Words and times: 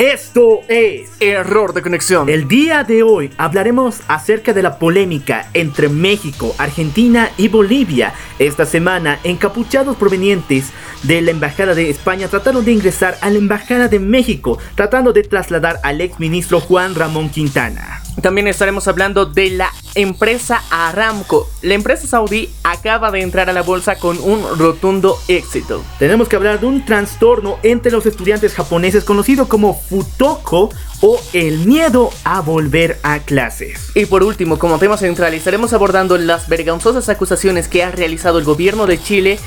Esto 0.00 0.60
es 0.66 1.10
Error 1.20 1.74
de 1.74 1.82
conexión. 1.82 2.30
El 2.30 2.48
día 2.48 2.84
de 2.84 3.02
hoy 3.02 3.30
hablaremos 3.36 4.00
acerca 4.08 4.54
de 4.54 4.62
la 4.62 4.78
polémica 4.78 5.50
entre 5.52 5.90
México, 5.90 6.54
Argentina 6.56 7.28
y 7.36 7.48
Bolivia. 7.48 8.14
Esta 8.38 8.64
semana, 8.64 9.20
encapuchados 9.24 9.98
provenientes 9.98 10.70
de 11.02 11.20
la 11.20 11.32
Embajada 11.32 11.74
de 11.74 11.90
España 11.90 12.28
trataron 12.28 12.64
de 12.64 12.72
ingresar 12.72 13.18
a 13.20 13.28
la 13.28 13.36
Embajada 13.36 13.88
de 13.88 13.98
México, 13.98 14.58
tratando 14.74 15.12
de 15.12 15.22
trasladar 15.22 15.80
al 15.82 16.00
ex 16.00 16.18
ministro 16.18 16.60
Juan 16.60 16.94
Ramón 16.94 17.28
Quintana. 17.28 18.00
También 18.22 18.48
estaremos 18.48 18.86
hablando 18.86 19.24
de 19.24 19.50
la 19.50 19.72
empresa 19.94 20.62
Aramco. 20.70 21.48
La 21.62 21.74
empresa 21.74 22.06
saudí 22.06 22.50
acaba 22.62 23.10
de 23.10 23.22
entrar 23.22 23.48
a 23.48 23.52
la 23.52 23.62
bolsa 23.62 23.96
con 23.96 24.18
un 24.18 24.58
rotundo 24.58 25.18
éxito. 25.28 25.82
Tenemos 25.98 26.28
que 26.28 26.36
hablar 26.36 26.60
de 26.60 26.66
un 26.66 26.84
trastorno 26.84 27.58
entre 27.62 27.92
los 27.92 28.04
estudiantes 28.06 28.54
japoneses 28.54 29.04
conocido 29.04 29.48
como 29.48 29.74
Futoko 29.74 30.70
o 31.00 31.20
el 31.32 31.66
miedo 31.66 32.10
a 32.24 32.40
volver 32.40 32.98
a 33.02 33.20
clases. 33.20 33.90
Y 33.94 34.06
por 34.06 34.22
último, 34.22 34.58
como 34.58 34.78
tema 34.78 34.96
central, 34.96 35.32
estaremos 35.32 35.72
abordando 35.72 36.18
las 36.18 36.48
vergonzosas 36.48 37.08
acusaciones 37.08 37.68
que 37.68 37.82
ha 37.82 37.90
realizado 37.90 38.38
el 38.38 38.44
gobierno 38.44 38.86
de 38.86 39.00
Chile 39.00 39.38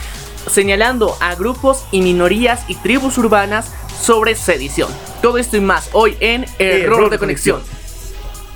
señalando 0.47 1.15
a 1.21 1.35
grupos 1.35 1.85
y 1.91 2.01
minorías 2.01 2.65
y 2.67 2.75
tribus 2.75 3.17
urbanas 3.17 3.71
sobre 4.01 4.35
sedición. 4.35 4.89
Todo 5.21 5.37
esto 5.37 5.57
y 5.57 5.61
más 5.61 5.89
hoy 5.93 6.17
en 6.19 6.45
Error, 6.59 7.09
de 7.09 7.17
conexión. 7.17 7.61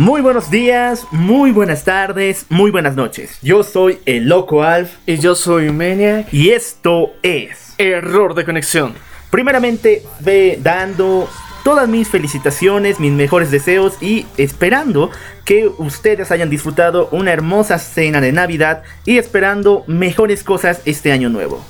Muy 0.00 0.22
buenos 0.22 0.50
días, 0.50 1.06
muy 1.10 1.50
buenas 1.50 1.84
tardes, 1.84 2.46
muy 2.48 2.70
buenas 2.70 2.96
noches. 2.96 3.36
Yo 3.42 3.62
soy 3.62 3.98
el 4.06 4.30
Loco 4.30 4.62
Alf 4.62 4.92
Y 5.04 5.18
yo 5.18 5.34
soy 5.34 5.70
Maniac. 5.72 6.32
y 6.32 6.52
esto 6.52 7.12
es. 7.22 7.74
Error 7.76 8.34
de 8.34 8.46
conexión. 8.46 8.94
Primeramente, 9.30 10.02
ve 10.20 10.58
dando 10.62 11.28
todas 11.64 11.86
mis 11.86 12.08
felicitaciones, 12.08 12.98
mis 12.98 13.12
mejores 13.12 13.50
deseos 13.50 14.02
y 14.02 14.24
esperando 14.38 15.10
que 15.44 15.68
ustedes 15.68 16.30
hayan 16.30 16.48
disfrutado 16.48 17.10
una 17.12 17.32
hermosa 17.32 17.78
cena 17.78 18.22
de 18.22 18.32
Navidad 18.32 18.82
y 19.04 19.18
esperando 19.18 19.84
mejores 19.86 20.44
cosas 20.44 20.80
este 20.86 21.12
año 21.12 21.28
nuevo. 21.28 21.62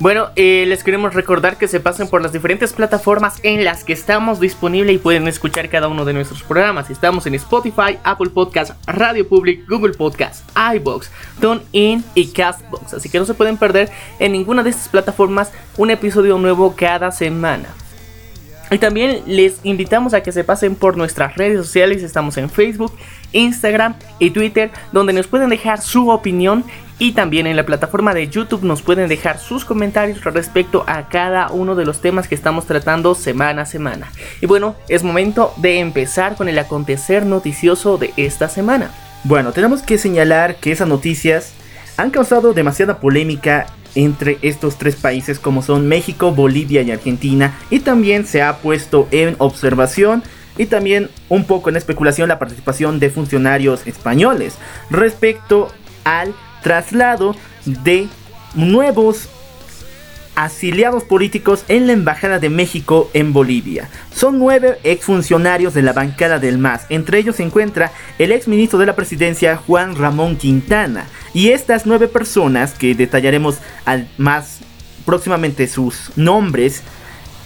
Bueno, 0.00 0.30
eh, 0.34 0.64
les 0.66 0.82
queremos 0.82 1.14
recordar 1.14 1.56
que 1.56 1.68
se 1.68 1.78
pasen 1.78 2.08
por 2.08 2.20
las 2.20 2.32
diferentes 2.32 2.72
plataformas 2.72 3.38
en 3.44 3.64
las 3.64 3.84
que 3.84 3.92
estamos 3.92 4.40
disponibles 4.40 4.96
y 4.96 4.98
pueden 4.98 5.28
escuchar 5.28 5.68
cada 5.68 5.86
uno 5.86 6.04
de 6.04 6.12
nuestros 6.12 6.42
programas. 6.42 6.90
Estamos 6.90 7.26
en 7.26 7.34
Spotify, 7.36 7.98
Apple 8.02 8.30
Podcast, 8.30 8.72
Radio 8.88 9.28
Public, 9.28 9.68
Google 9.68 9.92
Podcast, 9.92 10.44
iBox, 10.74 11.12
TuneIn 11.40 12.04
y 12.16 12.26
Castbox. 12.26 12.94
Así 12.94 13.08
que 13.08 13.20
no 13.20 13.24
se 13.24 13.34
pueden 13.34 13.56
perder 13.56 13.88
en 14.18 14.32
ninguna 14.32 14.64
de 14.64 14.70
estas 14.70 14.88
plataformas 14.88 15.52
un 15.76 15.90
episodio 15.90 16.38
nuevo 16.38 16.74
cada 16.76 17.12
semana. 17.12 17.68
Y 18.72 18.78
también 18.78 19.22
les 19.26 19.60
invitamos 19.62 20.12
a 20.12 20.22
que 20.22 20.32
se 20.32 20.42
pasen 20.42 20.74
por 20.74 20.96
nuestras 20.96 21.36
redes 21.36 21.58
sociales. 21.64 22.02
Estamos 22.02 22.36
en 22.36 22.50
Facebook, 22.50 22.92
Instagram 23.34 23.94
y 24.18 24.30
Twitter, 24.30 24.70
donde 24.92 25.12
nos 25.12 25.26
pueden 25.26 25.50
dejar 25.50 25.82
su 25.82 26.08
opinión. 26.08 26.64
Y 26.98 27.12
también 27.12 27.46
en 27.46 27.56
la 27.56 27.66
plataforma 27.66 28.14
de 28.14 28.28
YouTube 28.28 28.62
nos 28.62 28.80
pueden 28.80 29.08
dejar 29.08 29.38
sus 29.38 29.64
comentarios 29.64 30.22
respecto 30.22 30.84
a 30.86 31.08
cada 31.08 31.50
uno 31.50 31.74
de 31.74 31.84
los 31.84 32.00
temas 32.00 32.28
que 32.28 32.36
estamos 32.36 32.66
tratando 32.66 33.16
semana 33.16 33.62
a 33.62 33.66
semana. 33.66 34.12
Y 34.40 34.46
bueno, 34.46 34.76
es 34.88 35.02
momento 35.02 35.52
de 35.56 35.80
empezar 35.80 36.36
con 36.36 36.48
el 36.48 36.58
acontecer 36.58 37.26
noticioso 37.26 37.98
de 37.98 38.12
esta 38.16 38.48
semana. 38.48 38.90
Bueno, 39.24 39.52
tenemos 39.52 39.82
que 39.82 39.98
señalar 39.98 40.56
que 40.56 40.70
esas 40.70 40.86
noticias 40.86 41.52
han 41.96 42.10
causado 42.10 42.52
demasiada 42.52 43.00
polémica 43.00 43.66
entre 43.94 44.38
estos 44.42 44.76
tres 44.76 44.96
países 44.96 45.38
como 45.38 45.62
son 45.62 45.86
México, 45.86 46.32
Bolivia 46.32 46.82
y 46.82 46.90
Argentina 46.90 47.54
y 47.70 47.80
también 47.80 48.26
se 48.26 48.42
ha 48.42 48.58
puesto 48.58 49.08
en 49.10 49.36
observación 49.38 50.22
y 50.58 50.66
también 50.66 51.10
un 51.28 51.44
poco 51.44 51.68
en 51.68 51.76
especulación 51.76 52.28
la 52.28 52.38
participación 52.38 53.00
de 53.00 53.10
funcionarios 53.10 53.86
españoles 53.86 54.54
respecto 54.90 55.68
al 56.04 56.34
traslado 56.62 57.34
de 57.64 58.08
nuevos 58.54 59.28
asiliados 60.34 61.04
políticos 61.04 61.64
en 61.68 61.86
la 61.86 61.92
Embajada 61.92 62.38
de 62.38 62.50
México 62.50 63.10
en 63.14 63.32
Bolivia. 63.32 63.88
Son 64.12 64.38
nueve 64.38 64.78
exfuncionarios 64.82 65.74
de 65.74 65.82
la 65.82 65.92
bancada 65.92 66.38
del 66.38 66.58
MAS. 66.58 66.86
Entre 66.88 67.18
ellos 67.18 67.36
se 67.36 67.44
encuentra 67.44 67.92
el 68.18 68.32
exministro 68.32 68.78
de 68.78 68.86
la 68.86 68.96
presidencia 68.96 69.56
Juan 69.56 69.96
Ramón 69.96 70.36
Quintana. 70.36 71.06
Y 71.32 71.50
estas 71.50 71.86
nueve 71.86 72.08
personas, 72.08 72.74
que 72.74 72.94
detallaremos 72.94 73.58
al 73.84 74.08
más 74.18 74.58
próximamente 75.04 75.68
sus 75.68 76.10
nombres, 76.16 76.82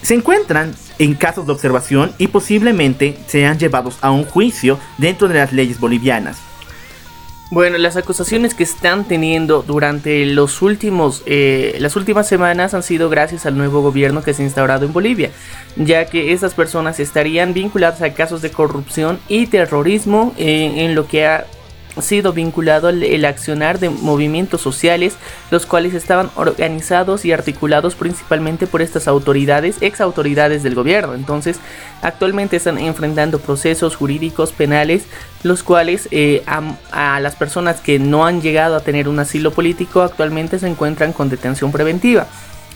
se 0.02 0.14
encuentran 0.14 0.74
en 0.98 1.14
casos 1.14 1.46
de 1.46 1.52
observación 1.52 2.12
y 2.18 2.28
posiblemente 2.28 3.18
sean 3.26 3.58
llevados 3.58 3.98
a 4.00 4.10
un 4.10 4.24
juicio 4.24 4.78
dentro 4.98 5.28
de 5.28 5.34
las 5.34 5.52
leyes 5.52 5.80
bolivianas. 5.80 6.38
Bueno, 7.50 7.78
las 7.78 7.96
acusaciones 7.96 8.54
que 8.54 8.62
están 8.62 9.08
teniendo 9.08 9.62
durante 9.62 10.26
los 10.26 10.60
últimos, 10.60 11.22
eh, 11.24 11.76
las 11.80 11.96
últimas 11.96 12.28
semanas 12.28 12.74
han 12.74 12.82
sido 12.82 13.08
gracias 13.08 13.46
al 13.46 13.56
nuevo 13.56 13.80
gobierno 13.80 14.22
que 14.22 14.34
se 14.34 14.42
ha 14.42 14.44
instaurado 14.44 14.84
en 14.84 14.92
Bolivia, 14.92 15.30
ya 15.76 16.04
que 16.04 16.34
estas 16.34 16.52
personas 16.52 17.00
estarían 17.00 17.54
vinculadas 17.54 18.02
a 18.02 18.12
casos 18.12 18.42
de 18.42 18.50
corrupción 18.50 19.18
y 19.28 19.46
terrorismo 19.46 20.34
eh, 20.36 20.84
en 20.84 20.94
lo 20.94 21.08
que 21.08 21.26
ha 21.26 21.46
sido 22.02 22.32
vinculado 22.32 22.88
al 22.88 23.02
el 23.02 23.24
accionar 23.24 23.78
de 23.78 23.90
movimientos 23.90 24.60
sociales, 24.60 25.16
los 25.50 25.66
cuales 25.66 25.94
estaban 25.94 26.30
organizados 26.36 27.24
y 27.24 27.32
articulados 27.32 27.94
principalmente 27.94 28.66
por 28.66 28.82
estas 28.82 29.08
autoridades, 29.08 29.76
ex 29.80 30.00
autoridades 30.00 30.62
del 30.62 30.74
gobierno. 30.74 31.14
Entonces, 31.14 31.58
actualmente 32.02 32.56
están 32.56 32.78
enfrentando 32.78 33.38
procesos 33.38 33.96
jurídicos 33.96 34.52
penales, 34.52 35.04
los 35.42 35.62
cuales 35.62 36.08
eh, 36.10 36.42
a, 36.46 36.62
a 36.90 37.20
las 37.20 37.36
personas 37.36 37.80
que 37.80 37.98
no 37.98 38.26
han 38.26 38.40
llegado 38.40 38.76
a 38.76 38.80
tener 38.80 39.08
un 39.08 39.18
asilo 39.18 39.52
político 39.52 40.02
actualmente 40.02 40.58
se 40.58 40.68
encuentran 40.68 41.12
con 41.12 41.28
detención 41.28 41.72
preventiva. 41.72 42.26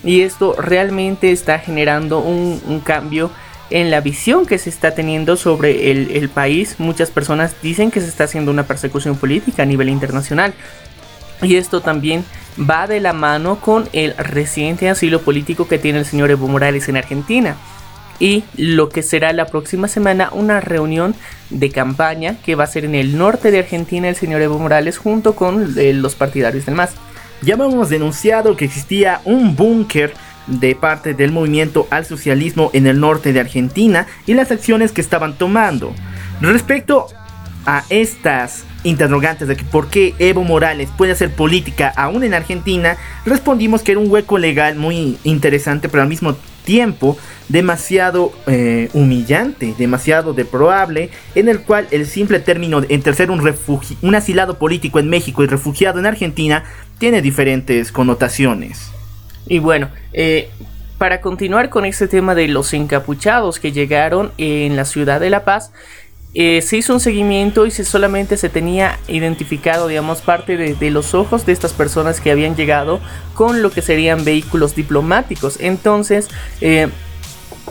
Y 0.04 0.22
esto 0.22 0.54
realmente 0.58 1.30
está 1.30 1.58
generando 1.58 2.18
un, 2.18 2.60
un 2.66 2.80
cambio 2.80 3.30
en 3.70 3.90
la 3.90 4.00
visión 4.00 4.46
que 4.46 4.58
se 4.58 4.70
está 4.70 4.94
teniendo 4.94 5.36
sobre 5.36 5.90
el, 5.90 6.28
país. 6.28 6.76
Muchas 6.78 7.10
personas 7.10 7.54
dicen 7.62 7.90
que 7.90 8.00
se 8.00 8.08
está 8.08 8.24
haciendo 8.24 8.50
una 8.50 8.64
persecución 8.64 9.16
política 9.16 9.62
a 9.62 9.66
nivel 9.66 9.88
internacional. 9.88 10.54
Y 11.40 11.56
esto 11.56 11.80
también 11.80 12.24
va 12.58 12.86
de 12.86 13.00
la 13.00 13.12
mano 13.12 13.60
con 13.60 13.88
el 13.92 14.14
reciente 14.16 14.88
asilo 14.88 15.22
político 15.22 15.68
que 15.68 15.78
tiene 15.78 16.00
el 16.00 16.04
señor 16.04 16.30
Evo 16.30 16.48
Morales 16.48 16.88
en 16.88 16.96
Argentina. 16.96 17.56
Y 18.20 18.44
lo 18.56 18.88
que 18.88 19.02
será 19.02 19.32
la 19.32 19.46
próxima 19.46 19.88
semana 19.88 20.28
una 20.32 20.60
reunión 20.60 21.14
de 21.50 21.70
campaña 21.70 22.36
que 22.44 22.54
va 22.54 22.64
a 22.64 22.68
ser 22.68 22.84
en 22.84 22.94
el 22.94 23.18
norte 23.18 23.50
de 23.50 23.60
Argentina 23.60 24.08
el 24.08 24.16
señor 24.16 24.42
Evo 24.42 24.58
Morales 24.58 24.98
junto 24.98 25.34
con 25.34 25.76
eh, 25.78 25.92
los 25.92 26.14
partidarios 26.14 26.66
del 26.66 26.74
MAS. 26.74 26.92
Ya 27.40 27.54
hemos 27.54 27.88
denunciado 27.88 28.56
que 28.56 28.64
existía 28.64 29.20
un 29.24 29.56
búnker 29.56 30.14
de 30.46 30.74
parte 30.74 31.14
del 31.14 31.32
movimiento 31.32 31.86
al 31.90 32.04
socialismo 32.04 32.70
en 32.72 32.86
el 32.86 33.00
norte 33.00 33.32
de 33.32 33.40
Argentina 33.40 34.06
y 34.26 34.34
las 34.34 34.50
acciones 34.50 34.92
que 34.92 35.00
estaban 35.00 35.38
tomando. 35.38 35.94
Respecto 36.40 37.06
a 37.66 37.84
estas 37.90 38.64
interrogantes 38.84 39.46
de 39.46 39.56
que 39.56 39.64
por 39.64 39.88
qué 39.88 40.14
Evo 40.18 40.42
Morales 40.42 40.88
puede 40.96 41.12
hacer 41.12 41.30
política 41.30 41.92
aún 41.96 42.24
en 42.24 42.34
Argentina, 42.34 42.96
respondimos 43.24 43.82
que 43.82 43.92
era 43.92 44.00
un 44.00 44.10
hueco 44.10 44.38
legal 44.38 44.76
muy 44.76 45.18
interesante, 45.24 45.88
pero 45.88 46.02
al 46.02 46.08
mismo 46.08 46.34
tiempo 46.64 47.16
demasiado 47.48 48.32
eh, 48.46 48.88
humillante, 48.92 49.74
demasiado 49.78 50.32
deprobable, 50.32 51.10
en 51.34 51.48
el 51.48 51.60
cual 51.60 51.86
el 51.90 52.06
simple 52.06 52.40
término 52.40 52.82
entre 52.88 53.14
ser 53.14 53.30
un, 53.30 53.54
un 54.02 54.14
asilado 54.14 54.58
político 54.58 54.98
en 54.98 55.08
México 55.08 55.44
y 55.44 55.46
refugiado 55.46 55.98
en 55.98 56.06
Argentina 56.06 56.64
tiene 56.98 57.22
diferentes 57.22 57.92
connotaciones. 57.92 58.90
Y 59.52 59.58
bueno, 59.58 59.90
eh, 60.14 60.48
para 60.96 61.20
continuar 61.20 61.68
con 61.68 61.84
este 61.84 62.08
tema 62.08 62.34
de 62.34 62.48
los 62.48 62.72
encapuchados 62.72 63.60
que 63.60 63.70
llegaron 63.70 64.32
en 64.38 64.76
la 64.76 64.86
ciudad 64.86 65.20
de 65.20 65.28
La 65.28 65.44
Paz, 65.44 65.72
eh, 66.32 66.62
se 66.62 66.78
hizo 66.78 66.94
un 66.94 67.00
seguimiento 67.00 67.66
y 67.66 67.70
se 67.70 67.84
solamente 67.84 68.38
se 68.38 68.48
tenía 68.48 68.98
identificado, 69.08 69.88
digamos, 69.88 70.22
parte 70.22 70.56
de, 70.56 70.90
los 70.90 71.12
ojos 71.12 71.44
de 71.44 71.52
estas 71.52 71.74
personas 71.74 72.22
que 72.22 72.30
habían 72.30 72.56
llegado 72.56 72.98
con 73.34 73.60
lo 73.60 73.70
que 73.70 73.82
serían 73.82 74.24
vehículos 74.24 74.74
diplomáticos. 74.74 75.58
Entonces, 75.60 76.28
eh, 76.62 76.88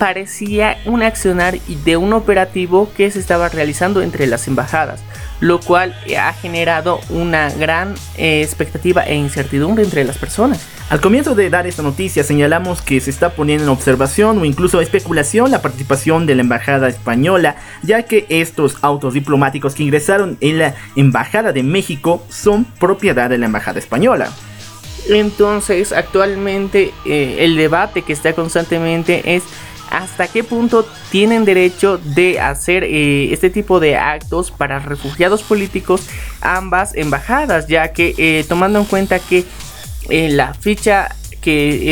parecía 0.01 0.79
un 0.85 1.03
accionar 1.03 1.59
de 1.59 1.95
un 1.95 2.13
operativo 2.13 2.91
que 2.97 3.11
se 3.11 3.19
estaba 3.19 3.49
realizando 3.49 4.01
entre 4.01 4.25
las 4.25 4.47
embajadas, 4.47 4.99
lo 5.41 5.59
cual 5.59 5.95
ha 6.19 6.33
generado 6.33 6.99
una 7.11 7.51
gran 7.51 7.93
eh, 8.17 8.41
expectativa 8.41 9.03
e 9.03 9.13
incertidumbre 9.13 9.83
entre 9.83 10.03
las 10.03 10.17
personas. 10.17 10.65
Al 10.89 11.01
comienzo 11.01 11.35
de 11.35 11.51
dar 11.51 11.67
esta 11.67 11.83
noticia 11.83 12.23
señalamos 12.23 12.81
que 12.81 12.99
se 12.99 13.11
está 13.11 13.35
poniendo 13.35 13.65
en 13.65 13.69
observación 13.69 14.39
o 14.39 14.45
incluso 14.45 14.81
especulación 14.81 15.51
la 15.51 15.61
participación 15.61 16.25
de 16.25 16.33
la 16.33 16.41
embajada 16.41 16.87
española, 16.87 17.57
ya 17.83 18.01
que 18.01 18.25
estos 18.29 18.77
autos 18.81 19.13
diplomáticos 19.13 19.75
que 19.75 19.83
ingresaron 19.83 20.35
en 20.41 20.57
la 20.57 20.73
embajada 20.95 21.53
de 21.53 21.61
México 21.61 22.25
son 22.27 22.65
propiedad 22.65 23.29
de 23.29 23.37
la 23.37 23.45
embajada 23.45 23.77
española. 23.77 24.31
Entonces, 25.09 25.93
actualmente 25.93 26.91
eh, 27.05 27.37
el 27.39 27.55
debate 27.55 28.01
que 28.01 28.13
está 28.13 28.33
constantemente 28.33 29.35
es 29.35 29.43
hasta 29.91 30.27
qué 30.27 30.43
punto 30.43 30.87
tienen 31.11 31.45
derecho 31.45 31.99
de 32.03 32.39
hacer 32.39 32.83
eh, 32.85 33.31
este 33.33 33.49
tipo 33.49 33.79
de 33.79 33.97
actos 33.97 34.49
para 34.49 34.79
refugiados 34.79 35.43
políticos 35.43 36.01
ambas 36.39 36.95
embajadas, 36.95 37.67
ya 37.67 37.91
que 37.91 38.15
eh, 38.17 38.45
tomando 38.47 38.79
en 38.79 38.85
cuenta 38.85 39.19
que 39.19 39.45
eh, 40.09 40.29
la 40.29 40.53
ficha 40.53 41.15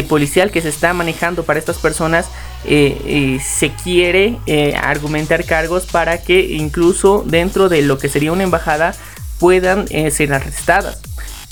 policial 0.07 0.51
que 0.51 0.61
se 0.61 0.69
está 0.69 0.93
manejando 0.93 1.43
para 1.43 1.57
estas 1.57 1.79
personas 1.79 2.27
se 2.63 3.71
quiere 3.83 4.37
argumentar 4.79 5.43
cargos 5.43 5.87
para 5.87 6.21
que 6.21 6.39
incluso 6.51 7.23
dentro 7.25 7.67
de 7.67 7.81
lo 7.81 7.97
que 7.97 8.09
sería 8.09 8.31
una 8.31 8.43
embajada 8.43 8.93
puedan 9.39 9.87
ser 9.87 10.33
arrestadas. 10.33 11.01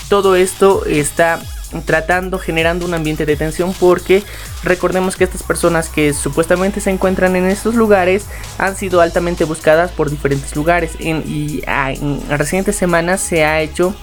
Todo 0.08 0.36
esto 0.36 0.86
está 0.86 1.40
tratando, 1.84 2.38
generando 2.38 2.86
un 2.86 2.94
ambiente 2.94 3.26
de 3.26 3.36
tensión 3.36 3.74
porque 3.78 4.22
recordemos 4.62 5.16
que 5.16 5.24
estas 5.24 5.42
personas 5.42 5.88
que 5.88 6.14
supuestamente 6.14 6.80
se 6.80 6.90
encuentran 6.90 7.36
en 7.36 7.46
estos 7.46 7.74
lugares 7.74 8.24
han 8.58 8.76
sido 8.76 9.00
altamente 9.00 9.44
buscadas 9.44 9.90
por 9.90 10.10
diferentes 10.10 10.56
lugares 10.56 10.92
y 10.98 11.62
en 11.66 12.20
recientes 12.30 12.76
semanas 12.76 13.20
se 13.20 13.44
ha 13.44 13.60
hecho 13.60 13.94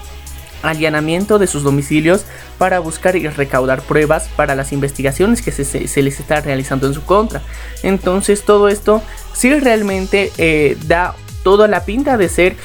allanamiento 0.62 1.40
de 1.40 1.48
sus 1.48 1.64
domicilios 1.64 2.26
para 2.58 2.80
buscar 2.80 3.16
y 3.16 3.28
recaudar 3.28 3.82
pruebas 3.82 4.30
para 4.36 4.56
las 4.56 4.72
investigaciones 4.72 5.42
que 5.42 5.52
se, 5.52 6.02
les 6.02 6.20
está 6.20 6.42
realizando 6.42 6.88
en 6.88 6.94
su 6.94 7.04
contra. 7.04 7.42
Entonces 7.84 8.44
todo 8.44 8.68
esto 8.68 9.02
sí 9.34 9.54
realmente 9.60 10.32
eh, 10.38 10.78
da 10.86 11.16
toda 11.44 11.68
la 11.68 11.86
pinta 11.86 12.18
de 12.18 12.30
ser 12.30 12.56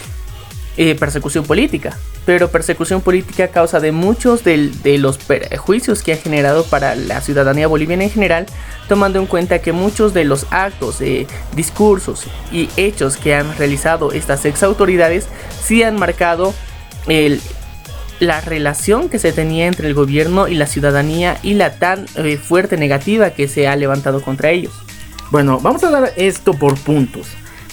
eh, 0.83 0.95
persecución 0.95 1.45
política. 1.45 1.95
Pero 2.25 2.51
persecución 2.51 3.03
política 3.03 3.45
a 3.45 3.49
causa 3.49 3.81
de 3.81 3.93
muchos 3.93 4.45
de, 4.45 4.97
los 4.97 5.19
perjuicios 5.19 6.03
que 6.03 6.15
ha 6.15 6.17
generado 6.17 6.65
para 6.65 6.95
la 6.95 7.21
ciudadanía 7.21 7.67
boliviana 7.67 8.05
en 8.05 8.11
general, 8.11 8.47
tomando 8.89 9.19
en 9.19 9.27
cuenta 9.27 9.59
que 9.59 9.73
muchos 9.73 10.15
de 10.15 10.25
los 10.25 10.47
actos, 10.51 11.03
eh, 11.03 11.27
discursos 11.55 12.25
y 12.51 12.71
hechos 12.79 13.19
que 13.19 13.35
han 13.35 13.55
realizado 13.59 14.13
estas 14.13 14.43
ex 14.47 14.63
autoridades 14.63 15.29
sí 15.63 15.83
han 15.83 15.97
marcado 15.97 16.55
la 18.19 18.41
relación 18.41 19.11
que 19.11 19.19
se 19.19 19.35
tenía 19.35 19.67
entre 19.67 19.87
el 19.87 19.93
gobierno 19.93 20.49
y 20.49 20.55
la 20.55 20.67
ciudadanía 20.67 21.37
y 21.43 21.53
la 21.53 21.75
tan 21.75 22.07
eh, 22.17 22.39
fuerte 22.39 22.79
negativa 22.79 23.33
que 23.33 23.49
se 23.49 23.69
ha 23.69 23.77
levantado 23.77 24.23
contra 24.23 24.49
ellos. 24.49 24.73
Bueno, 25.31 25.61
vamos 25.61 25.85
a 25.85 25.91
dar 25.91 26.15
esto 26.17 26.55
por 26.55 26.79
puntos. 26.79 27.27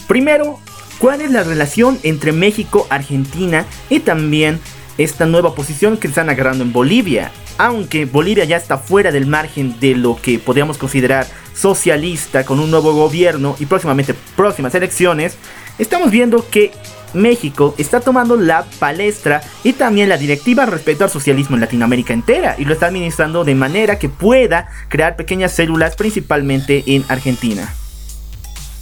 Primero, 0.09 0.59
¿cuál 0.99 1.21
es 1.21 1.31
la 1.31 1.43
relación 1.43 1.99
entre 2.03 2.31
México, 2.31 2.87
Argentina 2.89 3.65
y 3.89 3.99
también 3.99 4.59
esta 4.97 5.25
nueva 5.25 5.55
posición 5.55 5.97
que 5.97 6.07
están 6.07 6.29
agarrando 6.29 6.63
en 6.63 6.73
Bolivia? 6.73 7.31
Aunque 7.57 8.05
Bolivia 8.05 8.43
ya 8.45 8.57
está 8.57 8.77
fuera 8.77 9.11
del 9.11 9.25
margen 9.25 9.79
de 9.79 9.95
lo 9.95 10.15
que 10.15 10.39
podríamos 10.39 10.77
considerar 10.77 11.27
socialista 11.55 12.45
con 12.45 12.59
un 12.59 12.69
nuevo 12.69 12.93
gobierno 12.93 13.55
y 13.59 13.65
próximamente 13.65 14.13
próximas 14.35 14.75
elecciones, 14.75 15.37
estamos 15.79 16.11
viendo 16.11 16.47
que 16.49 16.71
México 17.13 17.73
está 17.77 17.99
tomando 17.99 18.35
la 18.35 18.65
palestra 18.79 19.41
y 19.63 19.73
también 19.73 20.09
la 20.09 20.17
directiva 20.17 20.65
respecto 20.65 21.03
al 21.03 21.09
socialismo 21.09 21.55
en 21.55 21.61
Latinoamérica 21.61 22.13
entera 22.13 22.55
y 22.57 22.65
lo 22.65 22.73
está 22.73 22.87
administrando 22.87 23.43
de 23.43 23.55
manera 23.55 23.97
que 23.97 24.09
pueda 24.09 24.69
crear 24.89 25.15
pequeñas 25.15 25.53
células 25.53 25.95
principalmente 25.95 26.83
en 26.85 27.05
Argentina. 27.07 27.73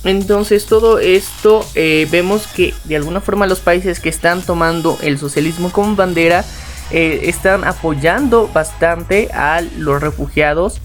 Entonces 0.05 0.67
todo 0.67 0.99
esto 0.99 1.67
eh, 1.73 2.07
vemos 2.11 2.45
que 2.45 2.75
de 2.83 2.95
alguna 2.95 3.21
forma 3.21 3.47
los 3.47 3.59
países 3.59 3.99
que 3.99 4.09
están 4.09 4.43
tomando 4.43 4.99
el 5.01 5.17
socialismo 5.17 5.71
como 5.71 5.95
bandera 5.95 6.45
eh, 6.91 7.21
están 7.23 7.63
apoyando 7.63 8.47
bastante 8.47 9.29
a 9.33 9.61
los 9.61 9.99
refugiados 9.99 10.79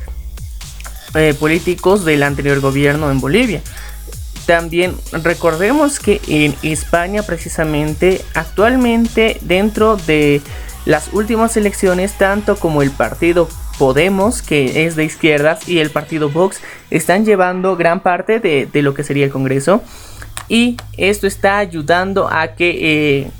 eh, 1.14 1.34
políticos 1.38 2.06
del 2.06 2.22
anterior 2.22 2.60
gobierno 2.60 3.10
en 3.10 3.20
Bolivia. 3.20 3.60
También 4.46 4.96
recordemos 5.12 6.00
que 6.00 6.22
en 6.26 6.56
España 6.62 7.22
precisamente 7.22 8.24
actualmente 8.32 9.36
dentro 9.42 9.98
de 9.98 10.40
las 10.86 11.12
últimas 11.12 11.58
elecciones 11.58 12.14
tanto 12.16 12.56
como 12.56 12.80
el 12.80 12.90
partido 12.90 13.50
Podemos 13.80 14.42
que 14.42 14.84
es 14.84 14.94
de 14.94 15.04
izquierdas 15.04 15.66
y 15.66 15.78
el 15.78 15.88
partido 15.88 16.28
Vox 16.28 16.60
están 16.90 17.24
llevando 17.24 17.78
gran 17.78 18.00
parte 18.00 18.38
de, 18.38 18.68
lo 18.82 18.92
que 18.92 19.04
sería 19.04 19.24
el 19.24 19.30
Congreso 19.30 19.82
y 20.50 20.76
esto 20.98 21.26
está 21.26 21.56
ayudando 21.56 22.28
a 22.30 22.48
que 22.56 23.22
eh, 23.22 23.30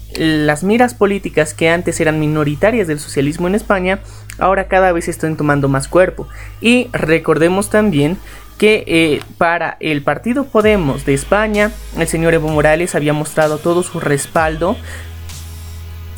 las 0.47 0.65
miras 0.65 0.95
políticas 0.95 1.53
que 1.53 1.69
antes 1.69 2.01
eran 2.01 2.19
minoritarias 2.19 2.87
del 2.89 3.01
socialismo 3.01 3.49
en 3.49 3.55
España 3.55 3.99
ahora 4.39 4.67
cada 4.67 4.93
vez 4.93 5.09
están 5.09 5.37
tomando 5.37 5.69
más 5.69 5.89
cuerpo 5.89 6.27
y 6.63 6.89
recordemos 6.95 7.69
también 7.69 8.17
que 8.57 8.85
eh, 8.87 9.21
para 9.37 9.77
el 9.81 10.03
partido 10.03 10.45
Podemos 10.45 11.05
de 11.05 11.13
España, 11.13 11.71
el 11.99 12.07
señor 12.07 12.33
Evo 12.33 12.49
Morales 12.49 12.95
había 12.95 13.15
mostrado 13.15 13.57
todo 13.57 13.83
su 13.83 14.01
respaldo. 14.01 14.77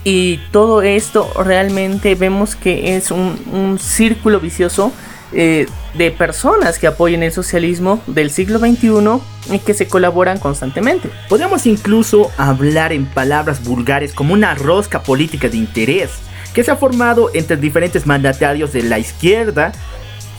Y 0.04 0.38
todo 0.50 0.82
esto 0.82 1.31
realmente 1.43 2.14
vemos 2.14 2.56
que 2.56 2.96
es 2.96 3.10
un, 3.10 3.78
círculo 3.78 4.40
vicioso 4.40 4.92
eh, 5.32 5.66
de 5.94 6.11
personas 6.11 6.78
que 6.78 6.87
apoyan 6.87 7.23
el 7.23 7.32
socialismo 7.32 8.02
del 8.06 8.30
siglo 8.30 8.59
XXI 8.59 9.54
y 9.54 9.59
que 9.61 9.75
se 9.75 9.88
colaboran 9.88 10.38
constantemente. 10.38 11.11
Podríamos 11.28 11.66
incluso 11.66 12.30
hablar 12.37 12.92
en 12.92 13.06
palabras 13.06 13.64
vulgares 13.64 14.12
como 14.12 14.35
una 14.35 14.54
rosca 14.54 15.02
política 15.02 15.49
de 15.49 15.56
interés 15.56 16.11
que 16.52 16.64
se 16.64 16.71
ha 16.71 16.76
formado 16.76 17.30
entre 17.32 17.56
diferentes 17.56 18.06
mandatarios 18.06 18.73
de 18.73 18.82
la 18.82 18.99
izquierda 18.99 19.73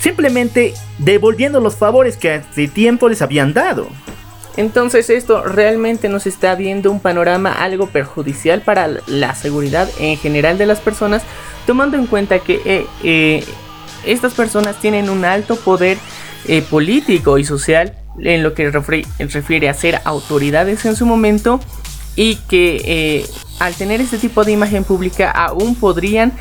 simplemente 0.04 0.74
devolviendo 0.98 1.62
los 1.62 1.78
favores 1.78 2.18
que 2.18 2.34
hace 2.34 2.68
tiempo 2.68 3.08
les 3.08 3.22
habían 3.22 3.54
dado. 3.54 3.88
Entonces 4.56 5.10
esto 5.10 5.44
realmente 5.44 6.10
nos 6.10 6.28
está 6.28 6.56
viendo 6.56 6.92
un 6.92 7.00
panorama 7.00 7.52
algo 7.52 7.88
perjudicial 7.88 8.62
para 8.62 8.88
la 9.08 9.36
seguridad 9.36 9.90
en 10.00 10.18
general 10.18 10.58
de 10.58 10.68
las 10.68 10.80
personas, 10.80 11.24
tomando 11.66 11.98
en 11.98 12.06
cuenta 12.06 12.40
que 12.40 12.62
eh, 12.66 12.86
eh, 13.04 13.44
estas 14.06 14.34
personas 14.34 14.80
tienen 14.80 15.10
un 15.10 15.26
alto 15.26 15.56
poder 15.56 15.98
eh, 16.48 16.62
político 16.62 17.38
y 17.38 17.46
social 17.46 17.96
en 18.20 18.44
lo 18.44 18.54
que 18.54 18.70
refiere 18.70 19.70
a 19.70 19.74
ser 19.74 20.02
autoridades 20.06 20.86
en 20.86 20.96
su 20.96 21.08
momento 21.08 21.60
y 22.16 22.36
que 22.36 23.26
al 23.60 23.74
tener 23.74 24.02
este 24.02 24.20
tipo 24.20 24.44
de 24.44 24.52
imagen 24.52 24.84
pública 24.84 25.32
aún 25.32 25.74
podrían 25.74 26.32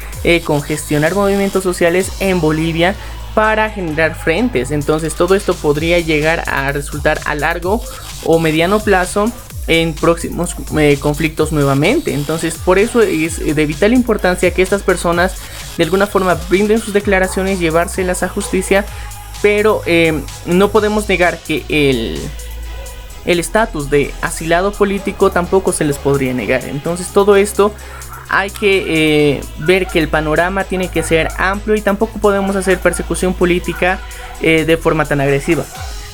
congestionar 0.45 1.14
movimientos 1.14 1.62
sociales 1.62 2.12
en 2.21 2.42
Bolivia 2.42 2.95
para 3.35 3.71
generar 3.71 4.15
frentes. 4.15 4.71
Entonces 4.71 5.15
todo 5.15 5.35
esto 5.35 5.55
podría 5.55 5.99
llegar 6.01 6.45
a 6.47 6.71
resultar 6.73 7.21
a 7.25 7.35
largo 7.35 7.83
o 8.25 8.39
mediano 8.39 8.81
plazo 8.81 9.31
en 9.69 9.95
próximos 9.95 10.57
eh, 10.79 10.99
conflictos 11.01 11.53
nuevamente. 11.53 12.12
Entonces 12.15 12.57
por 12.57 12.79
eso 12.79 13.01
es 13.01 13.55
de 13.55 13.67
vital 13.67 13.93
importancia 13.93 14.53
que 14.53 14.62
estas 14.62 14.83
personas 14.83 15.37
de 15.77 15.85
alguna 15.85 16.07
forma 16.07 16.35
brinden 16.49 16.79
sus 16.81 16.93
declaraciones, 16.93 17.61
llevárselas 17.61 18.23
a 18.23 18.29
justicia. 18.29 18.85
Pero 19.41 19.83
eh, 19.87 20.23
no 20.47 20.71
podemos 20.71 21.09
negar 21.09 21.39
que 21.39 21.65
el 21.69 22.21
el 23.25 23.39
estatus 23.39 23.89
de 23.91 24.12
asilado 24.21 24.73
político 24.73 25.31
tampoco 25.31 25.73
se 25.73 25.85
les 25.85 25.99
podría 25.99 26.35
negar. 26.35 26.65
Entonces 26.65 27.09
todo 27.09 27.37
esto 27.37 27.73
hay 28.29 28.50
que 28.50 29.37
eh, 29.37 29.41
ver 29.59 29.87
que 29.87 29.99
el 29.99 30.09
panorama 30.09 30.64
tiene 30.64 30.88
que 30.88 31.02
ser 31.02 31.29
amplio 31.38 31.76
y 31.76 31.81
tampoco 31.81 32.19
podemos 32.19 32.57
hacer 32.57 32.79
persecución 32.79 33.35
política 33.35 34.00
eh, 34.41 34.64
de 34.64 34.76
forma 34.76 35.05
tan 35.05 35.21
agresiva. 35.21 35.64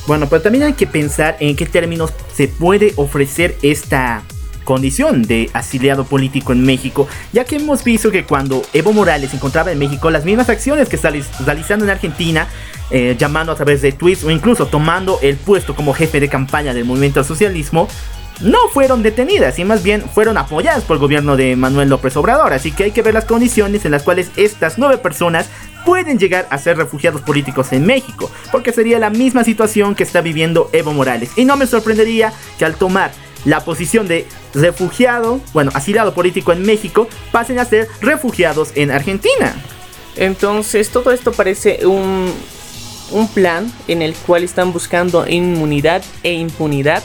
Bueno, 0.07 0.29
pero 0.29 0.43
también 0.43 0.65
hay 0.65 0.73
que 0.73 0.87
pensar 0.87 1.37
en 1.41 1.55
qué 1.55 1.67
términos 1.67 2.13
se 2.33 2.49
puede 2.49 2.95
ofrecer 2.97 3.57
esta 3.63 4.23
condición 4.69 5.23
de 5.23 5.49
asiliado 5.55 6.05
político 6.05 6.53
en 6.53 6.63
México, 6.63 7.09
ya 7.33 7.45
que 7.45 7.57
hemos 7.57 7.83
visto 7.85 8.11
que 8.11 8.25
cuando 8.25 8.63
Evo 8.75 8.93
Morales 8.93 9.31
se 9.31 9.37
encontraba 9.37 9.73
en 9.73 9.79
México, 9.79 10.11
las 10.11 10.27
mismas 10.27 10.51
acciones 10.51 10.91
que 10.91 10.97
está 10.97 11.11
realizando 11.45 11.87
en 11.87 11.91
Argentina, 11.91 12.49
eh, 12.91 13.17
llamando 13.19 13.51
a 13.51 13.55
través 13.55 13.81
de 13.81 13.93
tweets 13.93 14.25
o 14.25 14.31
incluso 14.31 14.67
tomando 14.67 15.21
el 15.23 15.37
puesto 15.37 15.75
como 15.75 15.95
jefe 15.95 16.21
de 16.21 16.29
campaña 16.29 16.75
del 16.75 16.85
movimiento 16.85 17.21
al 17.21 17.25
socialismo, 17.25 17.89
no 18.41 18.59
fueron 18.73 19.03
detenidas 19.03 19.59
y 19.59 19.65
más 19.65 19.83
bien 19.83 20.03
fueron 20.03 20.39
apoyadas 20.39 20.85
por 20.85 20.97
el 20.97 21.01
gobierno 21.01 21.37
de 21.37 21.57
Manuel 21.57 21.89
López 21.89 22.17
Obrador. 22.17 22.53
Así 22.53 22.73
que 22.73 22.85
hay 22.85 22.91
que 22.93 23.03
ver 23.03 23.15
las 23.15 23.25
condiciones 23.25 23.85
en 23.85 23.91
las 23.91 24.03
cuales 24.03 24.31
estas 24.37 24.79
nueve 24.79 24.99
personas 24.99 25.49
pueden 25.85 26.19
llegar 26.19 26.47
a 26.51 26.59
ser 26.59 26.77
refugiados 26.77 27.23
políticos 27.23 27.73
en 27.73 27.87
México, 27.87 28.31
porque 28.53 28.73
sería 28.73 28.99
la 28.99 29.11
misma 29.11 29.45
situación 29.45 29.95
que 29.95 30.03
está 30.03 30.21
viviendo 30.21 30.69
Evo 30.73 30.93
Morales. 30.93 31.31
Y 31.37 31.45
no 31.45 31.57
me 31.57 31.67
sorprendería 31.67 32.33
que 32.59 32.65
al 32.65 32.77
tomar 32.77 33.11
la 33.45 33.61
posición 33.61 34.09
de 34.09 34.27
refugiado, 34.55 35.41
bueno, 35.53 35.71
asilado 35.75 36.15
político 36.15 36.53
en 36.53 36.63
México, 36.63 37.09
pasen 37.33 37.59
a 37.59 37.65
ser 37.65 37.89
refugiados 38.01 38.73
en 38.75 38.91
Argentina. 38.91 39.55
Entonces 40.17 40.91
todo 40.91 41.13
esto 41.13 41.33
parece 41.33 41.87
un, 41.87 42.33
un 43.13 43.29
plan 43.29 43.73
en 43.87 44.03
el 44.03 44.15
cual 44.15 44.43
están 44.43 44.73
buscando 44.73 45.27
inmunidad 45.29 46.03
e 46.23 46.33
impunidad 46.33 47.03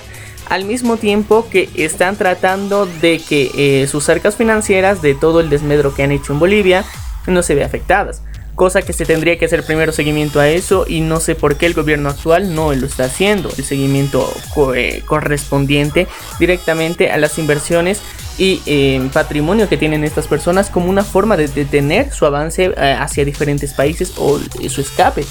al 0.49 0.65
mismo 0.65 0.97
tiempo 0.97 1.47
que 1.49 1.69
están 1.75 2.15
tratando 2.15 2.85
de 2.85 3.19
que 3.19 3.51
eh, 3.55 3.87
sus 3.87 4.09
arcas 4.09 4.35
financieras 4.35 5.01
de 5.01 5.15
todo 5.15 5.39
el 5.39 5.49
desmedro 5.49 5.93
que 5.93 6.03
han 6.03 6.11
hecho 6.11 6.33
en 6.33 6.39
Bolivia 6.39 6.85
no 7.27 7.43
se 7.43 7.55
vean 7.55 7.67
afectadas. 7.67 8.21
Cosa 8.55 8.83
que 8.83 8.93
se 8.93 9.05
tendría 9.05 9.39
que 9.39 9.45
hacer 9.45 9.63
primero 9.63 9.91
seguimiento 9.91 10.39
a 10.39 10.47
eso 10.47 10.85
y 10.87 11.01
no 11.01 11.19
sé 11.19 11.33
por 11.33 11.57
qué 11.57 11.65
el 11.65 11.73
gobierno 11.73 12.09
actual 12.09 12.53
no 12.53 12.71
lo 12.73 12.85
está 12.85 13.05
haciendo. 13.05 13.49
El 13.57 13.63
seguimiento 13.63 14.31
eh, 14.75 15.01
correspondiente 15.07 16.07
directamente 16.39 17.09
a 17.09 17.17
las 17.17 17.39
inversiones 17.39 18.01
y 18.37 18.61
eh, 18.67 19.09
patrimonio 19.11 19.67
que 19.67 19.77
tienen 19.77 20.03
estas 20.03 20.27
personas 20.27 20.69
como 20.69 20.87
una 20.87 21.03
forma 21.03 21.35
de 21.35 21.47
detener 21.47 22.11
su 22.11 22.25
avance 22.27 22.73
hacia 22.77 23.25
diferentes 23.25 23.73
países 23.73 24.13
o 24.17 24.39
su 24.69 24.81
escape 24.81 25.25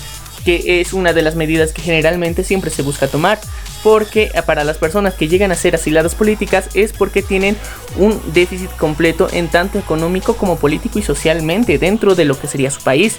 que 0.45 0.81
es 0.81 0.93
una 0.93 1.13
de 1.13 1.23
las 1.23 1.37
medidas 1.37 1.73
que 1.73 1.83
generalmente 1.83 2.45
siempre 2.45 2.71
se 2.71 2.83
busca 2.83 3.09
tomar, 3.09 3.39
porque 3.83 4.31
eh, 4.35 4.43
para 4.45 4.65
las 4.65 4.79
personas 4.79 5.15
que 5.15 5.29
llegan 5.29 5.53
a 5.53 5.57
ser 5.57 5.75
asiladas 5.75 6.15
políticas 6.15 6.69
es 6.75 6.93
porque 6.93 7.23
tienen 7.23 7.57
un 7.97 8.21
déficit 8.33 8.71
completo 8.77 9.29
en 9.33 9.49
tanto 9.49 9.79
económico 9.79 10.37
como 10.37 10.57
político 10.57 10.99
y 10.99 11.03
socialmente 11.03 11.79
dentro 11.79 12.15
de 12.15 12.25
lo 12.25 12.39
que 12.39 12.47
sería 12.47 12.71
su 12.71 12.83
país. 12.83 13.19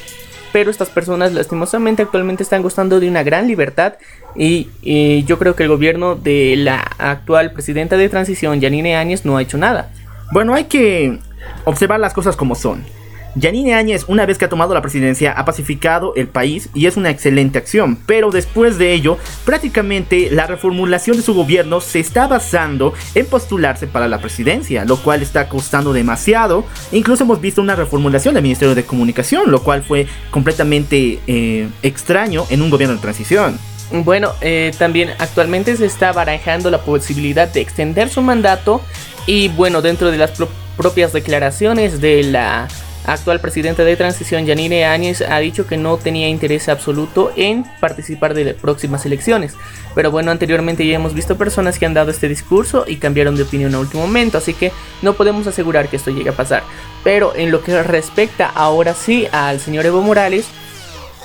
Pero 0.52 0.70
estas 0.70 0.90
personas 0.90 1.34
lastimosamente 1.34 2.04
actualmente 2.04 2.44
están 2.44 2.62
gozando 2.62 3.00
de 3.00 3.08
una 3.08 3.24
gran 3.24 3.48
libertad 3.48 3.94
y, 4.36 4.70
y 4.84 5.24
yo 5.24 5.40
creo 5.40 5.56
que 5.56 5.64
el 5.64 5.70
gobierno 5.70 6.16
de 6.16 6.56
la 6.58 6.80
actual 7.00 7.54
presidenta 7.54 7.98
de 7.98 8.08
transición, 8.08 8.62
Yanine 8.62 8.96
Áñez, 8.96 9.26
no 9.26 9.38
ha 9.38 9.42
hecho 9.42 9.58
nada. 9.58 9.92
Bueno, 10.32 10.54
hay 10.54 10.66
que 10.66 11.18
observar 11.66 12.00
las 12.00 12.14
cosas 12.14 12.36
como 12.36 12.54
son. 12.54 12.86
Yanine 13.36 13.74
Áñez, 13.74 14.06
una 14.08 14.26
vez 14.26 14.38
que 14.38 14.46
ha 14.46 14.50
tomado 14.50 14.74
la 14.74 14.82
presidencia, 14.82 15.32
ha 15.32 15.46
pacificado 15.46 16.14
el 16.16 16.28
país 16.28 16.70
y 16.74 16.86
es 16.86 16.98
una 16.98 17.10
excelente 17.10 17.58
acción, 17.58 17.98
pero 18.06 18.30
después 18.30 18.78
de 18.78 18.94
ello, 18.94 19.18
prácticamente 19.46 20.30
la 20.32 20.46
reformulación 20.46 21.18
de 21.18 21.24
su 21.24 21.34
gobierno 21.34 21.82
se 21.82 22.00
está 22.00 22.28
basando 22.28 22.94
en 23.16 23.26
postularse 23.26 23.88
para 23.88 24.08
la 24.08 24.20
presidencia, 24.20 24.86
lo 24.86 24.98
cual 24.98 25.22
está 25.22 25.50
costando 25.50 25.94
demasiado. 25.94 26.66
Incluso 26.92 27.24
hemos 27.24 27.42
visto 27.42 27.62
una 27.62 27.76
reformulación 27.76 28.36
del 28.36 28.44
Ministerio 28.44 28.76
de 28.76 28.84
Comunicación, 28.84 29.50
lo 29.50 29.64
cual 29.64 29.84
fue 29.84 30.08
completamente 30.30 31.20
eh, 31.26 31.68
extraño 31.82 32.46
en 32.50 32.62
un 32.62 32.70
gobierno 32.70 32.96
de 32.96 33.02
transición. 33.02 33.58
Bueno, 33.92 34.32
eh, 34.42 34.72
también 34.78 35.10
actualmente 35.20 35.76
se 35.76 35.86
está 35.86 36.12
barajando 36.12 36.72
la 36.72 36.82
posibilidad 36.82 37.48
de 37.48 37.62
extender 37.62 38.10
su 38.10 38.22
mandato 38.22 38.82
y 39.26 39.50
bueno, 39.50 39.82
dentro 39.82 40.12
de 40.12 40.18
las 40.18 40.32
propias 40.78 41.14
declaraciones 41.14 42.02
de 42.02 42.24
la 42.24 42.68
actual 43.06 43.40
presidente 43.40 43.84
de 43.84 43.96
transición, 43.96 44.46
Yanine 44.46 44.86
Áñez, 44.86 45.22
ha 45.22 45.40
dicho 45.40 45.68
que 45.68 45.78
no 45.78 45.98
tenía 45.98 46.30
interés 46.30 46.70
absoluto 46.70 47.32
en 47.36 47.66
participar 47.80 48.34
de 48.34 48.46
las 48.46 48.54
próximas 48.56 49.06
elecciones. 49.06 49.56
Pero 49.96 50.12
bueno, 50.12 50.32
anteriormente 50.32 50.86
ya 50.86 50.96
hemos 50.96 51.14
visto 51.14 51.38
personas 51.38 51.78
que 51.78 51.86
han 51.86 51.94
dado 51.94 52.12
este 52.12 52.28
discurso 52.28 52.86
y 52.88 52.98
cambiaron 52.98 53.36
de 53.36 53.44
opinión 53.44 53.76
a 53.76 53.80
último 53.80 54.06
momento, 54.06 54.38
así 54.38 54.54
que 54.54 54.72
no 55.02 55.14
podemos 55.14 55.48
asegurar 55.48 55.90
que 55.90 55.98
esto 55.98 56.12
llegue 56.12 56.30
a 56.30 56.36
pasar. 56.36 56.64
Pero 57.04 57.36
en 57.36 57.52
lo 57.52 57.62
que 57.62 57.82
respecta 57.84 58.50
ahora 58.50 58.94
sí 58.94 59.28
al 59.32 59.60
señor 59.60 59.86
Evo 59.86 60.02
Morales, 60.02 60.48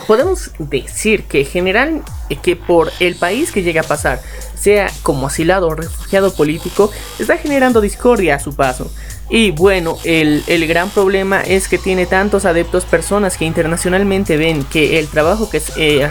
podemos 0.07 0.51
decir 0.59 1.25
que 1.25 1.45
general 1.45 2.03
que 2.43 2.57
por 2.57 2.93
el 3.01 3.15
país 3.17 3.53
que 3.53 3.63
llega 3.63 3.81
a 3.83 3.85
pasar, 3.85 4.21
sea 4.55 4.91
como 5.03 5.27
asilado 5.27 5.69
o 5.69 5.75
refugiado 5.75 6.33
político, 6.33 6.91
está 7.19 7.37
generando 7.37 7.81
discordia 7.81 8.37
a 8.37 8.41
su 8.41 8.55
paso. 8.55 8.91
Y 9.31 9.51
bueno, 9.51 9.99
el, 10.05 10.67
gran 10.67 10.89
problema 10.89 11.43
es 11.43 11.69
que 11.69 11.77
tiene 11.77 12.07
tantos 12.07 12.47
adeptos, 12.47 12.87
personas 12.87 13.37
que 13.37 13.45
internacionalmente 13.45 14.39
ven 14.39 14.65
que 14.65 14.99
el 14.99 15.09
trabajo 15.09 15.51
que 15.51 15.61
eh, 15.77 16.09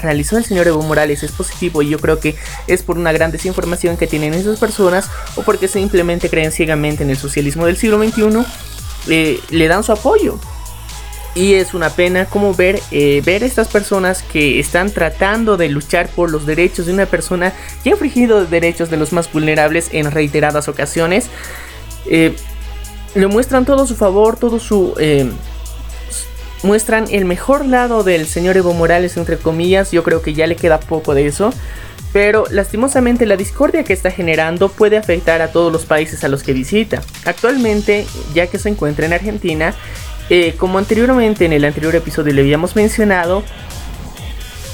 realizó 0.00 0.38
el 0.38 0.44
señor 0.44 0.66
Evo 0.66 0.82
Morales 0.82 1.22
es 1.22 1.32
positivo 1.32 1.82
y 1.82 1.90
yo 1.90 1.98
creo 1.98 2.20
que 2.20 2.34
es 2.66 2.82
por 2.82 2.96
una 2.96 3.12
gran 3.12 3.32
desinformación 3.32 3.98
que 3.98 4.06
tienen 4.06 4.32
esas 4.32 4.58
personas 4.58 5.10
o 5.36 5.42
porque 5.42 5.68
simplemente 5.68 6.30
creen 6.30 6.52
ciegamente 6.52 7.02
en 7.02 7.10
el 7.10 7.18
socialismo 7.18 7.66
del 7.66 7.76
siglo 7.76 8.02
XXI, 8.02 8.46
eh, 9.08 9.40
le 9.50 9.68
dan 9.68 9.84
su 9.84 9.92
apoyo. 9.92 10.38
Y 11.34 11.54
es 11.54 11.72
una 11.72 11.88
pena 11.90 12.26
como 12.26 12.54
ver, 12.54 12.80
eh, 12.90 13.22
ver 13.24 13.42
estas 13.42 13.68
personas 13.68 14.22
que 14.22 14.60
están 14.60 14.90
tratando 14.90 15.56
de 15.56 15.70
luchar 15.70 16.08
por 16.08 16.30
los 16.30 16.44
derechos 16.44 16.86
de 16.86 16.92
una 16.92 17.06
persona 17.06 17.54
que 17.82 17.90
ha 17.90 17.92
infringido 17.92 18.44
derechos 18.44 18.90
de 18.90 18.98
los 18.98 19.12
más 19.12 19.32
vulnerables 19.32 19.88
en 19.92 20.10
reiteradas 20.10 20.68
ocasiones 20.68 21.30
eh, 22.06 22.34
le 23.14 23.26
muestran 23.26 23.64
todo 23.64 23.86
su 23.86 23.96
favor, 23.96 24.36
todo 24.36 24.58
su... 24.58 24.94
Eh, 24.98 25.30
muestran 26.62 27.06
el 27.10 27.24
mejor 27.24 27.66
lado 27.66 28.04
del 28.04 28.26
señor 28.26 28.56
Evo 28.56 28.72
Morales, 28.72 29.16
entre 29.16 29.36
comillas, 29.36 29.90
yo 29.90 30.04
creo 30.04 30.22
que 30.22 30.32
ya 30.32 30.46
le 30.46 30.56
queda 30.56 30.78
poco 30.80 31.14
de 31.14 31.26
eso. 31.26 31.52
Pero 32.12 32.44
lastimosamente 32.50 33.24
la 33.24 33.36
discordia 33.36 33.84
que 33.84 33.94
está 33.94 34.10
generando 34.10 34.68
puede 34.68 34.98
afectar 34.98 35.40
a 35.40 35.48
todos 35.48 35.72
los 35.72 35.86
países 35.86 36.22
a 36.24 36.28
los 36.28 36.42
que 36.42 36.52
visita. 36.52 37.02
Actualmente, 37.24 38.06
ya 38.34 38.46
que 38.46 38.58
se 38.58 38.68
encuentra 38.68 39.06
en 39.06 39.14
Argentina, 39.14 39.74
eh, 40.30 40.54
como 40.56 40.78
anteriormente 40.78 41.44
en 41.44 41.52
el 41.52 41.64
anterior 41.64 41.94
episodio 41.94 42.32
le 42.32 42.42
habíamos 42.42 42.76
mencionado, 42.76 43.42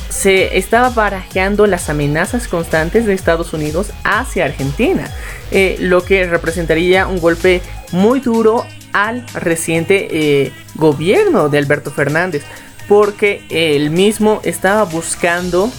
se 0.09 0.59
estaba 0.59 0.91
barajeando 0.91 1.67
las 1.67 1.89
amenazas 1.91 2.49
constantes 2.49 3.07
de 3.07 3.15
Estados 3.15 3.53
Unidos 3.53 3.93
hacia 4.05 4.45
Argentina, 4.45 5.11
eh, 5.51 5.77
lo 5.81 6.05
que 6.05 6.27
representaría 6.27 7.07
un 7.07 7.21
golpe 7.21 7.63
muy 7.93 8.21
duro 8.21 8.67
al 8.93 9.27
reciente 9.35 10.09
eh, 10.11 10.53
gobierno 10.75 11.49
de 11.49 11.59
Alberto 11.59 11.91
Fernández, 11.91 12.43
porque 12.89 13.43
él 13.51 13.91
mismo 13.91 14.41
estaba 14.45 14.85
buscando 14.85 15.71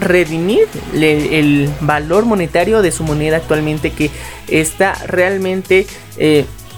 redimir 0.00 0.66
el 0.92 1.70
valor 1.80 2.24
monetario 2.24 2.82
de 2.82 2.90
su 2.90 3.04
moneda 3.04 3.36
actualmente 3.36 3.92
que 3.92 4.10
está 4.48 4.94
realmente 5.06 5.86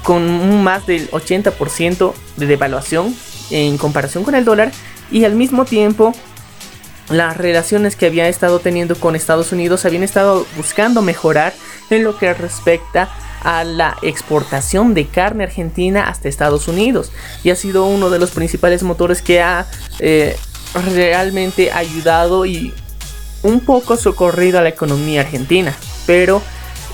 con 0.08 0.22
un 0.22 0.64
más 0.64 0.86
del 0.86 1.10
80% 1.10 2.14
de 2.38 2.46
devaluación 2.46 3.14
en 3.50 3.76
comparación 3.76 4.24
con 4.24 4.34
el 4.34 4.46
dólar 4.46 4.72
y 5.10 5.26
al 5.26 5.34
mismo 5.34 5.66
tiempo 5.66 6.14
las 7.10 7.36
relaciones 7.36 7.94
que 7.94 8.06
había 8.06 8.26
estado 8.26 8.58
teniendo 8.58 8.94
con 8.94 9.16
Estados 9.16 9.52
Unidos 9.52 9.84
habían 9.84 10.02
estado 10.02 10.46
buscando 10.56 11.02
mejorar 11.02 11.52
en 11.90 12.04
lo 12.04 12.16
que 12.16 12.32
respecta 12.32 13.10
a 13.42 13.64
la 13.64 13.98
exportación 14.00 14.94
de 14.94 15.04
carne 15.08 15.44
argentina 15.44 16.08
hasta 16.08 16.30
Estados 16.30 16.68
Unidos 16.68 17.12
y 17.44 17.50
ha 17.50 17.54
sido 17.54 17.84
uno 17.84 18.08
de 18.08 18.18
los 18.18 18.30
principales 18.30 18.82
motores 18.82 19.20
que 19.20 19.42
ha 19.42 19.66
eh, 19.98 20.38
realmente 20.94 21.70
ayudado 21.70 22.46
y 22.46 22.72
un 23.42 23.60
poco 23.60 23.98
socorrido 23.98 24.58
a 24.58 24.62
la 24.62 24.70
economía 24.70 25.20
argentina. 25.20 25.76
Pero 26.06 26.40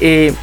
eh, 0.01 0.35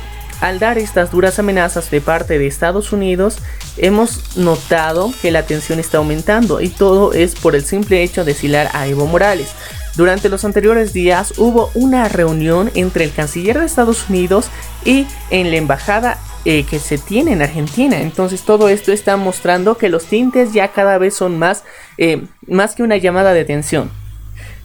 al 0.41 0.59
dar 0.59 0.77
estas 0.77 1.11
duras 1.11 1.39
amenazas 1.39 1.89
de 1.91 2.01
parte 2.01 2.37
de 2.37 2.47
Estados 2.47 2.91
Unidos, 2.91 3.37
hemos 3.77 4.35
notado 4.37 5.13
que 5.21 5.31
la 5.31 5.45
tensión 5.45 5.79
está 5.79 5.99
aumentando 5.99 6.61
y 6.61 6.69
todo 6.69 7.13
es 7.13 7.35
por 7.35 7.55
el 7.55 7.63
simple 7.63 8.03
hecho 8.03 8.25
de 8.25 8.33
silar 8.33 8.69
a 8.73 8.87
Evo 8.87 9.05
Morales. 9.05 9.53
Durante 9.95 10.29
los 10.29 10.43
anteriores 10.43 10.93
días 10.93 11.33
hubo 11.37 11.69
una 11.75 12.07
reunión 12.07 12.71
entre 12.75 13.03
el 13.03 13.13
canciller 13.13 13.59
de 13.59 13.65
Estados 13.65 14.09
Unidos 14.09 14.49
y 14.83 15.05
en 15.29 15.51
la 15.51 15.57
embajada 15.57 16.17
eh, 16.43 16.63
que 16.63 16.79
se 16.79 16.97
tiene 16.97 17.33
en 17.33 17.41
Argentina. 17.41 17.99
Entonces 17.99 18.41
todo 18.41 18.69
esto 18.69 18.91
está 18.91 19.17
mostrando 19.17 19.77
que 19.77 19.89
los 19.89 20.05
tintes 20.05 20.53
ya 20.53 20.69
cada 20.69 20.97
vez 20.97 21.13
son 21.13 21.37
más, 21.37 21.63
eh, 21.97 22.23
más 22.47 22.73
que 22.73 22.83
una 22.83 22.97
llamada 22.97 23.33
de 23.33 23.41
atención. 23.41 23.91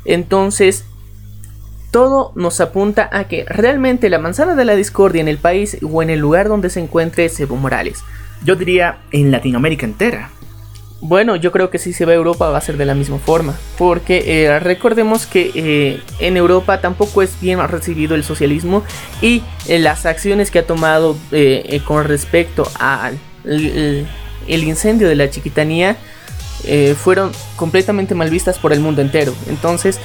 Entonces 0.06 0.84
todo 1.90 2.32
nos 2.34 2.60
apunta 2.60 3.08
a 3.12 3.28
que 3.28 3.44
realmente 3.48 4.10
la 4.10 4.18
manzana 4.18 4.54
de 4.54 4.64
la 4.64 4.76
discordia 4.76 5.20
en 5.20 5.28
el 5.28 5.38
país 5.38 5.78
o 5.82 6.02
en 6.02 6.10
el 6.10 6.20
lugar 6.20 6.48
donde 6.48 6.70
se 6.70 6.80
encuentre 6.80 7.30
Evo 7.38 7.56
Morales. 7.56 8.04
Yo 8.44 8.56
diría 8.56 8.98
en 9.12 9.30
Latinoamérica 9.30 9.86
entera. 9.86 10.30
Bueno, 11.00 11.36
yo 11.36 11.52
creo 11.52 11.68
que 11.68 11.78
si 11.78 11.92
se 11.92 12.06
va 12.06 12.12
a 12.12 12.14
Europa 12.14 12.48
va 12.48 12.56
a 12.56 12.60
ser 12.60 12.78
de 12.78 12.86
la 12.86 12.94
misma 12.94 13.18
forma, 13.18 13.54
porque 13.76 14.44
eh, 14.44 14.58
recordemos 14.58 15.26
que 15.26 15.52
eh, 15.54 16.00
en 16.20 16.36
Europa 16.38 16.80
tampoco 16.80 17.22
es 17.22 17.38
bien 17.38 17.60
recibido 17.68 18.14
el 18.14 18.24
socialismo 18.24 18.82
y 19.20 19.42
eh, 19.68 19.78
las 19.78 20.06
acciones 20.06 20.50
que 20.50 20.60
ha 20.60 20.66
tomado 20.66 21.16
con 21.84 22.04
respecto 22.04 22.66
al 22.78 23.18
el 23.44 24.64
incendio 24.64 25.08
de 25.08 25.14
la 25.14 25.30
chiquitanía 25.30 25.96
fueron 26.96 27.30
completamente 27.54 28.14
mal 28.14 28.30
vistas 28.30 28.58
por 28.58 28.72
el 28.72 28.80
mundo 28.80 29.02
entero. 29.02 29.32
Entonces, 29.48 30.00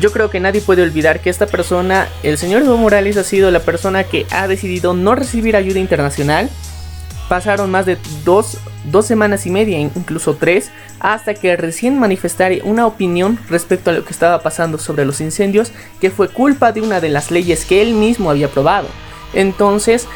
yo 0.00 0.12
creo 0.12 0.30
que 0.30 0.40
nadie 0.40 0.60
puede 0.60 0.82
olvidar 0.82 1.20
que 1.20 1.30
esta 1.30 1.46
persona, 1.46 2.08
el 2.22 2.38
señor 2.38 2.62
Evo 2.62 2.76
Morales, 2.76 3.16
ha 3.16 3.24
sido 3.24 3.50
la 3.50 3.60
persona 3.60 4.04
que 4.04 4.26
ha 4.30 4.48
decidido 4.48 4.94
no 4.94 5.14
recibir 5.14 5.56
ayuda 5.56 5.78
internacional 5.78 6.50
Pasaron 7.32 7.70
más 7.70 7.86
de 7.86 7.96
dos, 8.26 8.58
semanas 9.06 9.46
y 9.46 9.50
media, 9.50 9.78
incluso 9.78 10.36
tres, 10.36 10.70
hasta 11.00 11.32
que 11.32 11.56
recién 11.56 11.98
manifestara 11.98 12.56
una 12.62 12.86
opinión 12.86 13.38
respecto 13.48 13.88
a 13.88 13.94
lo 13.94 14.04
que 14.04 14.12
estaba 14.12 14.42
pasando 14.42 14.76
sobre 14.76 15.06
los 15.06 15.18
incendios, 15.22 15.72
que 15.98 16.10
fue 16.10 16.28
culpa 16.28 16.72
de 16.72 16.82
una 16.82 17.00
de 17.00 17.08
las 17.08 17.30
leyes 17.30 17.64
que 17.64 17.80
él 17.80 17.94
mismo 17.94 18.30
había 18.30 18.48
aprobado. 18.48 18.86
Entonces, 19.32 20.08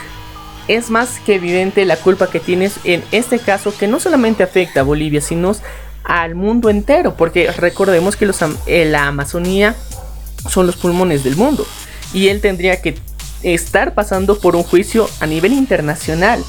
es 0.69 0.91
más 0.91 1.21
que 1.21 1.37
evidente 1.37 1.87
la 1.87 1.97
culpa 1.97 2.29
que 2.29 2.39
tienes 2.39 2.81
en 2.85 3.03
este 3.13 3.39
caso, 3.39 3.75
que 3.75 3.89
no 3.89 3.99
solamente 3.99 4.43
afecta 4.43 4.81
a 4.81 4.83
Bolivia, 4.85 5.23
sino 5.23 5.53
al 6.07 6.37
mundo 6.37 6.71
entero, 6.71 7.15
porque 7.17 7.51
recordemos 7.51 8.15
que 8.15 8.27
los, 8.27 8.39
eh, 8.67 8.85
la 8.85 9.09
Amazonía 9.09 9.75
son 10.49 10.67
los 10.67 10.77
pulmones 10.77 11.25
del 11.25 11.35
mundo, 11.35 11.67
y 12.15 12.29
él 12.29 12.41
tendría 12.41 12.81
que 12.81 12.97
estar 13.43 13.93
pasando 13.93 14.39
por 14.39 14.55
un 14.55 14.63
juicio 14.63 15.11
a 15.21 15.27
nivel 15.27 15.53
internacional 15.53 16.43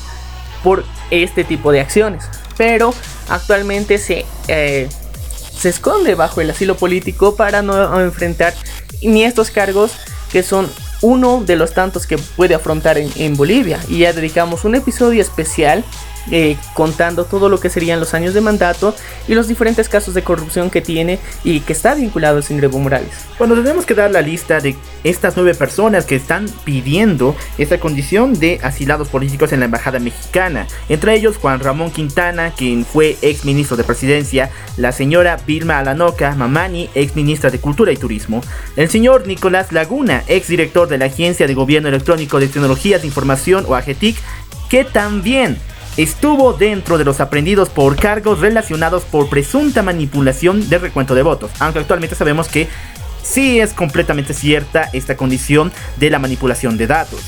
por 0.64 0.86
este 1.10 1.44
tipo 1.44 1.72
de 1.72 1.82
acciones. 1.82 2.26
Pero 2.56 2.94
actualmente 3.30 3.98
se, 3.98 4.26
eh, 4.48 4.88
se 5.58 5.70
esconde 5.70 6.16
bajo 6.16 6.42
el 6.42 6.50
asilo 6.52 6.78
político 6.78 7.36
para 7.36 7.62
no 7.62 8.00
enfrentar 8.02 8.54
ni 9.02 9.24
estos 9.24 9.52
cargos 9.52 9.94
que 10.32 10.44
son 10.44 10.70
uno 11.02 11.44
de 11.44 11.56
los 11.56 11.74
tantos 11.74 12.08
que 12.08 12.18
puede 12.18 12.56
afrontar 12.56 12.98
en, 12.98 13.12
en 13.16 13.36
Bolivia. 13.36 13.80
Y 13.90 14.00
ya 14.00 14.14
dedicamos 14.14 14.66
un 14.66 14.76
episodio 14.76 15.22
especial 15.22 15.84
eh, 16.32 16.58
contando 16.74 17.26
todo 17.26 17.50
lo 17.50 17.60
que 17.60 17.70
serían 17.70 18.00
los 18.00 18.14
años 18.14 18.34
de 18.34 18.42
mandato 18.42 18.96
y 19.28 19.34
los 19.34 19.48
diferentes 19.48 19.90
casos 19.90 20.14
de 20.14 20.24
corrupción 20.24 20.70
que 20.70 20.82
tiene 20.82 21.20
y 21.44 21.62
que 21.62 21.74
está 21.74 21.96
vinculado 21.96 22.42
señor 22.42 22.66
Evo 22.66 22.80
Morales. 22.80 23.12
Bueno, 23.38 23.56
tenemos 23.56 23.86
que 23.86 23.94
dar 23.94 24.12
la 24.12 24.22
lista 24.22 24.60
de 24.60 24.76
estas 25.04 25.36
nueve 25.36 25.54
personas 25.54 26.06
que 26.06 26.16
están 26.16 26.48
pidiendo 26.64 27.36
esta 27.58 27.80
condición 27.80 28.40
de 28.40 28.60
asilados 28.64 29.10
políticos 29.10 29.52
en 29.52 29.60
la 29.60 29.66
embajada 29.66 30.00
mexicana. 30.00 30.68
Entre 30.90 31.14
ellos 31.16 31.38
Juan 31.38 31.60
Ramón 31.60 31.92
Quintana, 31.92 32.52
quien 32.56 32.86
fue 32.86 33.18
ex 33.22 33.46
ministro 33.46 33.78
de 33.78 33.84
presidencia, 33.84 34.50
la 34.78 34.92
señora 34.92 35.38
Vilma 35.46 35.80
Alanoca 35.80 36.36
Mamani, 36.36 36.90
ex 36.96 37.16
ministra 37.16 37.50
de 37.50 37.60
Cultura 37.60 37.92
y 37.92 37.98
Turismo, 37.98 38.42
el 38.76 38.90
señor 38.90 39.28
Nicolás 39.28 39.72
Laguna, 39.72 40.24
ex 40.28 40.48
director 40.48 40.88
de 40.88 40.98
la 40.98 41.06
Agencia 41.06 41.48
de 41.48 41.54
Gobierno 41.54 41.90
Electrónico 41.90 42.40
de 42.40 42.48
Tecnologías 42.48 43.02
de 43.02 43.08
Información 43.08 43.66
o 43.68 43.76
AGETIC, 43.76 44.18
que 44.70 44.84
también 44.84 45.58
estuvo 45.98 46.54
dentro 46.54 46.98
de 46.98 47.06
los 47.06 47.20
aprendidos 47.20 47.70
por 47.70 47.96
cargos 47.96 48.40
relacionados 48.40 49.04
por 49.04 49.30
presunta 49.30 49.82
manipulación 49.82 50.70
de 50.70 50.78
recuento 50.78 51.16
de 51.16 51.24
votos, 51.24 51.52
aunque 51.60 51.80
actualmente 51.80 52.16
sabemos 52.16 52.48
que 52.48 52.68
sí 53.24 53.60
es 53.60 53.74
completamente 53.74 54.34
cierta 54.34 54.90
esta 54.94 55.18
condición 55.18 55.72
de 55.98 56.10
la 56.10 56.20
manipulación 56.20 56.78
de 56.78 56.88
datos. 56.88 57.22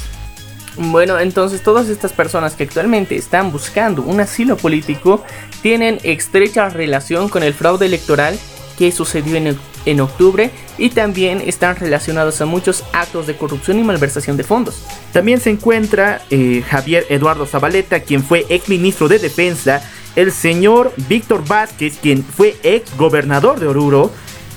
Bueno, 0.77 1.19
entonces 1.19 1.61
todas 1.61 1.89
estas 1.89 2.13
personas 2.13 2.55
que 2.55 2.63
actualmente 2.63 3.17
están 3.17 3.51
buscando 3.51 4.01
un 4.01 4.21
asilo 4.21 4.55
político 4.55 5.23
tienen 5.61 5.99
estrecha 6.03 6.69
relación 6.69 7.27
con 7.27 7.43
el 7.43 7.53
fraude 7.53 7.88
electoral 7.88 8.39
que 8.77 8.91
sucedió 8.93 9.35
en, 9.35 9.57
en 9.89 10.01
octubre 10.01 10.51
y 10.77 10.89
también 10.89 11.41
están 11.46 11.75
relacionados 11.75 12.41
a 12.41 12.46
muchos 12.46 12.84
actos 12.93 13.27
de 13.27 13.36
corrupción 13.36 13.79
y 13.79 13.84
malversación 13.84 14.38
de 14.38 14.43
fondos. 14.43 14.84
También 15.12 15.39
se 15.39 15.50
encuentra 15.50 16.22
eh, 16.29 16.63
Javier 16.67 17.05
Eduardo 17.10 17.46
Zabaleta, 17.46 18.01
quien 18.01 18.24
fue 18.24 18.46
ex 18.50 18.69
ministro 18.69 19.08
de 19.08 19.19
Defensa, 19.19 19.81
el 20.15 20.31
señor 20.31 20.93
Víctor 21.08 21.48
Vázquez, 21.48 21.98
quien 22.01 22.24
fue 22.24 22.55
ex 22.63 22.96
gobernador 22.98 23.60
de 23.60 23.67
Oruro, 23.67 24.12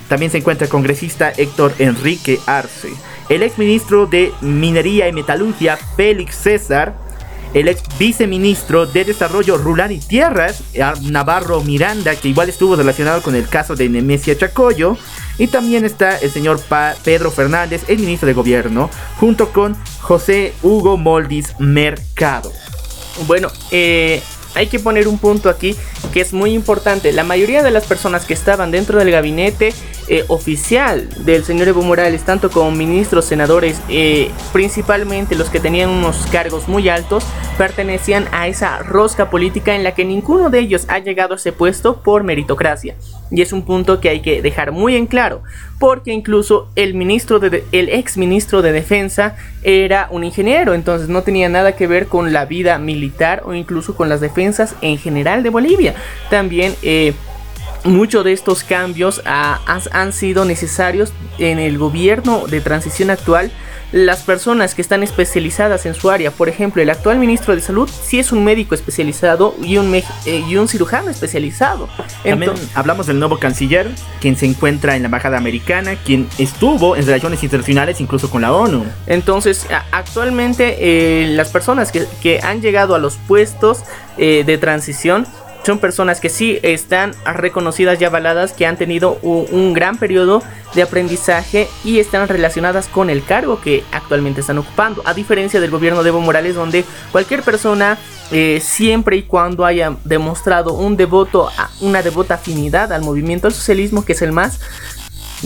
también 0.09 0.31
se 0.31 0.39
encuentra 0.39 0.67
el 0.67 0.71
congresista 0.71 1.33
Héctor 1.37 1.73
Enrique 1.79 2.39
Arce, 2.47 2.91
el 3.29 3.43
ex 3.43 3.59
ministro 3.59 4.07
de 4.07 4.33
Minería 4.41 5.09
y 5.09 5.13
Metalurgia 5.13 5.77
Félix 5.97 6.37
César, 6.37 6.95
el 7.55 7.69
ex 7.69 7.83
viceministro 7.99 8.87
de 8.87 9.05
Desarrollo 9.05 9.59
Rural 9.59 9.93
y 9.93 9.99
Tierras, 9.99 10.63
Navarro 11.03 11.61
Miranda, 11.63 12.15
que 12.17 12.29
igual 12.29 12.49
estuvo 12.49 12.77
relacionado 12.77 13.23
con 13.23 13.35
el 13.35 13.49
caso 13.49 13.77
de 13.77 13.89
Nemesia 13.89 14.37
Chacoyo. 14.37 14.97
Y 15.39 15.47
también 15.47 15.85
está 15.85 16.19
el 16.19 16.31
señor 16.31 16.61
Pedro 17.05 17.31
Fernández, 17.31 17.85
el 17.89 17.99
ministro 17.99 18.27
de 18.27 18.35
Gobierno, 18.35 18.91
junto 19.19 19.51
con 19.51 19.77
José 20.01 20.53
Hugo 20.63 20.97
Moldis 20.97 21.55
Mercado. 21.59 22.53
Bueno, 23.27 23.49
eh, 23.71 24.23
hay 24.55 24.67
que 24.67 24.79
poner 24.79 25.09
un 25.09 25.19
punto 25.19 25.49
aquí 25.49 25.77
que 26.13 26.21
es 26.21 26.33
muy 26.33 26.53
importante. 26.53 27.13
La 27.13 27.25
mayoría 27.25 27.63
de 27.63 27.71
las 27.71 27.87
personas 27.87 28.25
que 28.25 28.35
estaban 28.35 28.71
dentro 28.71 28.99
del 28.99 29.11
gabinete 29.11 29.73
eh, 30.09 30.25
oficial 30.29 31.09
del 31.25 31.45
señor 31.45 31.69
Evo 31.69 31.83
Morales, 31.83 32.23
tanto 32.25 32.51
como 32.51 32.71
ministros, 32.71 33.25
senadores, 33.25 33.81
eh, 33.89 34.31
principalmente 34.53 35.37
los 35.37 35.49
que 35.49 35.61
tenían 35.61 35.91
unos 35.91 36.27
cargos 36.31 36.69
muy 36.69 36.89
altos, 36.89 37.25
pertenecían 37.57 38.29
a 38.33 38.49
esa 38.49 38.79
rosca 38.79 39.31
política 39.31 39.75
en 39.75 39.85
la 39.85 39.95
que 39.95 40.05
ninguno 40.05 40.51
de 40.51 40.59
ellos 40.59 40.85
ha 40.89 40.99
llegado 40.99 41.35
a 41.35 41.37
ese 41.37 41.53
puesto 41.53 42.03
por 42.03 42.25
meritocracia. 42.25 42.97
Y 43.33 43.41
es 43.41 43.53
un 43.53 43.63
punto 43.63 43.99
que 43.99 44.11
hay 44.11 44.21
que 44.21 44.43
dejar 44.43 44.73
muy 44.73 44.95
en 44.95 45.07
claro, 45.07 45.43
porque 45.81 46.13
incluso 46.13 46.69
el 46.77 46.93
ministro 46.93 47.41
de, 47.41 47.65
el 47.73 47.89
ex 47.89 48.19
ministro 48.19 48.61
de 48.61 48.73
defensa 48.73 49.37
era 49.63 50.07
un 50.11 50.23
ingeniero, 50.23 50.75
entonces 50.75 51.09
no 51.09 51.23
tenía 51.23 51.49
nada 51.49 51.73
que 51.73 51.87
ver 51.87 52.09
con 52.09 52.35
la 52.35 52.45
vida 52.45 52.77
militar 52.79 53.43
o 53.47 53.55
incluso 53.55 53.97
con 53.97 54.11
las 54.11 54.21
defensas 54.21 54.77
en 54.83 54.99
general 54.99 55.43
de 55.43 55.49
Bolivia. 55.49 55.95
También 56.29 56.75
eh, 56.83 57.15
muchos 57.85 58.23
de 58.23 58.33
estos 58.33 58.65
cambios 58.65 59.23
han 59.25 60.13
sido 60.13 60.45
necesarios 60.45 61.13
en 61.39 61.59
el 61.59 61.79
gobierno 61.79 62.47
de 62.47 62.61
transición 62.61 63.09
actual 63.11 63.51
las 63.93 64.23
personas 64.23 64.75
que 64.75 64.83
están 64.83 65.03
especializadas 65.03 65.87
en 65.87 65.95
su 65.95 66.11
área. 66.11 66.31
Por 66.31 66.49
ejemplo, 66.49 66.83
el 66.83 66.91
actual 66.91 67.19
ministro 67.19 67.55
de 67.55 67.61
Salud 67.61 67.89
sí 67.89 68.19
es 68.19 68.33
un 68.33 68.43
médico 68.43 68.75
especializado 68.75 69.55
y 69.63 69.77
un, 69.77 69.95
eh, 69.95 70.05
y 70.27 70.57
un 70.57 70.67
cirujano 70.67 71.11
especializado. 71.11 71.89
También 72.25 72.53
hablamos 72.75 73.07
del 73.07 73.19
nuevo 73.19 73.39
canciller, 73.39 73.91
quien 74.21 74.37
se 74.37 74.47
encuentra 74.47 74.97
en 74.97 75.03
la 75.03 75.07
embajada 75.07 75.37
americana, 75.37 75.97
quien 75.97 76.29
estuvo 76.39 76.97
en 76.97 77.05
relaciones 77.05 77.43
internacionales 77.43 78.01
incluso 78.01 78.31
con 78.31 78.43
la 78.43 78.53
ONU. 78.53 78.85
Entonces, 79.07 79.67
actualmente 79.91 80.77
eh, 80.81 81.27
las 81.29 81.51
personas 81.51 81.93
que, 81.93 82.07
que, 82.23 82.41
han 82.43 82.63
llegado 82.63 82.95
a 82.95 82.99
los 82.99 83.17
puestos 83.17 83.85
eh, 84.17 84.43
de 84.45 84.59
transición 84.59 85.27
son 85.65 85.79
personas 85.79 86.21
que 86.21 86.29
sí 86.29 86.59
están 86.63 87.13
reconocidas 87.25 88.01
y 88.01 88.05
avaladas, 88.05 88.53
que 88.53 88.67
han 88.67 88.77
tenido 88.77 89.19
un, 89.23 89.73
gran 89.73 89.97
periodo 89.97 90.43
de 90.75 90.83
aprendizaje 90.83 91.69
y 91.85 91.99
están 91.99 92.29
relacionadas 92.29 92.89
con 92.89 93.11
el 93.11 93.25
cargo 93.25 93.61
que 93.61 93.85
actualmente 93.93 94.41
están 94.41 94.59
ocupando. 94.59 95.03
A 95.05 95.15
diferencia 95.15 95.61
del 95.61 95.71
gobierno 95.71 96.03
de 96.03 96.09
Evo 96.09 96.21
Morales, 96.21 96.55
donde 96.55 96.85
cualquier 97.13 97.43
persona, 97.43 97.99
eh, 98.31 98.61
siempre 98.63 99.17
y 99.17 99.23
cuando 99.23 99.65
haya 99.65 99.97
demostrado 100.05 100.75
un 100.75 100.97
devoto, 100.97 101.51
una 101.81 102.03
devota 102.03 102.35
afinidad 102.35 102.93
al 102.93 103.03
movimiento 103.03 103.47
al 103.47 103.55
socialismo, 103.55 104.05
que 104.05 104.13
es 104.13 104.23
el 104.23 104.33
más, 104.33 104.61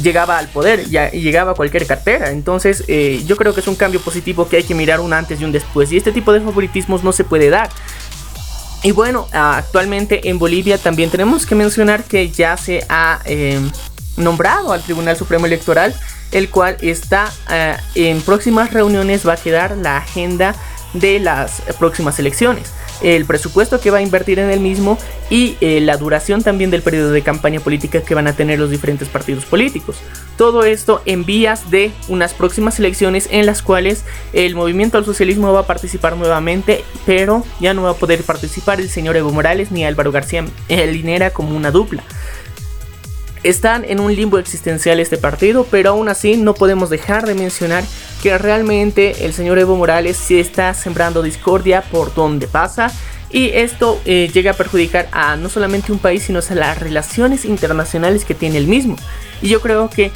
llegaba 0.01 0.39
al 0.39 0.49
poder 0.49 0.85
y 1.13 1.21
llegaba 1.21 1.53
a 1.53 1.55
cualquier 1.55 1.87
cartera. 1.87 2.31
Entonces, 2.31 2.85
eh, 2.89 3.23
yo 3.27 3.37
creo 3.37 3.55
que 3.55 3.61
es 3.61 3.69
un 3.69 3.77
cambio 3.77 4.01
positivo 4.01 4.49
que 4.49 4.57
hay 4.57 4.63
que 4.63 4.75
mirar 4.75 5.01
un 5.01 5.13
antes 5.13 5.41
y 5.41 5.45
un 5.45 5.53
después. 5.53 5.93
Y 5.93 5.97
este 5.97 6.13
tipo 6.13 6.33
de 6.33 6.41
favoritismos 6.41 7.03
no 7.03 7.13
se 7.13 7.25
puede 7.25 7.51
dar. 7.51 7.71
Y 8.83 8.93
bueno, 8.93 9.27
actualmente 9.33 10.29
en 10.29 10.39
Bolivia 10.39 10.79
también 10.79 11.11
tenemos 11.11 11.47
que 11.47 11.55
mencionar 11.55 12.05
que 12.05 12.31
ya 12.31 12.57
se 12.57 12.85
ha 12.89 13.21
em, 13.25 13.71
nombrado 14.17 14.73
al 14.73 14.83
Tribunal 14.83 15.17
Supremo 15.17 15.47
Electoral, 15.47 15.95
el 16.31 16.51
cual 16.51 16.77
está 16.81 17.33
eh, 17.51 17.77
en 17.95 18.21
próximas 18.23 18.73
reuniones 18.73 19.27
va 19.27 19.35
a 19.35 19.37
quedar 19.37 19.77
la 19.77 19.99
agenda 19.99 20.55
de 20.93 21.19
las 21.19 21.63
próximas 21.79 22.19
elecciones 22.19 22.71
el 23.03 23.25
presupuesto 23.25 23.81
que 23.81 23.91
va 23.91 23.99
a 23.99 24.03
invertir 24.03 24.39
en 24.39 24.51
el 24.51 24.61
mismo 24.61 24.99
y 25.31 25.57
eh, 25.61 25.81
la 25.81 25.97
duración 25.97 26.43
también 26.43 26.71
del 26.71 26.83
periodo 26.83 27.11
de 27.11 27.23
campaña 27.23 27.61
política 27.61 28.03
que 28.03 28.15
van 28.15 28.27
a 28.27 28.35
tener 28.35 28.59
los 28.59 28.71
diferentes 28.71 29.09
partidos 29.09 29.45
políticos. 29.45 29.97
Todo 30.37 30.65
esto 30.65 31.03
en 31.05 31.25
vías 31.25 31.71
de 31.71 31.93
unas 32.09 32.35
próximas 32.35 32.79
elecciones 32.79 33.29
en 33.31 33.47
las 33.47 33.63
cuales 33.63 34.05
el 34.33 34.55
movimiento 34.55 34.99
al 34.99 35.05
socialismo 35.05 35.53
va 35.53 35.61
a 35.61 35.67
participar 35.67 36.17
nuevamente, 36.17 36.85
pero 37.05 37.45
ya 37.61 37.75
no 37.75 37.83
va 37.83 37.91
a 37.91 37.95
poder 37.95 38.23
participar 38.23 38.81
el 38.81 38.91
señor 38.91 39.17
Evo 39.17 39.33
Morales 39.33 39.71
ni 39.71 39.85
Álvaro 39.85 40.13
García 40.13 40.45
Linera 40.69 41.31
como 41.31 41.57
una 41.57 41.71
dupla. 41.71 42.03
Están 43.47 43.85
en 43.85 44.01
un 44.01 44.13
limbo 44.13 44.41
existencial 44.41 44.99
este 44.99 45.19
partido, 45.19 45.69
pero 45.71 45.91
aún 45.91 46.09
así 46.09 46.37
no 46.37 46.53
podemos 46.55 46.91
dejar 46.91 47.27
de 47.27 47.35
mencionar 47.37 47.85
que 48.21 48.37
realmente 48.39 49.25
el 49.25 49.33
señor 49.33 49.61
Evo 49.61 49.77
Morales 49.77 50.17
sí 50.17 50.41
está 50.41 50.75
sembrando 50.75 51.23
discordia 51.23 51.83
por 51.83 52.13
donde 52.13 52.49
pasa 52.49 52.91
y 53.31 53.51
esto 53.51 54.01
eh, 54.05 54.29
llega 54.35 54.51
a 54.51 54.55
perjudicar 54.55 55.09
a 55.13 55.37
no 55.37 55.49
solamente 55.49 55.93
un 55.93 56.01
país, 56.01 56.25
sino 56.25 56.41
a 56.41 56.55
las 56.57 56.81
relaciones 56.81 57.45
internacionales 57.45 58.25
que 58.25 58.35
tiene 58.35 58.59
el 58.59 58.67
mismo. 58.67 58.97
Y 59.41 59.49
yo 59.49 59.61
creo 59.61 59.89
que 59.91 60.11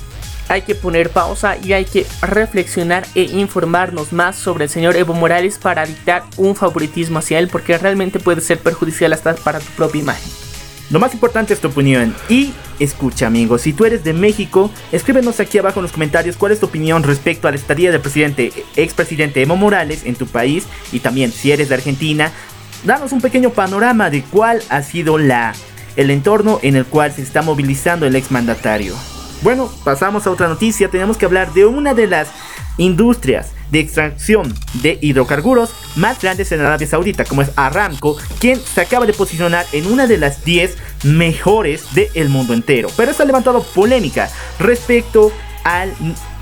hay 0.49 0.63
que 0.63 0.75
poner 0.75 1.11
pausa 1.11 1.57
y 1.57 1.73
hay 1.73 1.85
que 1.85 2.09
reflexionar 2.23 3.07
e 3.15 3.23
informarnos 3.23 4.13
más 4.13 4.35
sobre 4.35 4.65
el 4.65 4.71
señor 4.71 4.97
Evo 4.97 5.15
Morales 5.15 5.57
para 5.57 5.85
evitar 5.85 6.25
un 6.37 6.57
favoritismo 6.57 7.21
hacia 7.21 7.39
él, 7.39 7.47
porque 7.47 7.79
realmente 7.79 8.19
puede 8.19 8.41
ser 8.41 8.59
perjudicial 8.59 9.13
hasta 9.13 9.37
para 9.37 9.61
tu 9.61 9.71
propia 9.77 10.01
imagen. 10.01 10.50
Lo 10.91 10.99
más 10.99 11.15
importante 11.15 11.55
es 11.55 11.61
tu 11.61 11.69
opinión. 11.69 12.15
Y 12.29 12.53
escucha, 12.81 13.29
amigos, 13.29 13.63
si 13.63 13.73
tú 13.73 13.85
eres 13.85 14.03
de 14.03 14.13
México, 14.13 14.71
escríbenos 14.91 15.39
aquí 15.39 15.59
abajo 15.59 15.79
en 15.79 15.85
los 15.85 15.93
comentarios 15.93 16.37
cuál 16.37 16.51
es 16.51 16.59
tu 16.59 16.67
opinión 16.67 17.05
respecto 17.05 17.47
a 17.47 17.53
la 17.53 17.57
estadía 17.57 17.93
del 17.93 18.01
presidente, 18.01 18.53
expresidente 18.75 19.41
Evo 19.41 19.57
Morales 19.57 20.05
en 20.05 20.17
tu 20.17 20.27
país. 20.27 20.67
Y 20.91 20.99
también, 20.99 21.31
si 21.31 21.53
eres 21.53 21.69
de 21.69 21.77
Argentina, 21.77 22.33
danos 22.85 23.13
un 23.13 23.21
pequeño 23.21 23.51
panorama 23.51 24.11
de 24.11 24.23
cuál 24.23 24.63
ha 24.69 24.83
sido 24.83 25.17
la, 25.17 25.55
el 25.95 26.11
entorno 26.11 26.59
en 26.63 26.75
el 26.75 26.85
cual 26.85 27.13
se 27.13 27.23
está 27.23 27.43
movilizando 27.43 28.05
el 28.05 28.17
exmandatario. 28.17 28.97
Bueno, 29.43 29.71
pasamos 29.85 30.27
a 30.27 30.31
otra 30.31 30.49
noticia. 30.49 30.91
Tenemos 30.91 31.17
que 31.17 31.25
hablar 31.25 31.53
de 31.55 31.67
una 31.67 31.95
de 31.95 32.09
las 32.09 32.29
industrias 32.79 33.49
de 33.71 33.81
extracción 33.81 34.55
de 34.75 34.99
hidrocarburos 35.01 35.71
más 35.97 36.21
grandes 36.21 36.51
en 36.53 36.61
Arabia 36.61 36.87
Saudita, 36.87 37.25
como 37.25 37.43
es 37.43 37.51
Aramco, 37.57 38.17
quien 38.39 38.59
se 38.61 38.81
acaba 38.81 39.07
de 39.07 39.13
posicionar 39.13 39.67
en 39.73 39.87
una 39.87 40.07
de 40.07 40.19
las 40.19 40.45
10 40.45 40.77
mejores 41.05 41.85
del 41.95 42.29
mundo 42.29 42.53
entero. 42.53 42.89
Pero 42.97 43.11
esto 43.11 43.23
ha 43.23 43.27
levantado 43.27 43.63
polémica 43.63 44.29
respecto 44.59 45.33
a 45.65 45.87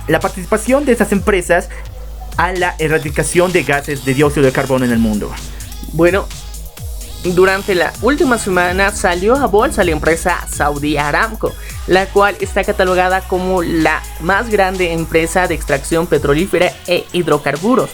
la 0.07 0.21
participación 0.21 0.85
de 0.85 0.93
estas 0.93 1.13
empresas 1.13 1.69
a 2.37 2.53
la 2.53 2.75
erradicación 2.79 3.53
de 3.53 3.65
gases 3.65 4.05
de 4.05 4.15
dióxido 4.15 4.47
de 4.47 4.53
carbono 4.53 4.85
en 4.85 4.93
el 4.93 4.99
mundo. 4.99 5.31
Bueno, 5.93 6.27
durante 7.25 7.75
la 7.75 7.93
última 8.03 8.39
semana 8.39 8.91
salió 8.93 9.35
a 9.35 9.47
bolsa 9.47 9.85
la 9.85 9.91
empresa 9.91 10.47
Saudi 10.49 10.97
Aramco, 10.97 11.53
la 11.87 12.07
cual 12.07 12.37
está 12.41 12.65
catalogada 12.65 13.23
como 13.23 13.63
la 13.63 14.03
más 14.21 14.51
grande 14.51 14.93
empresa 14.93 15.49
de 15.49 15.55
extracción 15.55 16.07
petrolífera 16.07 16.73
e 16.87 17.05
hidrocarburos. 17.13 17.91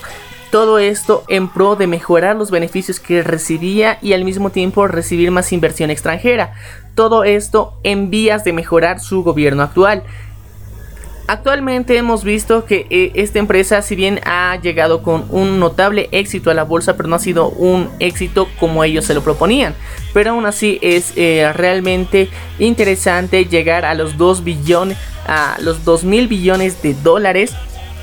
Todo 0.50 0.78
esto 0.78 1.24
en 1.28 1.48
pro 1.48 1.74
de 1.74 1.87
mejorar 1.87 2.37
los 2.37 2.50
beneficios 2.50 3.00
que 3.00 3.22
recibía 3.22 3.98
y 4.00 4.12
al 4.12 4.24
mismo 4.24 4.50
tiempo 4.50 4.87
recibir 4.87 5.30
más 5.32 5.52
inversión 5.52 5.90
extranjera. 5.90 6.52
Todo 6.94 7.24
esto 7.24 7.80
en 7.82 8.08
vías 8.08 8.44
de 8.44 8.52
mejorar 8.52 9.00
su 9.00 9.24
gobierno 9.24 9.64
actual. 9.64 10.04
Actualmente 11.26 11.96
hemos 11.96 12.22
visto 12.22 12.66
que 12.66 12.87
eh, 12.90 13.12
esta 13.14 13.38
empresa, 13.38 13.80
si 13.80 13.96
bien 13.96 14.20
ha 14.26 14.58
llegado 14.60 15.02
con 15.02 15.24
un 15.30 15.58
notable 15.58 16.10
éxito 16.12 16.50
a 16.50 16.54
la 16.54 16.64
bolsa, 16.64 16.98
pero 16.98 17.08
no 17.08 17.16
ha 17.16 17.18
sido 17.18 17.48
un 17.48 17.88
éxito 17.98 18.46
como 18.60 18.84
ellos 18.84 19.06
se 19.06 19.14
lo 19.14 19.22
proponían. 19.22 19.74
Pero 20.12 20.32
aún 20.32 20.44
así 20.44 20.78
es 20.82 21.14
eh, 21.16 21.50
realmente 21.54 22.28
interesante 22.58 23.46
llegar 23.46 23.87
a 23.87 23.94
los 23.94 24.18
2 24.18 24.44
billones, 24.44 24.98
a 25.26 25.56
los 25.60 25.82
2 25.87 26.04
mil 26.04 26.28
billones 26.28 26.82
de 26.82 26.92
dólares 26.92 27.54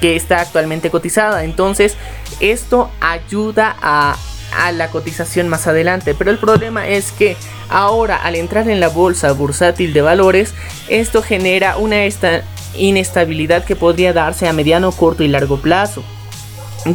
que 0.02 0.16
está 0.16 0.42
actualmente 0.42 0.90
cotizada. 0.90 1.44
Entonces, 1.44 1.98
esto 2.40 2.90
ayuda 3.02 3.76
a, 3.84 4.18
a 4.58 4.72
la 4.72 4.90
cotización 4.90 5.48
más 5.48 5.68
adelante. 5.68 6.16
Pero 6.16 6.32
el 6.32 6.40
problema 6.40 6.88
es 6.88 7.12
que 7.12 7.38
ahora 7.70 8.16
al 8.16 8.36
entrar 8.36 8.68
en 8.68 8.80
la 8.80 8.88
bolsa 8.88 9.32
bursátil 9.34 9.94
de 9.94 10.02
valores, 10.02 10.56
esto 10.90 11.22
genera 11.22 11.78
una 11.78 12.06
esta 12.06 12.42
inestabilidad 12.76 13.64
que 13.64 13.76
podría 13.76 14.14
darse 14.14 14.48
a 14.48 14.54
mediano, 14.54 14.92
corto 14.92 15.24
y 15.24 15.28
largo 15.28 15.58
plazo. 15.58 16.04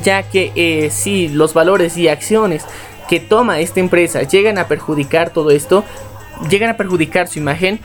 Ya 0.02 0.24
que 0.24 0.52
eh, 0.56 0.90
si 0.90 1.28
los 1.28 1.54
valores 1.54 1.96
y 1.96 2.08
acciones 2.08 2.64
que 3.08 3.20
toma 3.20 3.60
esta 3.60 3.80
empresa 3.80 4.22
llegan 4.22 4.58
a 4.58 4.66
perjudicar 4.66 5.30
todo 5.30 5.50
esto, 5.50 5.84
llegan 6.50 6.70
a 6.70 6.76
perjudicar 6.76 7.28
su 7.28 7.38
imagen, 7.38 7.80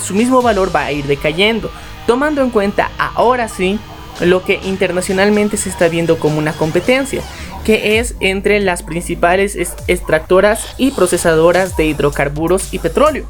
su 0.00 0.14
mismo 0.14 0.42
valor 0.42 0.74
va 0.74 0.84
a 0.84 0.92
ir 0.92 1.06
decayendo. 1.06 1.70
Tomando 2.06 2.42
en 2.42 2.50
cuenta 2.50 2.90
ahora 3.14 3.48
sí 3.48 3.78
lo 4.20 4.42
que 4.44 4.60
internacionalmente 4.64 5.56
se 5.56 5.68
está 5.68 5.88
viendo 5.88 6.18
como 6.18 6.38
una 6.38 6.52
competencia, 6.52 7.22
que 7.64 7.98
es 7.98 8.14
entre 8.20 8.60
las 8.60 8.82
principales 8.82 9.56
extractoras 9.86 10.74
y 10.78 10.90
procesadoras 10.90 11.76
de 11.76 11.86
hidrocarburos 11.86 12.72
y 12.72 12.78
petróleo. 12.78 13.26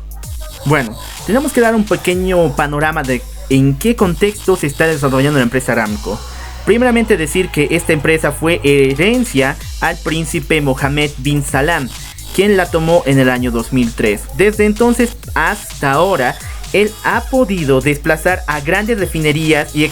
Bueno, 0.64 0.96
tenemos 1.26 1.52
que 1.52 1.60
dar 1.60 1.74
un 1.74 1.84
pequeño 1.84 2.54
panorama 2.54 3.02
de 3.02 3.20
en 3.48 3.78
qué 3.78 3.96
contexto 3.96 4.56
se 4.56 4.66
está 4.66 4.86
desarrollando 4.86 5.38
la 5.38 5.44
empresa 5.44 5.72
Aramco. 5.72 6.18
Primeramente 6.64 7.16
decir 7.16 7.48
que 7.48 7.68
esta 7.72 7.92
empresa 7.92 8.30
fue 8.30 8.60
herencia 8.62 9.56
al 9.80 9.96
príncipe 9.98 10.60
Mohammed 10.60 11.10
bin 11.18 11.42
Salam, 11.42 11.88
quien 12.34 12.56
la 12.56 12.70
tomó 12.70 13.02
en 13.04 13.18
el 13.18 13.28
año 13.28 13.50
2003. 13.50 14.20
Desde 14.36 14.66
entonces 14.66 15.16
hasta 15.34 15.92
ahora, 15.92 16.36
él 16.72 16.90
ha 17.04 17.22
podido 17.22 17.80
desplazar 17.80 18.42
a 18.46 18.60
grandes 18.60 18.98
refinerías 18.98 19.74
y 19.74 19.90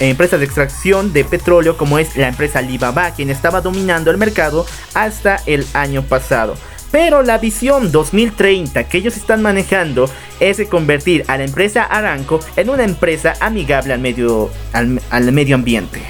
empresas 0.00 0.40
de 0.40 0.46
extracción 0.46 1.12
de 1.12 1.24
petróleo 1.24 1.76
como 1.76 1.98
es 1.98 2.16
la 2.16 2.28
empresa 2.28 2.60
Alibaba, 2.60 3.10
quien 3.10 3.28
estaba 3.28 3.60
dominando 3.60 4.10
el 4.10 4.16
mercado 4.16 4.64
hasta 4.94 5.42
el 5.46 5.66
año 5.74 6.02
pasado. 6.02 6.54
Pero 6.92 7.22
la 7.22 7.38
visión 7.38 7.90
2030 7.90 8.84
que 8.84 8.98
ellos 8.98 9.16
están 9.16 9.42
manejando 9.42 10.08
es 10.38 10.58
de 10.58 10.68
convertir 10.68 11.24
a 11.26 11.38
la 11.38 11.44
empresa 11.44 11.82
Aranco 11.82 12.38
en 12.54 12.68
una 12.68 12.84
empresa 12.84 13.32
amigable 13.40 13.94
al 13.94 14.00
medio, 14.00 14.50
al, 14.72 15.32
medio 15.32 15.54
ambiente. 15.54 16.02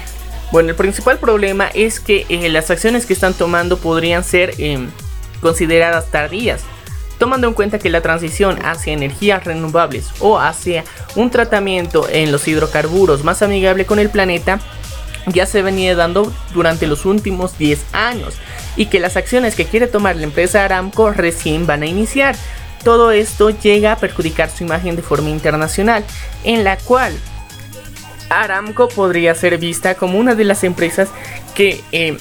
Bueno, 0.51 0.69
el 0.69 0.75
principal 0.75 1.17
problema 1.17 1.69
es 1.73 1.99
que 2.01 2.25
eh, 2.29 2.49
las 2.49 2.69
acciones 2.69 3.05
que 3.05 3.13
están 3.13 3.33
tomando 3.33 3.77
podrían 3.77 4.23
ser 4.25 4.53
em, 4.57 4.89
consideradas 5.41 6.11
tardías, 6.11 6.61
tomando 7.17 7.47
en 7.47 7.53
cuenta 7.53 7.79
que 7.79 7.89
la 7.89 8.01
transición 8.01 8.59
hacia 8.63 8.91
energías 8.91 9.45
renovables 9.45 10.09
o 10.19 10.37
hacia 10.37 10.83
un 11.15 11.31
tratamiento 11.31 12.07
en 12.09 12.31
los 12.31 12.45
hidrocarburos 12.47 13.23
más 13.23 13.41
amigable 13.41 13.85
con 13.85 13.99
el 13.99 14.09
planeta 14.09 14.59
ya 15.27 15.45
se 15.45 15.61
venía 15.61 15.95
dando 15.95 16.31
durante 16.53 16.87
los 16.87 17.05
últimos 17.05 17.57
10 17.57 17.79
años 17.93 18.35
y 18.75 18.87
que 18.87 18.99
las 18.99 19.17
acciones 19.17 19.55
que 19.55 19.65
quiere 19.65 19.87
tomar 19.87 20.15
la 20.15 20.23
empresa 20.23 20.65
Aramco 20.65 21.11
recién 21.11 21.65
van 21.65 21.83
a 21.83 21.87
iniciar. 21.87 22.35
Todo 22.83 23.11
esto 23.11 23.49
llega 23.49 23.93
a 23.93 23.97
perjudicar 23.97 24.49
su 24.49 24.63
imagen 24.63 24.95
de 24.95 25.01
forma 25.01 25.29
internacional, 25.29 26.03
en 26.43 26.63
la 26.63 26.77
cual 26.77 27.13
Aramco 28.29 28.87
podría 28.89 29.35
ser 29.35 29.57
vista 29.57 29.95
como 29.95 30.19
una 30.19 30.35
de 30.35 30.43
las 30.43 30.63
empresas 30.63 31.09
que 31.55 31.81
eh, 31.91 32.17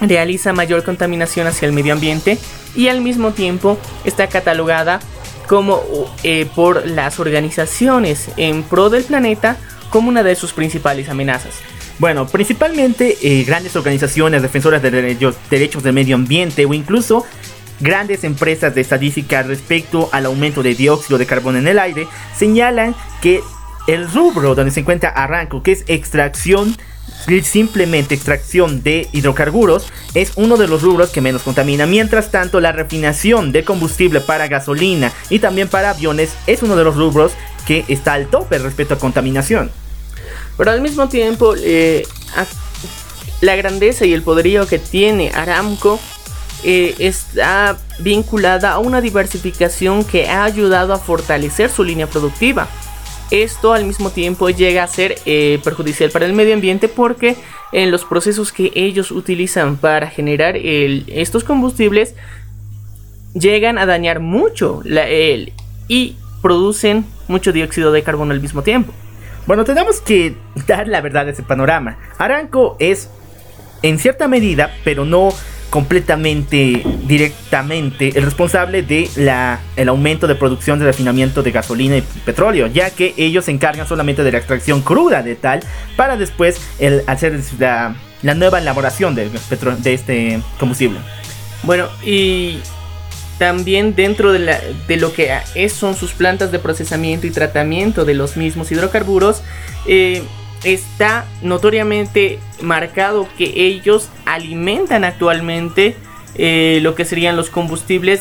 realiza 0.00 0.52
mayor 0.52 0.82
contaminación 0.82 1.46
hacia 1.46 1.66
el 1.66 1.72
medio 1.72 1.92
ambiente 1.92 2.38
y 2.74 2.88
al 2.88 3.00
mismo 3.00 3.32
tiempo 3.32 3.78
está 4.04 4.28
catalogada 4.28 5.00
como 5.46 5.82
eh, 6.22 6.46
por 6.54 6.86
las 6.86 7.18
organizaciones 7.18 8.30
en 8.36 8.62
pro 8.62 8.90
del 8.90 9.04
planeta 9.04 9.56
como 9.90 10.08
una 10.08 10.22
de 10.22 10.36
sus 10.36 10.52
principales 10.52 11.08
amenazas. 11.08 11.54
Bueno, 12.00 12.26
principalmente 12.26 13.18
eh, 13.20 13.44
grandes 13.44 13.76
organizaciones 13.76 14.40
defensoras 14.40 14.80
de 14.80 14.90
derechos, 14.90 15.36
derechos 15.50 15.82
del 15.82 15.92
medio 15.92 16.16
ambiente 16.16 16.64
o 16.64 16.72
incluso 16.72 17.26
grandes 17.78 18.24
empresas 18.24 18.74
de 18.74 18.80
estadística 18.80 19.42
respecto 19.42 20.08
al 20.10 20.24
aumento 20.24 20.62
de 20.62 20.74
dióxido 20.74 21.18
de 21.18 21.26
carbono 21.26 21.58
en 21.58 21.68
el 21.68 21.78
aire 21.78 22.08
señalan 22.34 22.94
que 23.20 23.42
el 23.86 24.10
rubro 24.10 24.54
donde 24.54 24.70
se 24.70 24.80
encuentra 24.80 25.10
Arranco, 25.10 25.62
que 25.62 25.72
es 25.72 25.84
extracción 25.88 26.74
simplemente 27.42 28.14
extracción 28.14 28.82
de 28.82 29.08
hidrocarburos 29.12 29.92
es 30.14 30.32
uno 30.36 30.56
de 30.56 30.68
los 30.68 30.80
rubros 30.82 31.10
que 31.10 31.20
menos 31.20 31.42
contamina. 31.42 31.84
Mientras 31.84 32.30
tanto, 32.30 32.60
la 32.60 32.72
refinación 32.72 33.52
de 33.52 33.62
combustible 33.62 34.20
para 34.20 34.48
gasolina 34.48 35.12
y 35.28 35.38
también 35.38 35.68
para 35.68 35.90
aviones 35.90 36.34
es 36.46 36.62
uno 36.62 36.76
de 36.76 36.84
los 36.84 36.96
rubros 36.96 37.32
que 37.66 37.84
está 37.88 38.14
al 38.14 38.28
tope 38.28 38.58
respecto 38.58 38.94
a 38.94 38.98
contaminación. 38.98 39.70
Pero 40.60 40.72
al 40.72 40.82
mismo 40.82 41.08
tiempo, 41.08 41.54
eh, 41.56 42.06
la 43.40 43.56
grandeza 43.56 44.04
y 44.04 44.12
el 44.12 44.22
poderío 44.22 44.66
que 44.66 44.78
tiene 44.78 45.30
Aramco 45.30 45.98
eh, 46.64 46.94
está 46.98 47.78
vinculada 47.98 48.72
a 48.72 48.78
una 48.78 49.00
diversificación 49.00 50.04
que 50.04 50.28
ha 50.28 50.44
ayudado 50.44 50.92
a 50.92 50.98
fortalecer 50.98 51.70
su 51.70 51.82
línea 51.82 52.06
productiva. 52.08 52.68
Esto 53.30 53.72
al 53.72 53.86
mismo 53.86 54.10
tiempo 54.10 54.50
llega 54.50 54.84
a 54.84 54.86
ser 54.86 55.16
eh, 55.24 55.60
perjudicial 55.64 56.10
para 56.10 56.26
el 56.26 56.34
medio 56.34 56.52
ambiente 56.52 56.88
porque 56.88 57.36
en 57.72 57.90
los 57.90 58.04
procesos 58.04 58.52
que 58.52 58.70
ellos 58.74 59.12
utilizan 59.12 59.78
para 59.78 60.10
generar 60.10 60.56
estos 60.58 61.42
combustibles 61.42 62.16
llegan 63.32 63.78
a 63.78 63.86
dañar 63.86 64.20
mucho 64.20 64.82
la, 64.84 65.06
y 65.88 66.16
producen 66.42 67.06
mucho 67.28 67.50
dióxido 67.50 67.92
de 67.92 68.02
carbono 68.02 68.34
al 68.34 68.42
mismo 68.42 68.60
tiempo. 68.60 68.92
Bueno, 69.50 69.64
tenemos 69.64 70.00
que 70.00 70.36
dar 70.68 70.86
la 70.86 71.00
verdad 71.00 71.24
de 71.24 71.32
ese 71.32 71.42
panorama. 71.42 71.98
Aranco 72.18 72.76
es, 72.78 73.10
en 73.82 73.98
cierta 73.98 74.28
medida, 74.28 74.70
pero 74.84 75.04
no 75.04 75.30
completamente 75.70 76.84
directamente 77.08 78.16
el 78.16 78.22
responsable 78.22 78.84
de 78.84 79.10
la, 79.16 79.58
el 79.74 79.88
aumento 79.88 80.28
de 80.28 80.36
producción 80.36 80.78
de 80.78 80.84
refinamiento 80.84 81.42
de 81.42 81.50
gasolina 81.50 81.96
y 81.96 82.02
petróleo, 82.24 82.68
ya 82.68 82.90
que 82.90 83.12
ellos 83.16 83.46
se 83.46 83.50
encargan 83.50 83.88
solamente 83.88 84.22
de 84.22 84.30
la 84.30 84.38
extracción 84.38 84.82
cruda 84.82 85.24
de 85.24 85.34
tal 85.34 85.64
para 85.96 86.16
después 86.16 86.64
el, 86.78 87.02
hacer 87.08 87.40
la, 87.58 87.96
nueva 88.22 88.60
elaboración 88.60 89.16
de, 89.16 89.30
de 89.30 89.92
este 89.94 90.40
combustible. 90.60 91.00
Bueno, 91.64 91.88
y 92.04 92.60
también 93.40 93.94
dentro 93.94 94.34
de, 94.34 94.38
la, 94.38 94.60
de 94.86 94.98
lo 94.98 95.14
que 95.14 95.32
es, 95.54 95.72
son 95.72 95.96
sus 95.96 96.12
plantas 96.12 96.52
de 96.52 96.58
procesamiento 96.58 97.26
y 97.26 97.30
tratamiento 97.30 98.04
de 98.04 98.12
los 98.12 98.36
mismos 98.36 98.70
hidrocarburos, 98.70 99.42
eh, 99.86 100.22
está 100.62 101.24
notoriamente 101.40 102.38
marcado 102.60 103.26
que 103.38 103.50
ellos 103.56 104.10
alimentan 104.26 105.04
actualmente 105.04 105.96
eh, 106.34 106.80
lo 106.82 106.94
que 106.94 107.06
serían 107.06 107.34
los 107.34 107.48
combustibles 107.48 108.20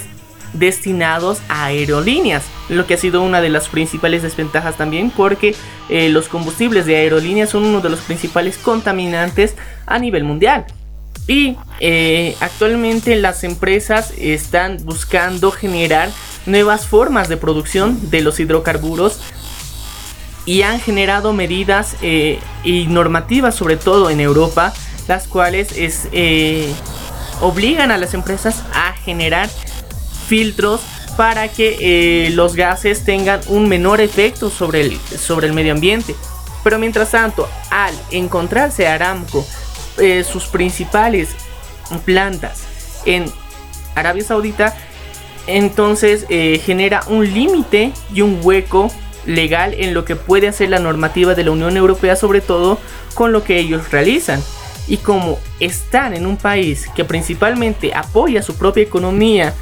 destinados 0.54 1.42
a 1.50 1.66
aerolíneas, 1.66 2.46
lo 2.70 2.88
que 2.88 2.94
ha 2.94 2.98
sido 2.98 3.22
una 3.22 3.42
de 3.42 3.50
las 3.50 3.68
principales 3.68 4.22
desventajas 4.22 4.78
también 4.78 5.12
porque 5.12 5.54
eh, 5.90 6.08
los 6.08 6.30
combustibles 6.30 6.86
de 6.86 6.96
aerolíneas 6.96 7.50
son 7.50 7.66
uno 7.66 7.82
de 7.82 7.90
los 7.90 8.00
principales 8.00 8.58
contaminantes 8.58 9.56
a 9.86 10.00
nivel 10.00 10.24
mundial. 10.24 10.66
Y 11.30 11.58
eh, 11.80 12.36
actualmente 12.40 13.16
las 13.16 13.44
empresas 13.44 14.12
están 14.18 14.78
buscando 14.84 15.52
generar 15.52 16.10
nuevas 16.48 16.88
formas 16.88 17.30
de 17.30 17.38
producción 17.38 18.10
de 18.10 18.24
los 18.24 18.40
hidrocarburos 18.40 19.20
y 20.48 20.64
han 20.64 20.80
generado 20.80 21.32
medidas 21.32 21.98
eh, 22.02 22.40
y 22.64 22.88
normativas, 22.88 23.54
sobre 23.54 23.78
todo 23.78 24.10
en 24.10 24.22
Europa, 24.22 24.74
las 25.08 25.28
cuales 25.28 25.72
es, 25.78 26.08
eh, 26.14 26.74
obligan 27.42 27.92
a 27.92 28.00
las 28.00 28.16
empresas 28.16 28.64
a 28.74 28.94
generar 28.94 29.52
filtros 30.28 30.82
para 31.16 31.48
que 31.48 32.32
los 32.34 32.56
gases 32.56 33.06
tengan 33.06 33.42
un 33.50 33.70
menor 33.70 34.02
efecto 34.02 34.50
sobre 34.50 34.82
el, 34.82 35.00
sobre 35.00 35.46
el 35.46 35.54
medio 35.54 35.74
ambiente. 35.74 36.16
Pero 36.64 36.80
mientras 36.80 37.12
tanto, 37.12 37.48
al 37.70 37.94
encontrarse 38.10 38.88
Aramco 38.88 39.46
eh, 39.98 40.24
sus 40.24 40.46
principales 40.46 41.30
plantas 42.06 42.64
en 43.06 43.26
Arabia 43.96 44.24
Saudita, 44.24 44.76
entonces 45.48 46.26
eh, 46.30 46.62
genera 46.64 47.02
un 47.08 47.34
límite 47.34 47.92
y 48.14 48.22
un 48.22 48.40
hueco 48.44 48.92
legal 49.26 49.74
en 49.78 49.94
lo 49.94 50.06
que 50.06 50.16
puede 50.16 50.48
hacer 50.48 50.70
la 50.70 50.80
normativa 50.80 51.36
de 51.36 51.44
la 51.44 51.52
Unión 51.52 51.76
Europea, 51.76 52.16
sobre 52.16 52.42
todo 52.42 52.80
con 53.14 53.32
lo 53.32 53.44
que 53.44 53.58
ellos 53.60 53.92
realizan. 53.92 54.42
Y 54.88 54.98
como 54.98 55.38
están 55.60 56.16
en 56.16 56.26
un 56.26 56.38
país 56.38 56.88
que 56.96 57.06
principalmente 57.06 57.94
apoya 57.94 58.42
su 58.42 58.56
propia 58.56 58.84
economía 58.84 59.54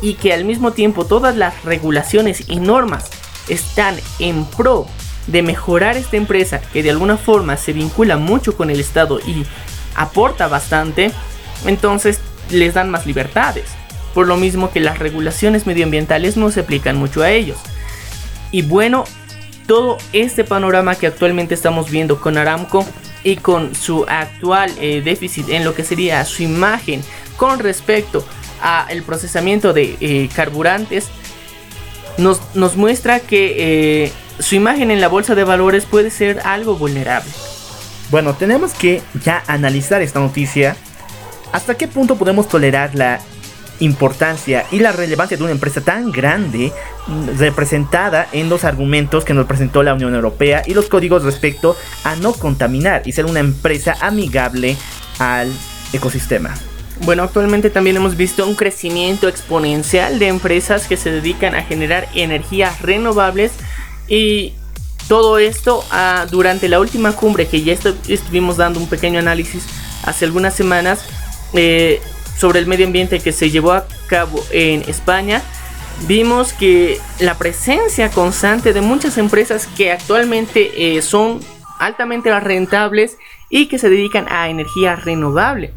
y 0.00 0.14
que 0.14 0.32
al 0.32 0.44
mismo 0.44 0.72
tiempo 0.72 1.06
todas 1.06 1.36
las 1.36 1.64
regulaciones 1.64 2.48
y 2.48 2.56
normas 2.56 3.10
están 3.48 3.96
en 4.18 4.44
pro 4.44 4.86
de 5.28 5.42
mejorar 5.42 5.96
esta 5.96 6.16
empresa 6.16 6.60
que 6.72 6.82
de 6.82 6.90
alguna 6.90 7.16
forma 7.16 7.56
se 7.56 7.72
vincula 7.72 8.16
mucho 8.16 8.56
con 8.56 8.70
el 8.70 8.80
Estado 8.80 9.20
y 9.20 9.44
aporta 9.94 10.48
bastante, 10.48 11.12
entonces 11.66 12.20
les 12.50 12.74
dan 12.74 12.90
más 12.90 13.06
libertades. 13.06 13.66
Por 14.14 14.26
lo 14.26 14.36
mismo 14.36 14.70
que 14.70 14.80
las 14.80 14.98
regulaciones 14.98 15.66
medioambientales 15.66 16.36
no 16.36 16.50
se 16.50 16.60
aplican 16.60 16.96
mucho 16.96 17.22
a 17.22 17.30
ellos. 17.30 17.58
Y 18.50 18.62
bueno, 18.62 19.04
todo 19.66 19.96
este 20.12 20.44
panorama 20.44 20.94
que 20.94 21.06
actualmente 21.06 21.54
estamos 21.54 21.90
viendo 21.90 22.20
con 22.20 22.36
Aramco 22.36 22.86
y 23.24 23.36
con 23.36 23.74
su 23.74 24.04
actual 24.08 24.72
eh, 24.78 25.00
déficit 25.02 25.48
en 25.48 25.64
lo 25.64 25.74
que 25.74 25.84
sería 25.84 26.24
su 26.24 26.42
imagen 26.42 27.02
con 27.36 27.58
respecto 27.58 28.24
al 28.60 29.02
procesamiento 29.02 29.72
de 29.72 29.96
eh, 30.00 30.28
carburantes, 30.34 31.08
nos, 32.18 32.40
nos, 32.54 32.76
muestra 32.76 33.18
que 33.18 34.04
eh, 34.04 34.12
su 34.38 34.54
imagen 34.54 34.90
en 34.90 35.00
la 35.00 35.08
bolsa 35.08 35.34
de 35.34 35.42
valores 35.42 35.84
puede 35.84 36.10
ser 36.10 36.40
algo 36.44 36.76
vulnerable. 36.76 37.30
Bueno, 38.12 38.34
tenemos 38.34 38.74
que 38.74 39.00
ya 39.24 39.42
analizar 39.46 40.02
esta 40.02 40.20
noticia. 40.20 40.76
¿Hasta 41.50 41.76
qué 41.76 41.88
punto 41.88 42.16
podemos 42.16 42.46
tolerar 42.46 42.94
la 42.94 43.20
importancia 43.80 44.66
y 44.70 44.80
la 44.80 44.92
relevancia 44.92 45.38
de 45.38 45.42
una 45.42 45.52
empresa 45.52 45.80
tan 45.80 46.12
grande 46.12 46.72
mm, 47.06 47.38
representada 47.38 48.28
en 48.32 48.50
los 48.50 48.64
argumentos 48.64 49.24
que 49.24 49.32
nos 49.32 49.46
presentó 49.46 49.82
la 49.82 49.94
Unión 49.94 50.14
Europea 50.14 50.62
y 50.66 50.74
los 50.74 50.90
códigos 50.90 51.24
respecto 51.24 51.74
a 52.04 52.14
no 52.16 52.34
contaminar 52.34 53.00
y 53.06 53.12
ser 53.12 53.24
una 53.24 53.40
empresa 53.40 53.96
amigable 54.02 54.76
al 55.18 55.50
ecosistema? 55.94 56.54
Bueno, 57.06 57.22
actualmente 57.22 57.70
también 57.70 57.96
hemos 57.96 58.18
visto 58.18 58.46
un 58.46 58.56
crecimiento 58.56 59.26
exponencial 59.26 60.18
de 60.18 60.28
empresas 60.28 60.86
que 60.86 60.98
se 60.98 61.10
dedican 61.10 61.54
a 61.54 61.62
generar 61.62 62.06
energías 62.14 62.82
renovables 62.82 63.52
y 64.06 64.52
todo 65.08 65.38
esto 65.38 65.84
ah, 65.90 66.26
durante 66.30 66.68
la 66.68 66.80
última 66.80 67.12
cumbre 67.12 67.46
que 67.46 67.62
ya 67.62 67.72
estuvimos 67.72 68.56
dando 68.56 68.80
un 68.80 68.88
pequeño 68.88 69.18
análisis 69.18 69.64
hace 70.04 70.24
algunas 70.24 70.54
semanas 70.54 71.04
eh, 71.52 72.00
sobre 72.36 72.58
el 72.58 72.66
medio 72.66 72.86
ambiente 72.86 73.20
que 73.20 73.32
se 73.32 73.50
llevó 73.50 73.72
a 73.72 73.86
cabo 74.08 74.42
en 74.50 74.82
España. 74.88 75.42
Vimos 76.06 76.52
que 76.52 76.98
la 77.20 77.36
presencia 77.36 78.10
constante 78.10 78.72
de 78.72 78.80
muchas 78.80 79.18
empresas 79.18 79.68
que 79.76 79.92
actualmente 79.92 80.96
eh, 80.96 81.02
son 81.02 81.40
altamente 81.78 82.38
rentables 82.40 83.18
y 83.50 83.66
que 83.66 83.78
se 83.78 83.90
dedican 83.90 84.26
a 84.28 84.48
energía 84.48 84.96
renovable. 84.96 85.72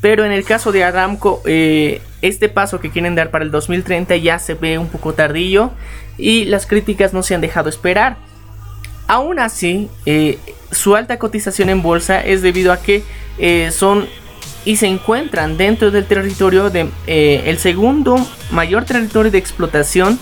Pero 0.00 0.24
en 0.24 0.32
el 0.32 0.44
caso 0.44 0.72
de 0.72 0.84
Aramco, 0.84 1.42
eh, 1.46 2.02
este 2.22 2.48
paso 2.48 2.80
que 2.80 2.90
quieren 2.90 3.14
dar 3.14 3.30
para 3.30 3.44
el 3.44 3.50
2030 3.50 4.16
ya 4.16 4.38
se 4.38 4.54
ve 4.54 4.78
un 4.78 4.88
poco 4.88 5.14
tardío 5.14 5.70
y 6.18 6.44
las 6.44 6.66
críticas 6.66 7.12
no 7.12 7.22
se 7.22 7.34
han 7.34 7.40
dejado 7.40 7.68
esperar. 7.68 8.16
Aún 9.06 9.38
así, 9.38 9.88
eh, 10.04 10.38
su 10.70 10.96
alta 10.96 11.18
cotización 11.18 11.68
en 11.68 11.82
bolsa 11.82 12.20
es 12.20 12.42
debido 12.42 12.72
a 12.72 12.78
que 12.78 13.04
eh, 13.38 13.70
son 13.72 14.08
y 14.64 14.76
se 14.76 14.88
encuentran 14.88 15.56
dentro 15.56 15.92
del 15.92 16.06
territorio 16.06 16.70
de 16.70 16.90
el 17.06 17.58
segundo 17.58 18.16
mayor 18.50 18.84
territorio 18.84 19.30
de 19.30 19.38
explotación 19.38 20.18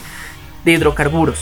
de 0.66 0.72
hidrocarburos, 0.72 1.38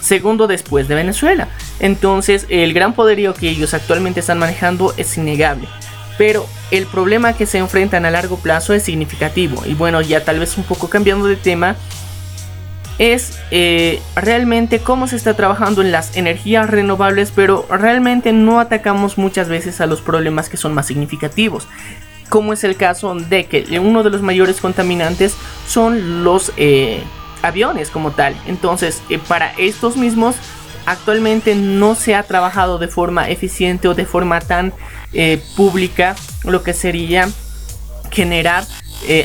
segundo 0.00 0.46
después 0.46 0.86
de 0.86 0.94
Venezuela. 0.94 1.48
Entonces, 1.80 2.46
el 2.48 2.72
gran 2.72 2.92
poderío 2.92 3.34
que 3.34 3.48
ellos 3.48 3.74
actualmente 3.74 4.20
están 4.20 4.38
manejando 4.38 4.94
es 4.96 5.18
innegable 5.18 5.66
pero 6.18 6.46
el 6.70 6.86
problema 6.86 7.34
que 7.34 7.46
se 7.46 7.58
enfrentan 7.58 8.06
a 8.06 8.10
largo 8.10 8.38
plazo 8.38 8.72
es 8.72 8.82
significativo. 8.82 9.62
Y 9.66 9.74
bueno, 9.74 10.00
ya 10.00 10.24
tal 10.24 10.38
vez 10.38 10.56
un 10.56 10.64
poco 10.64 10.88
cambiando 10.88 11.26
de 11.26 11.36
tema, 11.36 11.76
es 12.98 13.38
eh, 13.50 14.00
realmente 14.14 14.78
cómo 14.78 15.06
se 15.06 15.16
está 15.16 15.34
trabajando 15.34 15.82
en 15.82 15.92
las 15.92 16.16
energías 16.16 16.68
renovables, 16.68 17.32
pero 17.34 17.66
realmente 17.68 18.32
no 18.32 18.60
atacamos 18.60 19.18
muchas 19.18 19.48
veces 19.48 19.80
a 19.80 19.86
los 19.86 20.00
problemas 20.00 20.48
que 20.48 20.56
son 20.56 20.74
más 20.74 20.86
significativos. 20.86 21.68
Como 22.28 22.52
es 22.52 22.64
el 22.64 22.76
caso 22.76 23.14
de 23.14 23.46
que 23.46 23.78
uno 23.78 24.02
de 24.02 24.10
los 24.10 24.22
mayores 24.22 24.60
contaminantes 24.60 25.36
son 25.68 26.24
los 26.24 26.52
eh, 26.56 27.02
aviones 27.42 27.90
como 27.90 28.10
tal. 28.12 28.34
Entonces, 28.46 29.02
eh, 29.10 29.18
para 29.18 29.52
estos 29.58 29.96
mismos 29.96 30.34
actualmente 30.86 31.54
no 31.54 31.94
se 31.94 32.14
ha 32.14 32.22
trabajado 32.22 32.78
de 32.78 32.88
forma 32.88 33.28
eficiente 33.28 33.88
o 33.88 33.94
de 33.94 34.06
forma 34.06 34.40
tan 34.40 34.72
pública 35.56 36.14
lo 36.44 36.62
que 36.62 36.74
sería 36.74 37.28
generar 38.10 38.64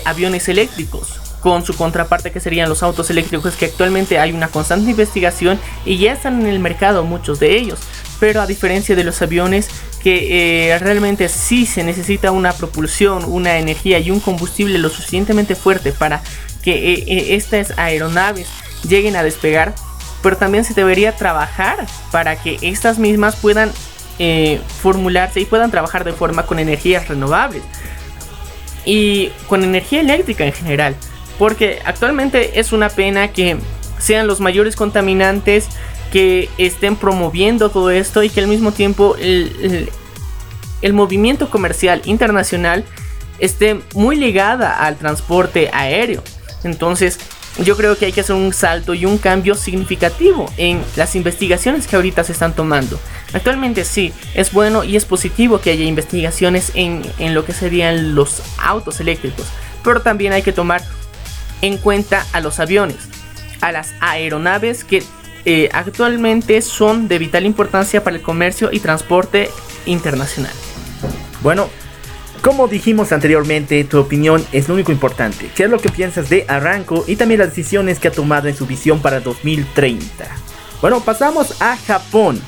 aviones 0.06 0.48
eléctricos 0.48 1.21
con 1.42 1.66
su 1.66 1.76
contraparte 1.76 2.32
que 2.32 2.40
serían 2.40 2.70
los 2.70 2.84
autos 2.84 3.10
eléctricos 3.10 3.56
que 3.56 3.66
actualmente 3.66 4.20
hay 4.20 4.32
una 4.32 4.48
constante 4.48 4.92
investigación 4.92 5.60
y 5.86 5.98
ya 5.98 6.14
están 6.14 6.42
en 6.42 6.48
el 6.48 6.60
mercado 6.60 7.04
muchos 7.04 7.40
de 7.40 7.58
ellos 7.58 7.80
pero 8.20 8.42
a 8.42 8.48
diferencia 8.48 8.96
de 8.96 9.04
los 9.04 9.22
aviones 9.22 9.70
que 10.02 10.70
eh, 10.70 10.80
realmente 10.80 11.28
sí 11.30 11.66
se 11.66 11.84
necesita 11.84 12.32
una 12.32 12.54
propulsión 12.54 13.26
una 13.26 13.58
energía 13.58 14.00
y 14.00 14.12
un 14.12 14.20
combustible 14.20 14.78
lo 14.78 14.90
suficientemente 14.90 15.56
fuerte 15.56 15.92
para 15.92 16.22
que 16.64 17.36
estas 17.36 17.78
aeronaves 17.78 18.48
lleguen 18.88 19.16
a 19.16 19.24
despegar 19.24 19.74
pero 20.22 20.38
también 20.38 20.64
se 20.64 20.74
debería 20.74 21.16
trabajar 21.16 21.86
para 22.12 22.36
que 22.36 22.58
estas 22.62 23.00
mismas 23.00 23.36
puedan 23.36 23.72
eh, 24.20 24.62
formularse 24.82 25.40
y 25.40 25.46
puedan 25.46 25.72
trabajar 25.72 26.04
de 26.04 26.14
forma 26.14 26.46
con 26.46 26.60
energías 26.60 27.08
renovables 27.08 27.64
y 28.86 29.30
con 29.48 29.64
energía 29.64 30.02
eléctrica 30.02 30.46
en 30.46 30.54
general. 30.54 30.96
Porque 31.42 31.80
actualmente 31.86 32.60
es 32.60 32.72
una 32.72 32.90
pena 32.90 33.30
que 33.30 33.58
sean 33.98 34.28
los 34.28 34.40
mayores 34.40 34.76
contaminantes 34.76 35.70
que 36.14 36.50
estén 36.60 36.96
promoviendo 36.96 37.72
todo 37.72 37.90
esto 37.90 38.22
y 38.22 38.30
que 38.30 38.42
al 38.42 38.48
mismo 38.48 38.74
tiempo 38.74 39.16
el, 39.18 39.90
movimiento 40.94 41.50
comercial 41.50 42.04
internacional 42.06 42.86
esté 43.40 43.82
muy 43.96 44.18
ligada 44.18 44.86
al 44.86 44.98
transporte 44.98 45.72
aéreo. 45.74 46.22
Entonces, 46.64 47.18
yo 47.66 47.76
creo 47.76 47.98
que 47.98 48.06
hay 48.06 48.12
que 48.12 48.22
hacer 48.22 48.36
un 48.36 48.54
salto 48.54 48.94
y 48.94 49.08
un 49.08 49.18
cambio 49.18 49.56
significativo 49.56 50.46
en 50.58 50.80
las 50.96 51.16
investigaciones 51.16 51.88
que 51.88 51.96
ahorita 51.96 52.24
se 52.24 52.34
están 52.34 52.54
tomando. 52.54 53.00
Actualmente 53.34 53.84
sí, 53.84 54.14
es 54.36 54.54
bueno 54.54 54.84
y 54.84 54.96
es 54.96 55.06
positivo 55.06 55.60
que 55.60 55.72
haya 55.72 55.86
investigaciones 55.86 56.72
en, 56.76 57.02
lo 57.34 57.46
que 57.46 57.54
serían 57.54 58.14
los 58.14 58.44
autos 58.60 59.00
eléctricos, 59.00 59.48
pero 59.84 60.04
también 60.04 60.34
hay 60.34 60.44
que 60.44 60.54
tomar 60.54 60.84
en 61.62 61.78
cuenta 61.78 62.26
a 62.34 62.40
los 62.40 62.60
aviones, 62.60 62.98
a 63.62 63.72
las 63.72 63.94
aeronaves 64.00 64.84
que 64.84 65.04
eh, 65.46 65.70
actualmente 65.74 66.62
son 66.62 67.08
de 67.08 67.18
vital 67.18 67.46
importancia 67.46 68.04
para 68.04 68.16
el 68.16 68.22
comercio 68.22 68.70
y 68.72 68.80
transporte 68.80 69.50
internacional. 69.86 70.54
Bueno, 71.42 71.70
Como 72.42 72.68
dijimos 72.68 73.12
anteriormente, 73.12 73.84
tu 73.84 74.00
opinión 74.00 74.44
es 74.52 74.68
lo 74.68 74.74
único 74.74 74.92
importante. 74.92 75.52
¿Qué 75.56 75.66
es 75.66 75.70
lo 75.70 75.78
que 75.78 75.90
piensas 75.90 76.28
de 76.28 76.44
Arranco 76.48 77.06
y 77.08 77.16
también 77.16 77.40
las 77.40 77.50
decisiones 77.50 78.00
que 78.00 78.08
ha 78.08 78.12
tomado 78.12 78.48
en 78.48 78.56
su 78.56 78.66
visión 78.66 79.00
para 79.00 79.20
2030? 79.20 80.26
Bueno, 80.82 81.02
pasamos 81.02 81.62
a 81.62 81.78
Japón, 81.78 82.42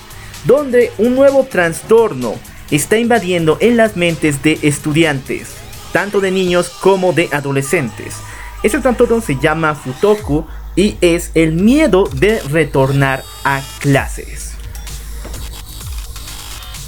donde 0.46 0.92
un 0.98 1.14
nuevo 1.14 1.44
trastorno 1.44 2.34
está 2.72 2.98
invadiendo 2.98 3.58
en 3.60 3.78
las 3.78 3.96
mentes 3.96 4.42
de 4.42 4.58
estudiantes, 4.64 5.50
tanto 5.92 6.22
de 6.22 6.32
niños 6.32 6.70
como 6.70 7.14
de 7.14 7.30
adolescentes. 7.32 8.16
Ese 8.64 8.80
trastorno 8.80 9.22
se 9.22 9.38
llama 9.40 9.76
Futoku 9.76 10.46
y 10.76 10.98
es 11.02 11.32
el 11.36 11.54
miedo 11.54 12.10
de 12.14 12.40
retornar 12.42 13.24
a 13.44 13.62
clases. 13.80 14.54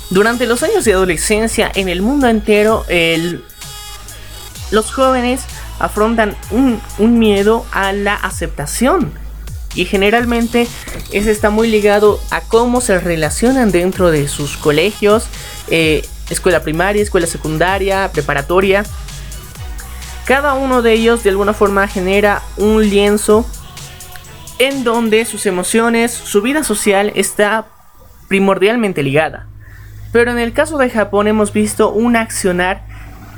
Durante 0.09 0.45
los 0.45 0.63
años 0.63 0.85
de 0.85 0.93
adolescencia 0.93 1.71
en 1.75 1.89
el 1.89 2.01
mundo 2.01 2.27
entero, 2.27 2.85
los 4.71 4.91
jóvenes 4.93 5.41
afrontan 5.79 6.35
un, 6.51 7.19
miedo 7.19 7.65
a 7.71 7.91
la 7.91 8.15
aceptación. 8.15 9.11
Y 9.73 9.85
generalmente 9.85 10.67
ese 11.11 11.31
está 11.31 11.49
muy 11.49 11.67
ligado 11.67 12.21
a 12.31 12.39
cómo 12.41 12.79
se 12.79 12.97
relacionan 12.99 13.71
dentro 13.71 14.09
de 14.09 14.29
sus 14.29 14.55
colegios, 14.55 15.25
eh, 15.67 16.07
escuela 16.29 16.61
primaria, 16.61 17.03
escuela 17.03 17.27
secundaria, 17.27 18.09
preparatoria. 18.13 18.85
Cada 20.25 20.55
uno 20.55 20.81
de 20.81 20.93
ellos 20.93 21.23
de 21.23 21.29
alguna 21.29 21.53
forma 21.53 21.88
genera 21.88 22.41
un 22.57 22.89
lienzo 22.89 23.45
en 24.57 24.83
donde 24.83 25.23
sus 25.25 25.45
emociones, 25.45 26.11
su 26.11 26.41
vida 26.41 26.63
social 26.63 27.11
está 27.13 27.67
primordialmente 28.27 29.03
ligada. 29.03 29.45
Pero 30.11 30.31
en 30.31 30.39
el 30.39 30.51
caso 30.53 30.79
de 30.79 30.89
Japón 30.89 31.27
hemos 31.27 31.53
visto 31.53 31.91
un 31.91 32.15
accionar 32.15 32.88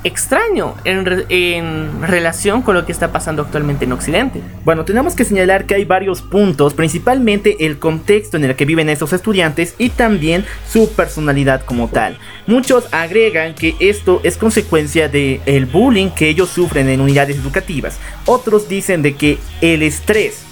extraño 0.04 0.76
en, 0.84 2.02
relación 2.02 2.62
con 2.62 2.76
lo 2.76 2.86
que 2.86 2.92
está 2.92 3.12
pasando 3.12 3.42
actualmente 3.42 3.86
en 3.86 3.92
Occidente. 3.92 4.42
Bueno, 4.64 4.86
tenemos 4.86 5.16
que 5.16 5.26
señalar 5.26 5.66
que 5.66 5.76
hay 5.76 5.86
varios 5.86 6.22
puntos, 6.22 6.74
principalmente 6.74 7.66
el 7.66 7.80
contexto 7.80 8.38
en 8.38 8.46
el 8.46 8.56
que 8.56 8.66
viven 8.66 8.90
estos 8.90 9.14
estudiantes 9.14 9.76
y 9.78 9.90
también 9.90 10.46
su 10.68 10.92
personalidad 10.94 11.64
como 11.64 11.88
tal. 11.88 12.18
Muchos 12.46 12.88
agregan 12.92 13.56
que 13.56 13.76
esto 13.80 14.22
es 14.24 14.38
consecuencia 14.38 15.10
del 15.10 15.42
el 15.46 15.66
bullying 15.66 16.10
que 16.10 16.30
ellos 16.30 16.50
sufren 16.50 16.90
en 16.90 17.02
unidades 17.02 17.38
educativas. 17.38 18.00
Otros 18.26 18.70
dicen 18.70 19.02
de 19.02 19.16
que 19.16 19.38
el 19.62 19.84
estrés 19.84 20.47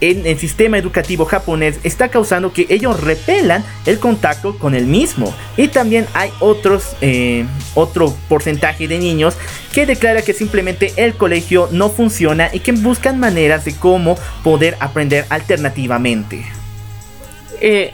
en 0.00 0.26
el 0.26 0.38
sistema 0.38 0.78
educativo 0.78 1.24
japonés 1.24 1.78
está 1.84 2.08
causando 2.08 2.52
que 2.52 2.66
ellos 2.68 3.00
repelan 3.00 3.64
el 3.86 3.98
contacto 3.98 4.58
con 4.58 4.74
el 4.74 4.86
mismo. 4.86 5.34
Y 5.56 5.68
también 5.68 6.06
hay 6.14 6.30
otros, 6.40 6.96
eh, 7.00 7.44
otro 7.74 8.14
porcentaje 8.28 8.88
de 8.88 8.98
niños 8.98 9.36
que 9.72 9.86
declara 9.86 10.22
que 10.22 10.32
simplemente 10.32 10.92
el 10.96 11.14
colegio 11.14 11.68
no 11.72 11.90
funciona 11.90 12.48
y 12.52 12.60
que 12.60 12.72
buscan 12.72 13.20
maneras 13.20 13.64
de 13.64 13.74
cómo 13.74 14.16
poder 14.42 14.76
aprender 14.80 15.26
alternativamente. 15.28 16.44
Eh, 17.60 17.92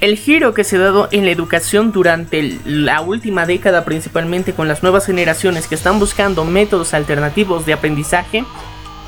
el 0.00 0.16
giro 0.16 0.54
que 0.54 0.62
se 0.64 0.76
ha 0.76 0.80
dado 0.80 1.08
en 1.10 1.24
la 1.24 1.32
educación 1.32 1.90
durante 1.90 2.58
la 2.64 3.00
última 3.00 3.46
década, 3.46 3.84
principalmente 3.84 4.52
con 4.52 4.68
las 4.68 4.82
nuevas 4.82 5.06
generaciones 5.06 5.66
que 5.66 5.74
están 5.74 5.98
buscando 5.98 6.44
métodos 6.44 6.94
alternativos 6.94 7.66
de 7.66 7.72
aprendizaje, 7.72 8.44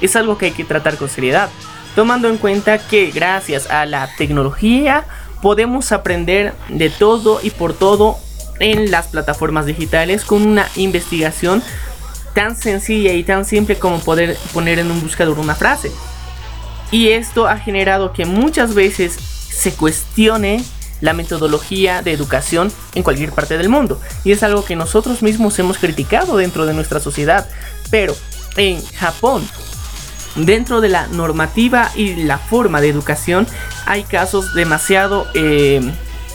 es 0.01 0.17
algo 0.17 0.37
que 0.37 0.47
hay 0.47 0.53
que 0.53 0.65
tratar 0.65 0.97
con 0.97 1.09
seriedad 1.09 1.49
tomando 1.95 2.29
en 2.29 2.39
cuenta 2.39 2.79
que 2.79 3.11
gracias 3.11 3.71
a 3.71 3.87
la 3.87 4.09
tecnología 4.17 5.05
podemos 5.43 5.93
aprender 5.93 6.53
de 6.69 6.91
todo 6.91 7.41
y 7.43 7.51
por 7.51 7.73
todo 7.73 8.19
en 8.59 8.91
las 8.91 9.09
plataformas 9.09 9.67
digitales 9.67 10.25
con 10.25 10.47
una 10.47 10.69
investigación 10.77 11.63
tan 12.35 12.57
sencilla 12.57 13.13
y 13.13 13.25
tan 13.25 13.45
simple 13.45 13.77
como 13.77 13.99
poder 14.01 14.37
poner 14.53 14.79
en 14.79 14.91
un 14.91 15.01
buscador 15.01 15.39
una 15.39 15.55
frase. 15.55 15.91
Y 16.91 17.09
esto 17.09 17.47
ha 17.47 17.57
generado 17.57 18.13
que 18.13 18.27
muchas 18.27 18.75
veces 18.75 19.15
se 19.15 19.73
cuestione 19.73 20.63
la 21.01 21.13
metodología 21.15 22.03
de 22.03 22.13
educación 22.13 22.71
en 22.95 23.03
cualquier 23.03 23.33
parte 23.33 23.57
del 23.57 23.69
mundo. 23.69 24.01
Y 24.25 24.33
es 24.33 24.43
algo 24.43 24.65
que 24.65 24.77
nosotros 24.77 25.23
mismos 25.23 25.59
hemos 25.59 25.79
criticado 25.79 26.37
dentro 26.37 26.67
de 26.67 26.75
nuestra 26.75 27.01
sociedad. 27.01 27.49
Pero 27.91 28.15
en 28.57 28.85
Japón 28.85 29.49
dentro 30.37 30.81
de 30.81 30.89
la 30.89 31.07
normativa 31.09 31.91
y 31.95 32.17
la 32.25 32.39
forma 32.39 32.81
de 32.81 32.89
educación 32.89 33.47
hay 33.87 34.05
casos 34.05 34.55
demasiado 34.55 35.27
eh, 35.35 35.81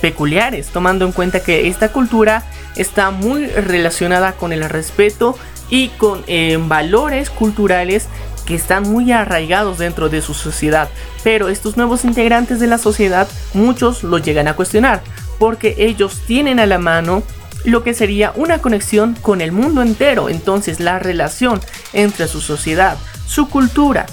peculiares, 0.02 0.68
tomando 0.68 1.06
en 1.06 1.12
cuenta 1.12 1.42
que 1.42 1.68
esta 1.68 1.92
cultura 1.92 2.44
está 2.76 3.12
muy 3.12 3.48
relacionada 3.48 4.34
con 4.34 4.54
el 4.54 4.70
respeto 4.70 5.38
y 5.70 5.90
con 5.90 6.24
eh, 6.28 6.58
valores 6.60 7.30
culturales 7.30 8.08
que 8.46 8.56
están 8.56 8.84
muy 8.84 9.12
arraigados 9.12 9.80
dentro 9.80 10.10
de 10.10 10.22
su 10.22 10.34
sociedad. 10.34 10.90
Pero 11.24 11.50
estos 11.50 11.78
nuevos 11.78 12.06
integrantes 12.06 12.60
de 12.60 12.68
la 12.68 12.78
sociedad, 12.78 13.28
muchos 13.54 14.04
lo 14.04 14.20
llegan 14.20 14.48
a 14.48 14.56
cuestionar, 14.56 15.02
porque 15.40 15.76
ellos 15.80 16.22
tienen 16.28 16.60
a 16.60 16.66
la 16.66 16.78
mano 16.78 17.24
lo 17.64 17.84
que 17.84 17.96
sería 17.96 18.32
una 18.36 18.60
conexión 18.60 19.16
con 19.22 19.42
el 19.42 19.52
mundo 19.52 19.82
entero. 19.82 20.30
Entonces 20.30 20.80
la 20.80 21.00
relación 21.00 21.60
entre 21.94 22.28
su 22.28 22.42
sociedad, 22.42 22.98
su 23.26 23.50
cultura 23.50 24.06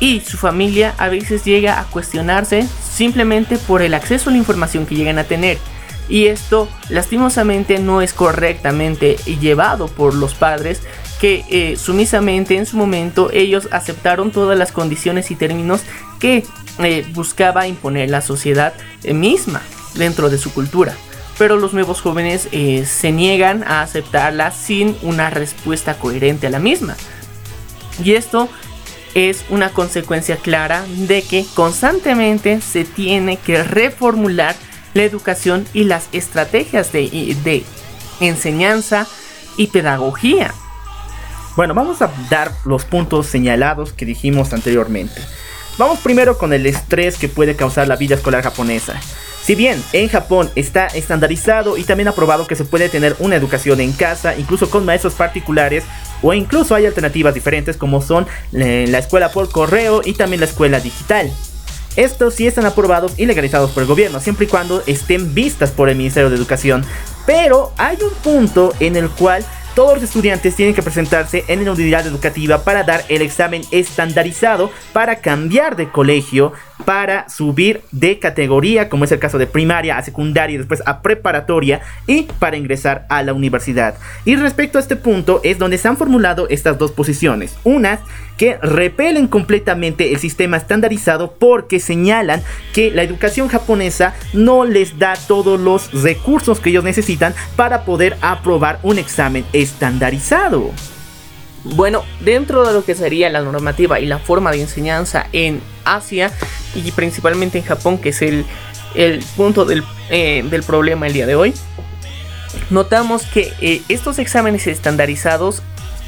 y 0.00 0.20
su 0.20 0.38
familia 0.38 0.94
a 0.98 1.08
veces 1.08 1.44
llega 1.44 1.78
a 1.78 1.84
cuestionarse 1.84 2.66
simplemente 2.82 3.58
por 3.58 3.82
el 3.82 3.94
acceso 3.94 4.30
a 4.30 4.32
la 4.32 4.38
información 4.38 4.86
que 4.86 4.94
llegan 4.94 5.18
a 5.18 5.24
tener. 5.24 5.58
Y 6.08 6.26
esto 6.26 6.68
lastimosamente 6.88 7.78
no 7.78 8.02
es 8.02 8.12
correctamente 8.12 9.16
llevado 9.40 9.86
por 9.86 10.14
los 10.14 10.34
padres 10.34 10.80
que 11.20 11.44
eh, 11.50 11.76
sumisamente 11.76 12.56
en 12.56 12.66
su 12.66 12.76
momento 12.76 13.30
ellos 13.32 13.68
aceptaron 13.70 14.32
todas 14.32 14.58
las 14.58 14.72
condiciones 14.72 15.30
y 15.30 15.36
términos 15.36 15.82
que 16.18 16.44
eh, 16.78 17.06
buscaba 17.12 17.68
imponer 17.68 18.10
la 18.10 18.22
sociedad 18.22 18.72
misma 19.04 19.60
dentro 19.94 20.30
de 20.30 20.38
su 20.38 20.52
cultura. 20.52 20.94
Pero 21.38 21.56
los 21.56 21.72
nuevos 21.72 22.00
jóvenes 22.00 22.48
eh, 22.52 22.84
se 22.86 23.12
niegan 23.12 23.62
a 23.64 23.82
aceptarla 23.82 24.50
sin 24.50 24.96
una 25.02 25.30
respuesta 25.30 25.94
coherente 25.94 26.48
a 26.48 26.50
la 26.50 26.58
misma. 26.58 26.96
Y 28.02 28.14
esto 28.14 28.48
es 29.14 29.44
una 29.48 29.70
consecuencia 29.70 30.36
clara 30.36 30.84
de 30.86 31.22
que 31.22 31.44
constantemente 31.54 32.60
se 32.60 32.84
tiene 32.84 33.36
que 33.36 33.62
reformular 33.62 34.54
la 34.94 35.02
educación 35.02 35.66
y 35.72 35.84
las 35.84 36.08
estrategias 36.12 36.92
de, 36.92 37.64
enseñanza 38.20 39.06
y 39.56 39.68
pedagogía. 39.68 40.52
Bueno, 41.56 41.74
vamos 41.74 42.00
a 42.02 42.10
dar 42.30 42.52
los 42.64 42.84
puntos 42.84 43.26
señalados 43.26 43.92
que 43.92 44.06
dijimos 44.06 44.52
anteriormente. 44.52 45.20
Vamos 45.78 45.98
primero 46.00 46.38
con 46.38 46.52
el 46.52 46.66
estrés 46.66 47.16
que 47.16 47.28
puede 47.28 47.56
causar 47.56 47.88
la 47.88 47.96
vida 47.96 48.14
escolar 48.14 48.42
japonesa. 48.42 49.00
Si 49.42 49.54
bien 49.54 49.82
en 49.92 50.08
Japón 50.08 50.50
está 50.54 50.86
estandarizado 50.86 51.76
y 51.76 51.84
también 51.84 52.08
aprobado 52.08 52.46
que 52.46 52.56
se 52.56 52.64
puede 52.64 52.88
tener 52.88 53.16
una 53.18 53.36
educación 53.36 53.80
en 53.80 53.92
casa, 53.92 54.36
incluso 54.36 54.68
con 54.68 54.84
maestros 54.84 55.14
particulares, 55.14 55.84
o 56.22 56.32
incluso 56.34 56.74
hay 56.74 56.86
alternativas 56.86 57.34
diferentes 57.34 57.76
como 57.76 58.00
son 58.00 58.26
eh, 58.52 58.86
la 58.88 58.98
escuela 58.98 59.30
por 59.30 59.50
correo 59.50 60.02
y 60.04 60.14
también 60.14 60.40
la 60.40 60.46
escuela 60.46 60.80
digital. 60.80 61.30
Estos 61.96 62.34
sí 62.34 62.46
están 62.46 62.66
aprobados 62.66 63.18
y 63.18 63.26
legalizados 63.26 63.72
por 63.72 63.82
el 63.82 63.88
gobierno, 63.88 64.20
siempre 64.20 64.46
y 64.46 64.48
cuando 64.48 64.82
estén 64.86 65.34
vistas 65.34 65.70
por 65.70 65.88
el 65.88 65.96
Ministerio 65.96 66.30
de 66.30 66.36
Educación. 66.36 66.84
Pero 67.26 67.72
hay 67.76 67.98
un 68.02 68.14
punto 68.22 68.72
en 68.78 68.96
el 68.96 69.10
cual 69.10 69.44
todos 69.74 69.94
los 69.94 70.04
estudiantes 70.04 70.56
tienen 70.56 70.74
que 70.74 70.82
presentarse 70.82 71.44
en 71.48 71.64
la 71.64 71.72
unidad 71.72 72.06
educativa 72.06 72.64
para 72.64 72.82
dar 72.82 73.04
el 73.08 73.22
examen 73.22 73.62
estandarizado 73.70 74.70
para 74.92 75.16
cambiar 75.16 75.76
de 75.76 75.90
colegio, 75.90 76.52
para 76.84 77.28
subir 77.28 77.82
de 77.92 78.18
categoría, 78.18 78.88
como 78.88 79.04
es 79.04 79.12
el 79.12 79.18
caso 79.18 79.38
de 79.38 79.46
primaria 79.46 79.98
a 79.98 80.02
secundaria 80.02 80.54
y 80.54 80.58
después 80.58 80.82
a 80.86 81.02
preparatoria 81.02 81.80
y 82.06 82.22
para 82.38 82.56
ingresar 82.56 83.06
a 83.08 83.22
la 83.22 83.32
universidad. 83.32 83.94
Y 84.24 84.36
respecto 84.36 84.78
a 84.78 84.80
este 84.80 84.96
punto 84.96 85.40
es 85.44 85.58
donde 85.58 85.78
se 85.78 85.88
han 85.88 85.96
formulado 85.96 86.48
estas 86.48 86.78
dos 86.78 86.92
posiciones. 86.92 87.56
Una 87.64 88.00
que 88.36 88.56
repelen 88.62 89.28
completamente 89.28 90.12
el 90.12 90.18
sistema 90.18 90.56
estandarizado 90.56 91.34
porque 91.38 91.78
señalan 91.78 92.42
que 92.72 92.90
la 92.90 93.02
educación 93.02 93.48
japonesa 93.48 94.14
no 94.32 94.64
les 94.64 94.98
da 94.98 95.14
todos 95.28 95.60
los 95.60 95.92
recursos 96.02 96.60
que 96.60 96.70
ellos 96.70 96.84
necesitan 96.84 97.34
para 97.56 97.84
poder 97.84 98.16
aprobar 98.22 98.78
un 98.82 98.98
examen 98.98 99.44
estandarizado. 99.52 100.70
Bueno, 101.64 102.04
dentro 102.20 102.66
de 102.66 102.72
lo 102.72 102.84
que 102.84 102.94
sería 102.94 103.28
la 103.28 103.42
normativa 103.42 104.00
y 104.00 104.06
la 104.06 104.18
forma 104.18 104.50
de 104.50 104.62
enseñanza 104.62 105.26
en 105.32 105.60
Asia 105.84 106.32
y 106.74 106.90
principalmente 106.92 107.58
en 107.58 107.64
Japón, 107.64 107.98
que 107.98 108.10
es 108.10 108.22
el, 108.22 108.44
punto 109.36 109.64
del, 109.64 109.84
eh, 110.10 110.44
del, 110.48 110.62
problema 110.62 111.06
el 111.06 111.12
día 111.12 111.26
de 111.26 111.34
hoy, 111.34 111.54
notamos 112.70 113.22
que 113.22 113.52
eh, 113.60 113.82
estos 113.88 114.18
exámenes 114.18 114.66
estandarizados 114.66 115.62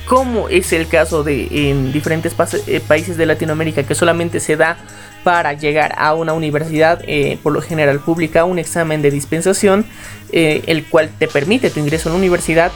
como 0.07 0.49
es 0.49 0.73
el 0.73 0.89
caso 0.89 1.23
de 1.23 1.70
en 1.70 1.93
diferentes 1.93 2.35
eh, 2.66 2.81
países 2.87 3.16
de 3.16 3.25
Latinoamérica 3.25 3.85
que 3.85 3.95
solamente 3.95 4.41
se 4.41 4.57
da 4.57 4.77
para 5.23 5.53
llegar 5.53 5.95
a 5.97 6.14
una 6.14 6.33
universidad, 6.33 7.01
por 7.45 7.53
lo 7.53 7.62
general 7.62 8.01
pública, 8.01 8.45
un 8.45 8.59
examen 8.59 9.03
de 9.03 9.12
dispensación, 9.12 9.87
el 10.33 10.85
cual 10.87 11.11
te 11.16 11.29
permite 11.29 11.70
tu 11.70 11.79
ingreso 11.79 12.09
a 12.09 12.12
la 12.12 12.18
universidad. 12.18 12.73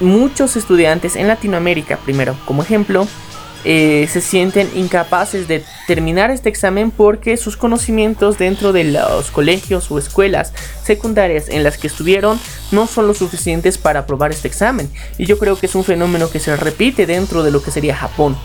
muchos 0.00 0.56
estudiantes 0.56 1.16
en 1.16 1.28
Latinoamérica, 1.28 1.96
primero 1.96 2.36
como 2.44 2.62
ejemplo, 2.62 3.08
eh, 3.64 4.08
se 4.10 4.20
sienten 4.20 4.70
incapaces 4.74 5.48
de 5.48 5.64
terminar 5.86 6.30
este 6.30 6.48
examen 6.48 6.90
porque 6.90 7.36
sus 7.36 7.56
conocimientos 7.56 8.38
dentro 8.38 8.72
de 8.72 8.84
los 8.84 9.30
colegios 9.30 9.90
o 9.90 9.98
escuelas 9.98 10.52
secundarias 10.82 11.48
en 11.48 11.62
las 11.62 11.78
que 11.78 11.86
estuvieron 11.86 12.40
no 12.70 12.86
son 12.86 13.06
lo 13.06 13.14
suficientes 13.14 13.78
para 13.78 14.00
aprobar 14.00 14.30
este 14.30 14.48
examen. 14.48 14.90
Y 15.18 15.26
yo 15.26 15.38
creo 15.38 15.56
que 15.56 15.66
es 15.66 15.74
un 15.74 15.84
fenómeno 15.84 16.30
que 16.30 16.40
se 16.40 16.56
repite 16.56 17.06
dentro 17.06 17.42
de 17.42 17.50
lo 17.50 17.62
que 17.62 17.70
sería 17.70 17.94
Japón 17.94 18.36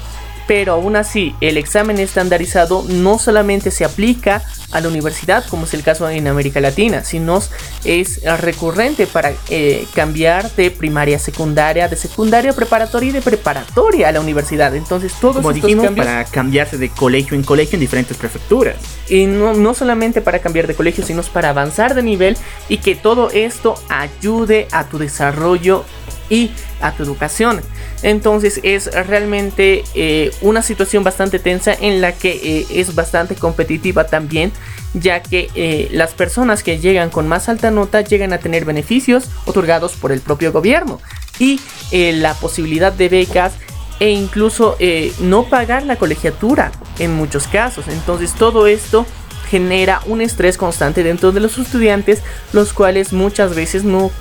pero 0.47 0.73
aún 0.73 0.95
así 0.95 1.35
el 1.41 1.57
examen 1.57 1.99
estandarizado 1.99 2.83
no 2.87 3.19
solamente 3.19 3.69
se 3.69 3.85
aplica 3.85 4.41
a 4.71 4.81
la 4.81 4.87
universidad 4.87 5.45
como 5.49 5.65
es 5.65 5.73
el 5.73 5.83
caso 5.83 6.09
en 6.09 6.27
América 6.27 6.59
Latina, 6.59 7.03
sino 7.03 7.41
es 7.83 8.21
recurrente 8.41 9.07
para 9.07 9.33
eh, 9.49 9.85
cambiar 9.93 10.49
de 10.55 10.71
primaria 10.71 11.17
a 11.17 11.19
secundaria, 11.19 11.87
de 11.87 11.95
secundaria 11.95 12.51
a 12.51 12.53
preparatoria 12.53 13.09
y 13.09 13.13
de 13.13 13.21
preparatoria 13.21 14.09
a 14.09 14.11
la 14.11 14.21
universidad. 14.21 14.75
Entonces 14.75 15.13
todos 15.19 15.37
como 15.37 15.51
estos 15.51 15.63
dijimos, 15.63 15.85
cambios 15.85 16.05
para 16.05 16.25
cambiarse 16.25 16.77
de 16.77 16.89
colegio 16.89 17.35
en 17.35 17.43
colegio 17.43 17.75
en 17.75 17.81
diferentes 17.81 18.17
prefecturas. 18.17 18.75
y 19.09 19.25
no, 19.25 19.53
no 19.53 19.73
solamente 19.73 20.21
para 20.21 20.39
cambiar 20.39 20.67
de 20.67 20.75
colegio, 20.75 21.05
sino 21.05 21.21
para 21.23 21.49
avanzar 21.49 21.95
de 21.95 22.03
nivel 22.03 22.37
y 22.69 22.77
que 22.77 22.95
todo 22.95 23.29
esto 23.31 23.75
ayude 23.89 24.67
a 24.71 24.85
tu 24.85 24.97
desarrollo 24.97 25.83
y 26.29 26.51
a 26.81 26.91
tu 26.91 27.03
educación. 27.03 27.61
Entonces 28.03 28.59
es 28.63 28.91
realmente 29.07 29.83
eh, 29.95 30.31
una 30.41 30.61
situación 30.61 31.03
bastante 31.03 31.39
tensa 31.39 31.73
en 31.73 32.01
la 32.01 32.11
que 32.11 32.31
eh, 32.43 32.67
es 32.69 32.93
bastante 32.95 33.35
competitiva 33.35 34.05
también, 34.05 34.51
ya 34.93 35.21
que 35.21 35.49
eh, 35.55 35.89
las 35.91 36.13
personas 36.13 36.63
que 36.63 36.79
llegan 36.79 37.09
con 37.09 37.27
más 37.27 37.49
alta 37.49 37.71
nota 37.71 38.01
llegan 38.01 38.33
a 38.33 38.37
tener 38.37 38.65
beneficios 38.65 39.25
otorgados 39.45 39.93
por 39.93 40.11
el 40.11 40.21
propio 40.21 40.51
gobierno 40.51 40.99
y 41.39 41.59
la 41.91 42.33
posibilidad 42.33 42.91
de 42.91 43.09
becas 43.09 43.53
e 43.99 44.09
incluso 44.09 44.75
no 45.19 45.43
pagar 45.43 45.85
la 45.85 45.95
colegiatura 45.95 46.71
en 46.99 47.13
muchos 47.13 47.47
casos. 47.47 47.87
Entonces 47.87 48.33
todo 48.33 48.65
esto 48.65 49.05
genera 49.49 50.01
un 50.05 50.21
estrés 50.21 50.57
constante 50.57 51.03
dentro 51.03 51.31
de 51.31 51.39
los 51.39 51.57
estudiantes, 51.57 52.21
los 52.53 52.73
cuales 52.73 53.13
muchas 53.13 53.55
veces 53.55 53.83
no, 53.83 54.11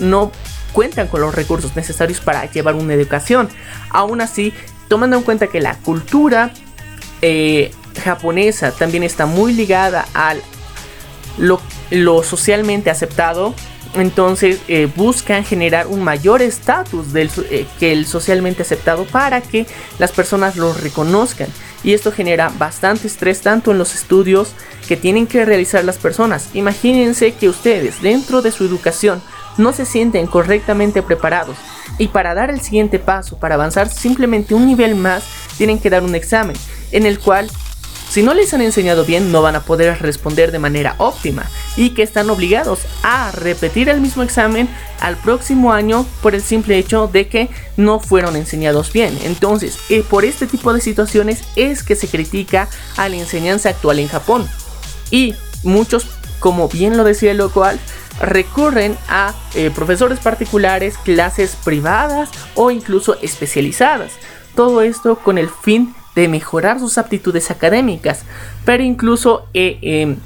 no 0.00 0.32
cuentan 0.72 1.08
con 1.08 1.20
los 1.20 1.34
recursos 1.34 1.76
necesarios 1.76 2.20
para 2.20 2.50
llevar 2.50 2.74
una 2.74 2.94
educación. 2.94 3.48
Aún 3.90 4.20
así, 4.20 4.52
tomando 4.88 5.16
en 5.16 5.22
cuenta 5.22 5.46
que 5.46 5.60
la 5.60 5.76
cultura 5.76 6.52
eh, 7.20 7.70
japonesa 8.02 8.72
también 8.72 9.02
está 9.02 9.26
muy 9.26 9.52
ligada 9.52 10.06
al 10.14 10.42
lo, 11.38 12.22
socialmente 12.22 12.90
aceptado, 12.90 13.54
entonces 13.94 14.60
eh, 14.68 14.88
buscan 14.96 15.44
generar 15.44 15.86
un 15.86 16.02
mayor 16.02 16.40
estatus 16.42 17.06
eh, 17.14 17.66
que 17.78 17.92
el 17.92 18.06
socialmente 18.06 18.62
aceptado 18.62 19.04
para 19.04 19.40
que 19.40 19.66
las 19.98 20.12
personas 20.12 20.56
lo 20.56 20.72
reconozcan. 20.72 21.48
Y 21.84 21.94
esto 21.94 22.12
genera 22.12 22.50
bastante 22.58 23.08
estrés 23.08 23.40
tanto 23.40 23.72
en 23.72 23.78
los 23.78 23.94
estudios 23.94 24.52
que 24.86 24.96
tienen 24.96 25.26
que 25.26 25.44
realizar 25.44 25.84
las 25.84 25.98
personas. 25.98 26.50
Imagínense 26.54 27.34
que 27.34 27.48
ustedes 27.48 28.00
dentro 28.02 28.40
de 28.40 28.52
su 28.52 28.64
educación 28.64 29.20
no 29.58 29.72
se 29.72 29.84
sienten 29.84 30.26
correctamente 30.26 31.02
preparados 31.02 31.56
y 31.98 32.08
para 32.08 32.34
dar 32.34 32.50
el 32.50 32.60
siguiente 32.60 32.98
paso, 32.98 33.38
para 33.38 33.54
avanzar 33.54 33.88
simplemente 33.88 34.54
un 34.54 34.66
nivel 34.66 34.94
más, 34.94 35.24
tienen 35.56 35.78
que 35.78 35.90
dar 35.90 36.02
un 36.02 36.14
examen 36.14 36.56
en 36.90 37.06
el 37.06 37.18
cual 37.18 37.50
si 38.12 38.22
no 38.22 38.34
les 38.34 38.52
han 38.52 38.60
enseñado 38.60 39.06
bien 39.06 39.32
no 39.32 39.40
van 39.40 39.56
a 39.56 39.62
poder 39.62 40.02
responder 40.02 40.52
de 40.52 40.58
manera 40.58 40.96
óptima 40.98 41.48
y 41.78 41.90
que 41.90 42.02
están 42.02 42.28
obligados 42.28 42.80
a 43.02 43.30
repetir 43.32 43.88
el 43.88 44.02
mismo 44.02 44.22
examen 44.22 44.68
al 45.00 45.16
próximo 45.16 45.72
año 45.72 46.04
por 46.20 46.34
el 46.34 46.42
simple 46.42 46.76
hecho 46.76 47.08
de 47.10 47.28
que 47.28 47.48
no 47.78 48.00
fueron 48.00 48.36
enseñados 48.36 48.92
bien. 48.92 49.18
Entonces, 49.22 49.78
eh, 49.88 50.04
por 50.06 50.26
este 50.26 50.46
tipo 50.46 50.74
de 50.74 50.82
situaciones 50.82 51.42
es 51.56 51.82
que 51.82 51.96
se 51.96 52.06
critica 52.06 52.68
a 52.98 53.08
la 53.08 53.16
enseñanza 53.16 53.70
actual 53.70 53.98
en 53.98 54.08
Japón. 54.08 54.46
Y 55.10 55.34
muchos, 55.62 56.06
como 56.38 56.68
bien 56.68 56.98
lo 56.98 57.04
decía 57.04 57.30
el 57.30 57.38
local, 57.38 57.80
recurren 58.20 58.96
a 59.08 59.34
eh, 59.54 59.70
profesores 59.74 60.18
particulares, 60.20 60.98
clases 60.98 61.56
privadas 61.56 62.30
o 62.54 62.70
incluso 62.70 63.16
especializadas. 63.22 64.12
Todo 64.54 64.82
esto 64.82 65.16
con 65.16 65.38
el 65.38 65.48
fin 65.48 65.94
de 66.14 66.28
mejorar 66.28 66.78
sus 66.78 66.98
aptitudes 66.98 67.50
académicas. 67.50 68.24
Pero 68.64 68.82
incluso 68.82 69.46
eh, 69.54 69.78
em, 69.82 70.16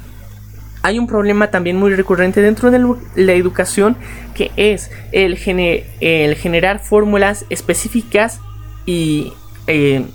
hay 0.81 0.99
un 0.99 1.07
problema 1.07 1.49
también 1.49 1.77
muy 1.77 1.93
recurrente 1.95 2.41
dentro 2.41 2.71
de 2.71 2.79
la 3.15 3.33
educación 3.33 3.97
que 4.35 4.51
es 4.55 4.91
el, 5.11 5.37
generar 5.37 6.79
fórmulas 6.79 7.45
específicas 7.49 8.39
y 8.85 9.33
eh, 9.65 10.05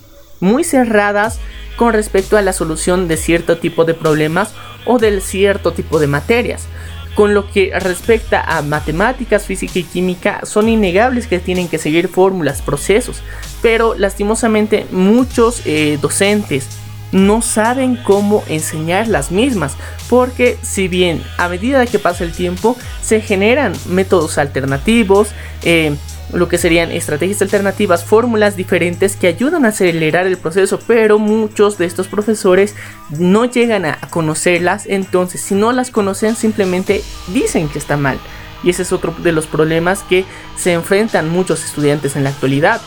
muy 0.40 0.64
cerradas 0.64 1.40
con 1.76 1.92
respecto 1.92 2.36
a 2.36 2.42
la 2.42 2.52
solución 2.52 3.08
de 3.08 3.16
cierto 3.16 3.58
tipo 3.58 3.84
de 3.84 3.94
problemas 3.94 4.54
o 4.84 4.98
del 4.98 5.20
cierto 5.22 5.72
tipo 5.72 5.98
de 5.98 6.06
materias. 6.06 6.66
Con 7.14 7.34
lo 7.34 7.50
que 7.50 7.72
respecta 7.78 8.40
a 8.40 8.62
matemáticas, 8.62 9.44
física 9.44 9.78
y 9.78 9.84
química, 9.84 10.40
son 10.44 10.68
innegables 10.68 11.26
que 11.26 11.38
tienen 11.38 11.68
que 11.68 11.78
seguir 11.78 12.08
fórmulas, 12.08 12.62
procesos, 12.62 13.22
pero 13.60 13.94
lastimosamente 13.96 14.86
muchos 14.90 15.62
eh, 15.66 15.98
docentes 16.00 16.68
no 17.12 17.42
saben 17.42 17.96
cómo 17.96 18.42
enseñar 18.48 19.06
las 19.06 19.30
mismas, 19.30 19.76
porque 20.08 20.56
si 20.62 20.88
bien 20.88 21.22
a 21.36 21.48
medida 21.48 21.86
que 21.86 21.98
pasa 21.98 22.24
el 22.24 22.32
tiempo 22.32 22.76
se 23.02 23.20
generan 23.20 23.74
métodos 23.86 24.38
alternativos, 24.38 25.28
eh, 25.62 25.94
lo 26.32 26.48
que 26.48 26.58
serían 26.58 26.90
estrategias 26.90 27.42
alternativas, 27.42 28.04
fórmulas 28.04 28.56
diferentes 28.56 29.16
que 29.16 29.26
ayudan 29.26 29.64
a 29.64 29.68
acelerar 29.68 30.26
el 30.26 30.38
proceso, 30.38 30.78
pero 30.86 31.18
muchos 31.18 31.78
de 31.78 31.86
estos 31.86 32.08
profesores 32.08 32.74
no 33.10 33.44
llegan 33.44 33.84
a 33.84 33.98
conocerlas, 34.10 34.86
entonces 34.86 35.40
si 35.40 35.54
no 35.54 35.72
las 35.72 35.90
conocen 35.90 36.36
simplemente 36.36 37.02
dicen 37.28 37.68
que 37.68 37.78
está 37.78 37.96
mal. 37.96 38.18
Y 38.62 38.70
ese 38.70 38.82
es 38.82 38.92
otro 38.92 39.14
de 39.18 39.32
los 39.32 39.46
problemas 39.46 40.02
que 40.04 40.24
se 40.56 40.72
enfrentan 40.72 41.28
muchos 41.28 41.64
estudiantes 41.64 42.16
en 42.16 42.24
la 42.24 42.30
actualidad, 42.30 42.80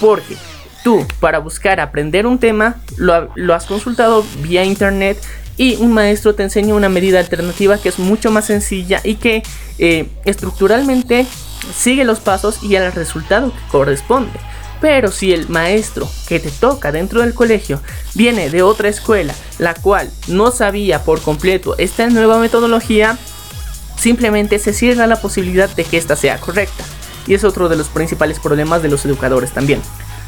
porque 0.00 0.36
tú 0.84 1.04
para 1.18 1.40
buscar 1.40 1.80
aprender 1.80 2.26
un 2.26 2.38
tema 2.38 2.76
lo, 2.96 3.54
has 3.54 3.66
consultado 3.66 4.24
vía 4.40 4.64
internet 4.64 5.18
y 5.56 5.74
un 5.76 5.92
maestro 5.92 6.34
te 6.34 6.44
enseña 6.44 6.74
una 6.74 6.88
medida 6.88 7.18
alternativa 7.18 7.76
que 7.78 7.88
es 7.88 7.98
mucho 7.98 8.30
más 8.30 8.44
sencilla 8.44 9.00
y 9.02 9.16
que 9.16 9.42
eh, 9.78 10.06
estructuralmente 10.24 11.26
sigue 11.74 12.04
los 12.04 12.20
pasos 12.20 12.62
y 12.62 12.76
el 12.76 12.92
resultado 12.92 13.50
que 13.50 13.68
corresponde. 13.70 14.38
Pero 14.80 15.10
si 15.10 15.32
el 15.32 15.48
maestro 15.48 16.08
que 16.28 16.38
te 16.38 16.50
toca 16.50 16.92
dentro 16.92 17.22
del 17.22 17.34
colegio 17.34 17.80
viene 18.14 18.50
de 18.50 18.62
otra 18.62 18.88
escuela, 18.88 19.34
la 19.58 19.74
cual 19.74 20.10
no 20.28 20.50
sabía 20.50 21.02
por 21.02 21.22
completo 21.22 21.74
esta 21.78 22.08
nueva 22.08 22.38
metodología, 22.38 23.16
simplemente 23.96 24.58
se 24.58 24.74
cierra 24.74 25.06
la 25.06 25.20
posibilidad 25.20 25.70
de 25.70 25.84
que 25.84 25.96
esta 25.96 26.14
sea 26.14 26.38
correcta. 26.38 26.84
Y 27.26 27.34
es 27.34 27.44
otro 27.44 27.68
de 27.68 27.76
los 27.76 27.88
principales 27.88 28.38
problemas 28.38 28.82
de 28.82 28.88
los 28.88 29.04
educadores 29.04 29.52
también. 29.52 29.80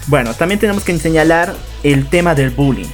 Bueno, 0.07 0.35
también 0.35 0.59
tenemos 0.59 0.83
que 0.83 0.99
señalar 0.99 1.55
el 1.83 2.09
tema 2.09 2.35
del 2.35 2.51
bullying 2.51 2.89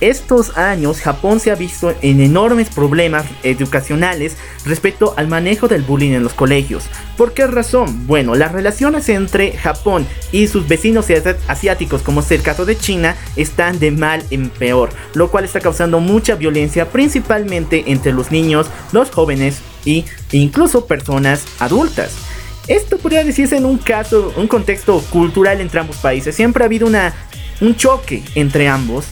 estos 0.00 0.56
años 0.56 1.00
Japón 1.00 1.40
se 1.40 1.50
ha 1.50 1.54
visto 1.54 1.94
en 2.02 2.20
enormes 2.20 2.68
problemas 2.68 3.24
educacionales 3.42 4.36
respecto 4.64 5.14
al 5.16 5.28
manejo 5.28 5.66
del 5.66 5.82
bullying 5.82 6.12
en 6.12 6.22
los 6.22 6.34
colegios. 6.34 6.84
¿Por 7.16 7.32
qué 7.32 7.46
razón? 7.46 8.06
Bueno, 8.06 8.34
las 8.34 8.52
relaciones 8.52 9.08
entre 9.08 9.56
Japón 9.56 10.06
y 10.30 10.46
sus 10.46 10.68
vecinos 10.68 11.06
asiáticos, 11.48 12.02
como 12.02 12.20
es 12.20 12.30
el 12.30 12.42
caso 12.42 12.64
de 12.64 12.78
China, 12.78 13.16
están 13.36 13.78
de 13.78 13.90
mal 13.90 14.22
en 14.30 14.50
peor, 14.50 14.90
lo 15.14 15.30
cual 15.30 15.44
está 15.44 15.60
causando 15.60 16.00
mucha 16.00 16.36
violencia 16.36 16.90
principalmente 16.90 17.84
entre 17.86 18.12
los 18.12 18.30
niños, 18.30 18.68
los 18.92 19.10
jóvenes 19.10 19.62
e 19.84 20.04
incluso 20.32 20.86
personas 20.86 21.44
adultas. 21.58 22.12
Esto 22.68 22.98
podría 22.98 23.24
decirse 23.24 23.56
en 23.56 23.64
un 23.64 23.78
caso, 23.78 24.32
un 24.36 24.46
contexto 24.46 25.00
cultural 25.10 25.60
entre 25.60 25.80
ambos 25.80 25.96
países. 25.96 26.36
Siempre 26.36 26.62
ha 26.62 26.66
habido 26.66 26.86
una, 26.86 27.14
un 27.62 27.74
choque 27.74 28.22
entre 28.34 28.68
ambos 28.68 29.06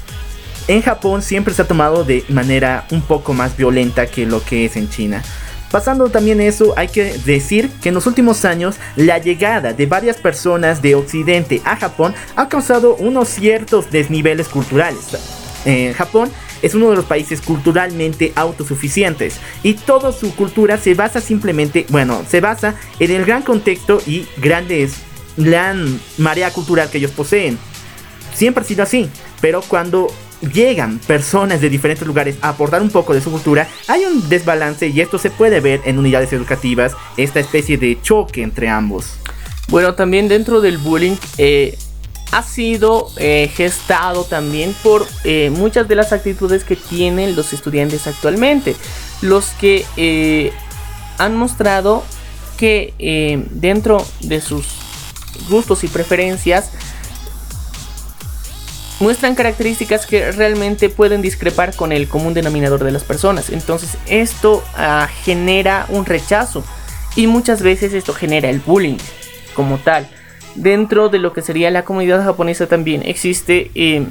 en 0.68 0.82
Japón 0.82 1.22
siempre 1.22 1.54
se 1.54 1.62
ha 1.62 1.68
tomado 1.68 2.04
de 2.04 2.24
manera 2.28 2.86
un 2.90 3.02
poco 3.02 3.32
más 3.32 3.56
violenta 3.56 4.06
que 4.06 4.26
lo 4.26 4.42
que 4.42 4.64
es 4.64 4.76
en 4.76 4.88
China. 4.88 5.22
Pasando 5.70 6.08
también 6.08 6.40
eso, 6.40 6.74
hay 6.76 6.88
que 6.88 7.18
decir 7.24 7.70
que 7.82 7.88
en 7.88 7.94
los 7.94 8.06
últimos 8.06 8.44
años 8.44 8.76
la 8.94 9.18
llegada 9.18 9.72
de 9.72 9.86
varias 9.86 10.16
personas 10.16 10.80
de 10.80 10.94
Occidente 10.94 11.60
a 11.64 11.76
Japón 11.76 12.14
ha 12.36 12.48
causado 12.48 12.94
unos 12.96 13.28
ciertos 13.28 13.90
desniveles 13.90 14.48
culturales. 14.48 15.16
En 15.64 15.92
Japón 15.92 16.30
es 16.62 16.74
uno 16.74 16.90
de 16.90 16.96
los 16.96 17.04
países 17.04 17.40
culturalmente 17.40 18.32
autosuficientes 18.36 19.38
y 19.62 19.74
toda 19.74 20.12
su 20.12 20.34
cultura 20.34 20.78
se 20.78 20.94
basa 20.94 21.20
simplemente, 21.20 21.84
bueno, 21.90 22.22
se 22.28 22.40
basa 22.40 22.76
en 23.00 23.10
el 23.10 23.24
gran 23.24 23.42
contexto 23.42 24.00
y 24.06 24.26
grandes, 24.36 24.94
gran 25.36 26.00
marea 26.16 26.52
cultural 26.52 26.88
que 26.88 26.98
ellos 26.98 27.10
poseen. 27.10 27.58
Siempre 28.34 28.62
ha 28.62 28.66
sido 28.66 28.84
así, 28.84 29.10
pero 29.40 29.60
cuando 29.62 30.08
llegan 30.52 30.98
personas 30.98 31.60
de 31.60 31.70
diferentes 31.70 32.06
lugares 32.06 32.36
a 32.42 32.50
aportar 32.50 32.82
un 32.82 32.90
poco 32.90 33.14
de 33.14 33.20
su 33.20 33.30
cultura, 33.30 33.68
hay 33.88 34.04
un 34.04 34.28
desbalance 34.28 34.88
y 34.88 35.00
esto 35.00 35.18
se 35.18 35.30
puede 35.30 35.60
ver 35.60 35.80
en 35.84 35.98
unidades 35.98 36.32
educativas, 36.32 36.96
esta 37.16 37.40
especie 37.40 37.78
de 37.78 37.98
choque 38.02 38.42
entre 38.42 38.68
ambos. 38.68 39.18
Bueno, 39.68 39.94
también 39.94 40.28
dentro 40.28 40.60
del 40.60 40.78
bullying 40.78 41.16
eh, 41.38 41.76
ha 42.30 42.42
sido 42.42 43.10
eh, 43.16 43.50
gestado 43.54 44.24
también 44.24 44.74
por 44.82 45.06
eh, 45.24 45.50
muchas 45.50 45.88
de 45.88 45.96
las 45.96 46.12
actitudes 46.12 46.64
que 46.64 46.76
tienen 46.76 47.34
los 47.34 47.52
estudiantes 47.52 48.06
actualmente. 48.06 48.76
Los 49.22 49.48
que 49.60 50.52
han 51.18 51.36
mostrado 51.36 52.04
que 52.58 52.92
dentro 53.50 54.04
de 54.20 54.40
sus 54.40 54.66
gustos 55.48 55.84
y 55.84 55.88
preferencias 55.88 56.70
muestran 59.00 59.34
características 59.34 60.06
que 60.06 60.32
realmente 60.32 60.88
pueden 60.88 61.22
discrepar 61.22 61.74
con 61.74 61.92
el 61.92 62.08
común 62.08 62.34
denominador 62.34 62.84
de 62.84 62.92
las 62.92 63.04
personas. 63.04 63.50
Entonces 63.50 63.96
esto 64.06 64.64
ah, 64.76 65.08
genera 65.24 65.86
un 65.88 66.06
rechazo 66.06 66.64
y 67.14 67.26
muchas 67.26 67.62
veces 67.62 67.92
esto 67.92 68.12
genera 68.12 68.48
el 68.48 68.60
bullying 68.60 68.98
como 69.54 69.78
tal. 69.78 70.08
Dentro 70.54 71.08
de 71.08 71.18
lo 71.18 71.32
que 71.32 71.42
sería 71.42 71.70
la 71.70 71.84
comunidad 71.84 72.24
japonesa 72.24 72.66
también 72.66 73.02
existe 73.04 73.70
eh, 73.74 74.06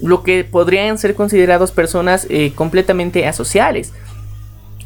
lo 0.00 0.22
que 0.22 0.44
podrían 0.44 0.98
ser 0.98 1.14
considerados 1.14 1.72
personas 1.72 2.26
eh, 2.30 2.52
completamente 2.54 3.26
asociales 3.26 3.92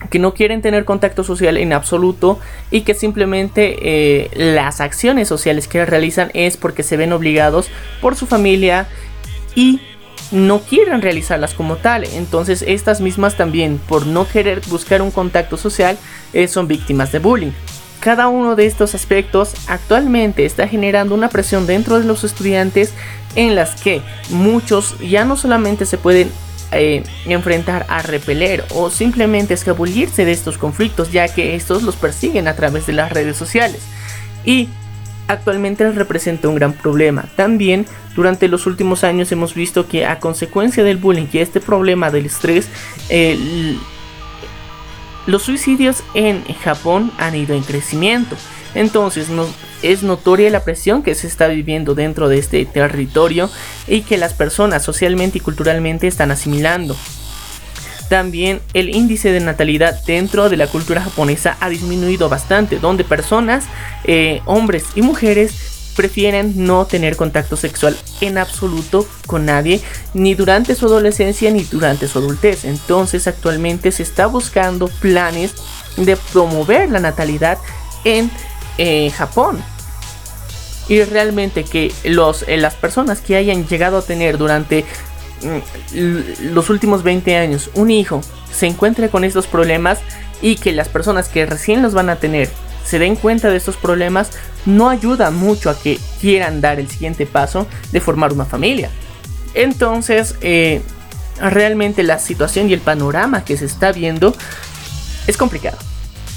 que 0.08 0.18
no 0.18 0.34
quieren 0.34 0.62
tener 0.62 0.84
contacto 0.84 1.24
social 1.24 1.56
en 1.56 1.72
absoluto 1.72 2.38
y 2.70 2.82
que 2.82 2.94
simplemente 2.94 3.76
eh, 3.80 4.30
las 4.34 4.80
acciones 4.80 5.28
sociales 5.28 5.68
que 5.68 5.84
realizan 5.84 6.30
es 6.34 6.56
porque 6.56 6.82
se 6.82 6.96
ven 6.96 7.12
obligados 7.12 7.68
por 8.00 8.16
su 8.16 8.26
familia 8.26 8.86
y 9.54 9.80
no 10.30 10.60
quieren 10.60 11.02
realizarlas 11.02 11.54
como 11.54 11.76
tal. 11.76 12.04
Entonces 12.04 12.64
estas 12.66 13.00
mismas 13.00 13.36
también 13.36 13.78
por 13.78 14.06
no 14.06 14.26
querer 14.26 14.60
buscar 14.68 15.02
un 15.02 15.10
contacto 15.10 15.56
social 15.56 15.98
eh, 16.32 16.48
son 16.48 16.68
víctimas 16.68 17.12
de 17.12 17.18
bullying. 17.18 17.52
Cada 18.00 18.28
uno 18.28 18.54
de 18.54 18.66
estos 18.66 18.94
aspectos 18.94 19.54
actualmente 19.68 20.44
está 20.44 20.68
generando 20.68 21.14
una 21.14 21.28
presión 21.28 21.66
dentro 21.66 21.98
de 21.98 22.04
los 22.04 22.24
estudiantes 22.24 22.92
en 23.34 23.54
las 23.54 23.80
que 23.80 24.00
muchos 24.30 24.96
ya 25.00 25.24
no 25.24 25.36
solamente 25.36 25.86
se 25.86 25.98
pueden 25.98 26.30
eh, 26.72 27.02
enfrentar 27.26 27.86
a 27.88 28.02
repeler 28.02 28.64
o 28.70 28.90
simplemente 28.90 29.54
escabullirse 29.54 30.24
de 30.24 30.32
estos 30.32 30.58
conflictos 30.58 31.12
ya 31.12 31.28
que 31.28 31.54
estos 31.54 31.82
los 31.82 31.96
persiguen 31.96 32.48
a 32.48 32.56
través 32.56 32.86
de 32.86 32.92
las 32.92 33.12
redes 33.12 33.36
sociales 33.36 33.82
y 34.44 34.68
actualmente 35.28 35.90
representa 35.92 36.48
un 36.48 36.54
gran 36.54 36.72
problema. 36.72 37.24
También 37.36 37.86
durante 38.14 38.48
los 38.48 38.66
últimos 38.66 39.04
años 39.04 39.30
hemos 39.32 39.54
visto 39.54 39.88
que 39.88 40.06
a 40.06 40.18
consecuencia 40.20 40.84
del 40.84 40.96
bullying 40.96 41.26
y 41.32 41.38
este 41.38 41.60
problema 41.60 42.10
del 42.10 42.26
estrés, 42.26 42.68
los 45.26 45.42
suicidios 45.42 46.02
en 46.14 46.44
Japón 46.62 47.12
han 47.18 47.34
ido 47.34 47.54
en 47.54 47.62
crecimiento. 47.62 48.36
Entonces 48.74 49.28
es 49.82 50.02
notoria 50.02 50.50
la 50.50 50.64
presión 50.64 51.02
que 51.02 51.14
se 51.14 51.26
está 51.26 51.48
viviendo 51.48 51.94
dentro 51.94 52.28
de 52.28 52.38
este 52.38 52.64
territorio 52.64 53.50
y 53.86 54.02
que 54.02 54.16
las 54.16 54.34
personas 54.34 54.84
socialmente 54.84 55.38
y 55.38 55.40
culturalmente 55.40 56.06
están 56.06 56.30
asimilando. 56.30 56.96
También 58.08 58.60
el 58.72 58.94
índice 58.94 59.32
de 59.32 59.40
natalidad 59.40 60.00
dentro 60.04 60.48
de 60.48 60.56
la 60.56 60.68
cultura 60.68 61.02
japonesa 61.02 61.56
ha 61.60 61.68
disminuido 61.68 62.28
bastante, 62.28 62.78
donde 62.78 63.02
personas, 63.02 63.64
eh, 64.04 64.42
hombres 64.46 64.84
y 64.94 65.02
mujeres 65.02 65.76
prefieren 65.96 66.66
no 66.66 66.84
tener 66.84 67.16
contacto 67.16 67.56
sexual 67.56 67.96
en 68.20 68.38
absoluto 68.38 69.08
con 69.26 69.46
nadie, 69.46 69.80
ni 70.14 70.34
durante 70.34 70.74
su 70.74 70.86
adolescencia 70.86 71.50
ni 71.50 71.64
durante 71.64 72.06
su 72.06 72.18
adultez. 72.18 72.64
Entonces 72.64 73.26
actualmente 73.26 73.90
se 73.90 74.02
está 74.02 74.26
buscando 74.26 74.88
planes 74.88 75.54
de 75.96 76.16
promover 76.16 76.90
la 76.90 77.00
natalidad 77.00 77.58
en 78.04 78.30
en 78.78 79.10
Japón. 79.10 79.62
Y 80.88 81.02
realmente 81.02 81.64
que 81.64 81.92
los, 82.04 82.44
eh, 82.46 82.56
las 82.56 82.74
personas 82.74 83.20
que 83.20 83.36
hayan 83.36 83.66
llegado 83.66 83.98
a 83.98 84.02
tener 84.02 84.38
durante 84.38 84.84
mm, 85.42 86.52
los 86.52 86.70
últimos 86.70 87.02
20 87.02 87.36
años 87.36 87.70
un 87.74 87.90
hijo 87.90 88.20
se 88.52 88.66
encuentre 88.66 89.08
con 89.08 89.24
estos 89.24 89.46
problemas 89.46 89.98
y 90.40 90.56
que 90.56 90.72
las 90.72 90.88
personas 90.88 91.28
que 91.28 91.44
recién 91.44 91.82
los 91.82 91.92
van 91.92 92.08
a 92.08 92.16
tener 92.16 92.48
se 92.84 92.98
den 92.98 93.16
cuenta 93.16 93.50
de 93.50 93.56
estos 93.56 93.76
problemas 93.76 94.30
no 94.64 94.88
ayuda 94.88 95.30
mucho 95.30 95.70
a 95.70 95.78
que 95.78 95.98
quieran 96.20 96.60
dar 96.60 96.78
el 96.78 96.88
siguiente 96.88 97.26
paso 97.26 97.66
de 97.90 98.00
formar 98.00 98.32
una 98.32 98.44
familia. 98.44 98.90
Entonces, 99.54 100.36
eh, 100.40 100.82
realmente 101.40 102.02
la 102.04 102.18
situación 102.18 102.70
y 102.70 102.74
el 102.74 102.80
panorama 102.80 103.44
que 103.44 103.56
se 103.56 103.64
está 103.64 103.90
viendo 103.90 104.34
es 105.26 105.36
complicado. 105.36 105.78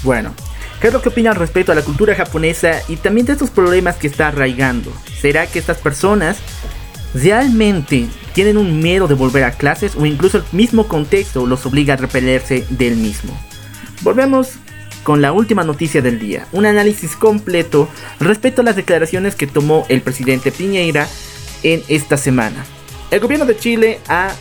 Bueno, 0.02 0.34
¿Qué 0.80 0.86
es 0.86 0.94
lo 0.94 1.02
que 1.02 1.10
opinan 1.10 1.34
respecto 1.36 1.72
a 1.72 1.74
la 1.74 1.82
cultura 1.82 2.14
japonesa 2.14 2.80
y 2.88 2.96
también 2.96 3.26
de 3.26 3.34
estos 3.34 3.50
problemas 3.50 3.96
que 3.96 4.06
está 4.06 4.28
arraigando? 4.28 4.90
¿Será 5.20 5.46
que 5.46 5.58
estas 5.58 5.76
personas 5.76 6.38
realmente 7.12 8.06
tienen 8.32 8.56
un 8.56 8.80
miedo 8.80 9.06
de 9.06 9.14
volver 9.14 9.44
a 9.44 9.50
clases 9.50 9.94
o 9.94 10.06
incluso 10.06 10.38
el 10.38 10.44
mismo 10.52 10.88
contexto 10.88 11.46
los 11.46 11.66
obliga 11.66 11.94
a 11.94 11.96
repelerse 11.98 12.64
del 12.70 12.96
mismo? 12.96 13.38
Volvemos 14.00 14.52
con 15.02 15.20
la 15.20 15.32
última 15.32 15.64
noticia 15.64 16.00
del 16.00 16.18
día, 16.18 16.46
un 16.50 16.64
análisis 16.64 17.14
completo 17.14 17.86
respecto 18.18 18.62
a 18.62 18.64
las 18.64 18.76
declaraciones 18.76 19.34
que 19.34 19.46
tomó 19.46 19.84
el 19.90 20.00
presidente 20.00 20.50
Piñeira 20.50 21.06
en 21.62 21.82
esta 21.88 22.16
semana. 22.16 22.64
El 23.10 23.20
gobierno 23.20 23.44
de 23.44 23.58
Chile 23.58 24.00
ha 24.08 24.32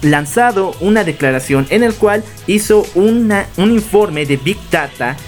lanzado 0.00 0.74
una 0.80 1.04
declaración 1.04 1.66
en 1.68 1.82
el 1.82 1.92
cual 1.92 2.24
hizo 2.46 2.86
una, 2.94 3.46
un 3.58 3.72
informe 3.72 4.24
de 4.24 4.38
Big 4.38 4.58
Data 4.70 5.18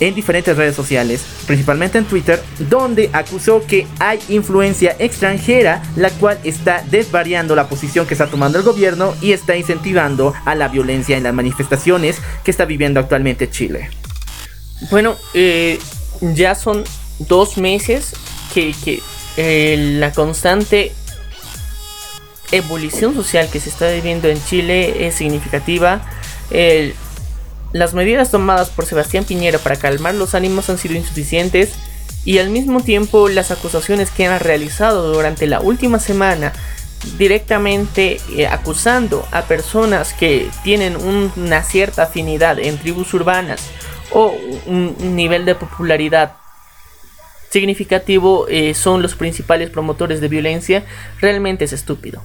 en 0.00 0.14
diferentes 0.14 0.56
redes 0.56 0.74
sociales, 0.74 1.22
principalmente 1.46 1.98
en 1.98 2.04
Twitter, 2.04 2.42
donde 2.58 3.10
acusó 3.12 3.64
que 3.66 3.86
hay 3.98 4.18
influencia 4.28 4.96
extranjera, 4.98 5.82
la 5.96 6.10
cual 6.10 6.38
está 6.44 6.84
desvariando 6.90 7.54
la 7.56 7.68
posición 7.68 8.06
que 8.06 8.14
está 8.14 8.26
tomando 8.26 8.58
el 8.58 8.64
gobierno 8.64 9.14
y 9.20 9.32
está 9.32 9.56
incentivando 9.56 10.34
a 10.44 10.54
la 10.54 10.68
violencia 10.68 11.16
en 11.16 11.22
las 11.22 11.34
manifestaciones 11.34 12.18
que 12.44 12.50
está 12.50 12.64
viviendo 12.64 13.00
actualmente 13.00 13.50
Chile. 13.50 13.90
Bueno, 14.90 15.16
eh, 15.34 15.78
ya 16.20 16.54
son 16.54 16.84
dos 17.18 17.56
meses 17.56 18.12
que, 18.52 18.74
eh, 19.36 19.96
la 19.98 20.12
constante 20.12 20.92
evolución 22.52 23.14
social 23.14 23.48
que 23.50 23.60
se 23.60 23.70
está 23.70 23.90
viviendo 23.90 24.28
en 24.28 24.42
Chile 24.44 25.06
es 25.06 25.16
significativa. 25.16 26.02
El, 26.50 26.94
las 27.78 27.94
medidas 27.94 28.30
tomadas 28.30 28.70
por 28.70 28.86
Sebastián 28.86 29.24
Piñera 29.24 29.58
para 29.58 29.76
calmar 29.76 30.14
los 30.14 30.34
ánimos 30.34 30.70
han 30.70 30.78
sido 30.78 30.94
insuficientes 30.94 31.74
y 32.24 32.38
al 32.38 32.50
mismo 32.50 32.82
tiempo 32.82 33.28
las 33.28 33.50
acusaciones 33.50 34.10
que 34.10 34.26
han 34.26 34.40
realizado 34.40 35.12
durante 35.12 35.46
la 35.46 35.60
última 35.60 35.98
semana 35.98 36.52
directamente 37.18 38.20
eh, 38.34 38.46
acusando 38.46 39.26
a 39.30 39.42
personas 39.42 40.12
que 40.12 40.50
tienen 40.64 40.96
una 40.96 41.62
cierta 41.62 42.04
afinidad 42.04 42.58
en 42.58 42.78
tribus 42.78 43.14
urbanas 43.14 43.62
o 44.12 44.34
un, 44.66 44.96
nivel 45.14 45.44
de 45.44 45.54
popularidad 45.54 46.32
significativo 47.50 48.46
eh, 48.48 48.74
son 48.74 49.02
los 49.02 49.14
principales 49.14 49.70
promotores 49.70 50.20
de 50.20 50.28
violencia, 50.28 50.84
realmente 51.20 51.64
es 51.64 51.72
estúpido. 51.72 52.22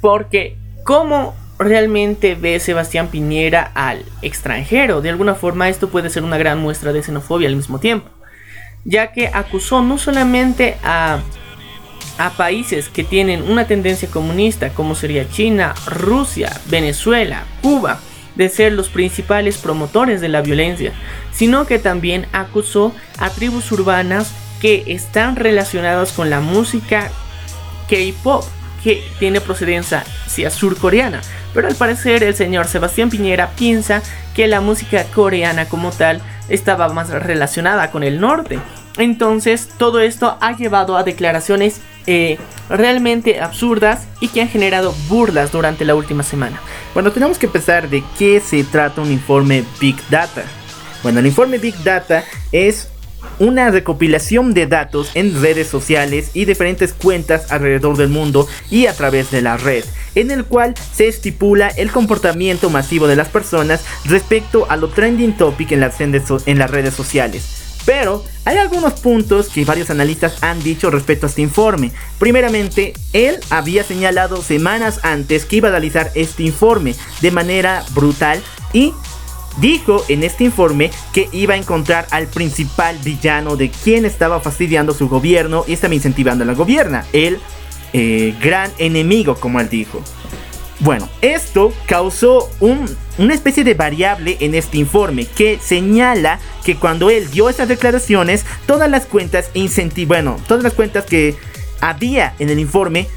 Porque, 0.00 0.56
¿cómo 0.84 1.34
realmente 1.60 2.34
ve 2.34 2.58
Sebastián 2.58 3.08
Piñera 3.08 3.70
al 3.74 4.04
extranjero. 4.22 5.02
De 5.02 5.10
alguna 5.10 5.34
forma 5.34 5.68
esto 5.68 5.90
puede 5.90 6.10
ser 6.10 6.24
una 6.24 6.38
gran 6.38 6.58
muestra 6.58 6.92
de 6.92 7.02
xenofobia 7.02 7.48
al 7.48 7.56
mismo 7.56 7.78
tiempo, 7.78 8.08
ya 8.84 9.12
que 9.12 9.28
acusó 9.28 9.82
no 9.82 9.98
solamente 9.98 10.78
a, 10.82 11.20
a 12.18 12.30
países 12.30 12.88
que 12.88 13.04
tienen 13.04 13.42
una 13.42 13.66
tendencia 13.66 14.08
comunista 14.08 14.70
como 14.70 14.94
sería 14.94 15.28
China, 15.28 15.74
Rusia, 15.86 16.50
Venezuela, 16.66 17.44
Cuba, 17.62 18.00
de 18.36 18.48
ser 18.48 18.72
los 18.72 18.88
principales 18.88 19.58
promotores 19.58 20.22
de 20.22 20.28
la 20.28 20.40
violencia, 20.40 20.92
sino 21.30 21.66
que 21.66 21.78
también 21.78 22.26
acusó 22.32 22.94
a 23.18 23.28
tribus 23.28 23.70
urbanas 23.70 24.32
que 24.62 24.84
están 24.86 25.36
relacionadas 25.36 26.12
con 26.12 26.30
la 26.30 26.40
música 26.40 27.10
K-pop, 27.88 28.44
que 28.82 29.02
tiene 29.18 29.40
procedencia 29.40 30.04
surcoreana, 30.50 31.20
pero 31.54 31.68
al 31.68 31.74
parecer 31.74 32.22
el 32.22 32.34
señor 32.34 32.66
Sebastián 32.66 33.10
Piñera 33.10 33.50
piensa 33.56 34.02
que 34.34 34.46
la 34.46 34.60
música 34.60 35.04
coreana 35.14 35.68
como 35.68 35.90
tal 35.90 36.20
estaba 36.48 36.88
más 36.88 37.10
relacionada 37.10 37.90
con 37.90 38.02
el 38.02 38.20
norte. 38.20 38.58
Entonces 38.96 39.68
todo 39.78 40.00
esto 40.00 40.36
ha 40.40 40.56
llevado 40.56 40.96
a 40.96 41.04
declaraciones 41.04 41.80
eh, 42.06 42.38
realmente 42.68 43.40
absurdas 43.40 44.06
y 44.20 44.28
que 44.28 44.42
han 44.42 44.48
generado 44.48 44.94
burlas 45.08 45.52
durante 45.52 45.84
la 45.84 45.94
última 45.94 46.22
semana. 46.22 46.60
Bueno, 46.94 47.12
tenemos 47.12 47.38
que 47.38 47.46
empezar 47.46 47.88
de 47.88 48.02
qué 48.18 48.40
se 48.40 48.64
trata 48.64 49.00
un 49.00 49.12
informe 49.12 49.64
Big 49.80 49.96
Data. 50.08 50.42
Bueno, 51.02 51.20
el 51.20 51.26
informe 51.26 51.58
Big 51.58 51.76
Data 51.82 52.24
es 52.52 52.89
una 53.40 53.70
recopilación 53.70 54.54
de 54.54 54.68
datos 54.68 55.10
en 55.14 55.42
redes 55.42 55.66
sociales 55.66 56.30
y 56.34 56.44
diferentes 56.44 56.92
cuentas 56.92 57.50
alrededor 57.50 57.96
del 57.96 58.08
mundo 58.08 58.46
y 58.70 58.86
a 58.86 58.92
través 58.92 59.32
de 59.32 59.42
la 59.42 59.56
red, 59.56 59.84
en 60.14 60.30
el 60.30 60.44
cual 60.44 60.74
se 60.92 61.08
estipula 61.08 61.68
el 61.68 61.90
comportamiento 61.90 62.70
masivo 62.70 63.08
de 63.08 63.16
las 63.16 63.28
personas 63.28 63.82
respecto 64.04 64.70
a 64.70 64.76
lo 64.76 64.88
trending 64.88 65.36
topic 65.36 65.72
en 65.72 65.80
las, 65.80 66.00
en 66.00 66.58
las 66.58 66.70
redes 66.70 66.94
sociales. 66.94 67.56
Pero 67.86 68.22
Hay 68.46 68.56
algunos 68.56 68.94
puntos 68.94 69.48
que 69.48 69.66
varios 69.66 69.90
analistas 69.90 70.42
han 70.42 70.62
dicho 70.62 70.90
respecto 70.90 71.26
a 71.26 71.28
este 71.28 71.42
informe. 71.42 71.92
Primeramente, 72.18 72.94
él 73.12 73.38
había 73.50 73.84
señalado 73.84 74.42
semanas 74.42 75.00
antes 75.02 75.44
que 75.44 75.56
iba 75.56 75.68
a 75.68 75.72
realizar 75.72 76.10
este 76.14 76.44
informe 76.44 76.94
de 77.20 77.30
manera 77.30 77.84
brutal 77.90 78.40
y 78.72 78.94
dijo 79.58 80.04
en 80.08 80.22
este 80.22 80.44
informe 80.44 80.90
que 81.12 81.28
iba 81.32 81.54
a 81.54 81.56
encontrar 81.56 82.06
al 82.10 82.26
principal 82.26 82.98
villano 82.98 83.56
de 83.56 83.70
quien 83.70 84.04
estaba 84.04 84.40
fastidiando 84.40 84.94
su 84.94 85.08
gobierno 85.08 85.64
y 85.66 85.72
estaba 85.72 85.94
incentivando 85.94 86.44
a 86.44 86.46
la 86.46 86.54
gobierna, 86.54 87.04
el 87.12 87.38
eh, 87.92 88.34
gran 88.40 88.70
enemigo, 88.78 89.34
como 89.34 89.60
él 89.60 89.68
dijo. 89.68 90.02
Bueno, 90.80 91.10
esto 91.20 91.74
causó 91.86 92.48
una 92.60 93.34
especie 93.34 93.64
de 93.64 93.74
variable 93.74 94.38
en 94.40 94.54
este 94.54 94.78
informe 94.78 95.26
que 95.26 95.58
señala 95.62 96.40
que 96.64 96.76
cuando 96.76 97.10
él 97.10 97.30
dio 97.30 97.50
esas 97.50 97.68
declaraciones, 97.68 98.46
todas 98.66 98.90
las 98.90 99.04
cuentas 99.04 99.50
bueno, 100.06 100.38
todas 100.48 100.62
las 100.62 100.72
cuentas 100.72 101.04
que 101.04 101.36
había 101.82 102.34
en 102.38 102.48
el 102.48 102.58
informe 102.58 103.08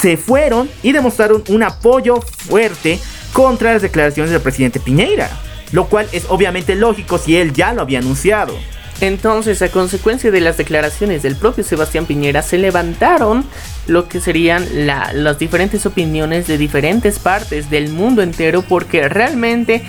se 0.00 0.16
fueron 0.16 0.70
y 0.82 0.92
demostraron 0.92 1.44
un 1.48 1.62
apoyo 1.62 2.22
fuerte 2.22 2.98
contra 3.34 3.74
las 3.74 3.82
declaraciones 3.82 4.32
del 4.32 4.40
presidente 4.40 4.80
Piñeira, 4.80 5.30
lo 5.72 5.86
cual 5.86 6.08
es 6.12 6.26
obviamente 6.28 6.74
lógico 6.74 7.18
si 7.18 7.36
él 7.36 7.52
ya 7.52 7.72
lo 7.72 7.82
había 7.82 7.98
anunciado. 7.98 8.54
Entonces, 9.00 9.60
a 9.60 9.68
consecuencia 9.68 10.30
de 10.30 10.40
las 10.40 10.56
declaraciones 10.56 11.22
del 11.22 11.36
propio 11.36 11.64
Sebastián 11.64 12.06
Piñera, 12.06 12.40
se 12.40 12.56
levantaron 12.56 13.44
lo 13.86 14.08
que 14.08 14.20
serían 14.20 14.64
las 14.86 15.38
diferentes 15.38 15.84
opiniones 15.84 16.46
de 16.46 16.56
diferentes 16.56 17.18
partes 17.18 17.68
del 17.68 17.90
mundo 17.90 18.22
entero, 18.22 18.62
porque 18.62 19.08
realmente 19.08 19.82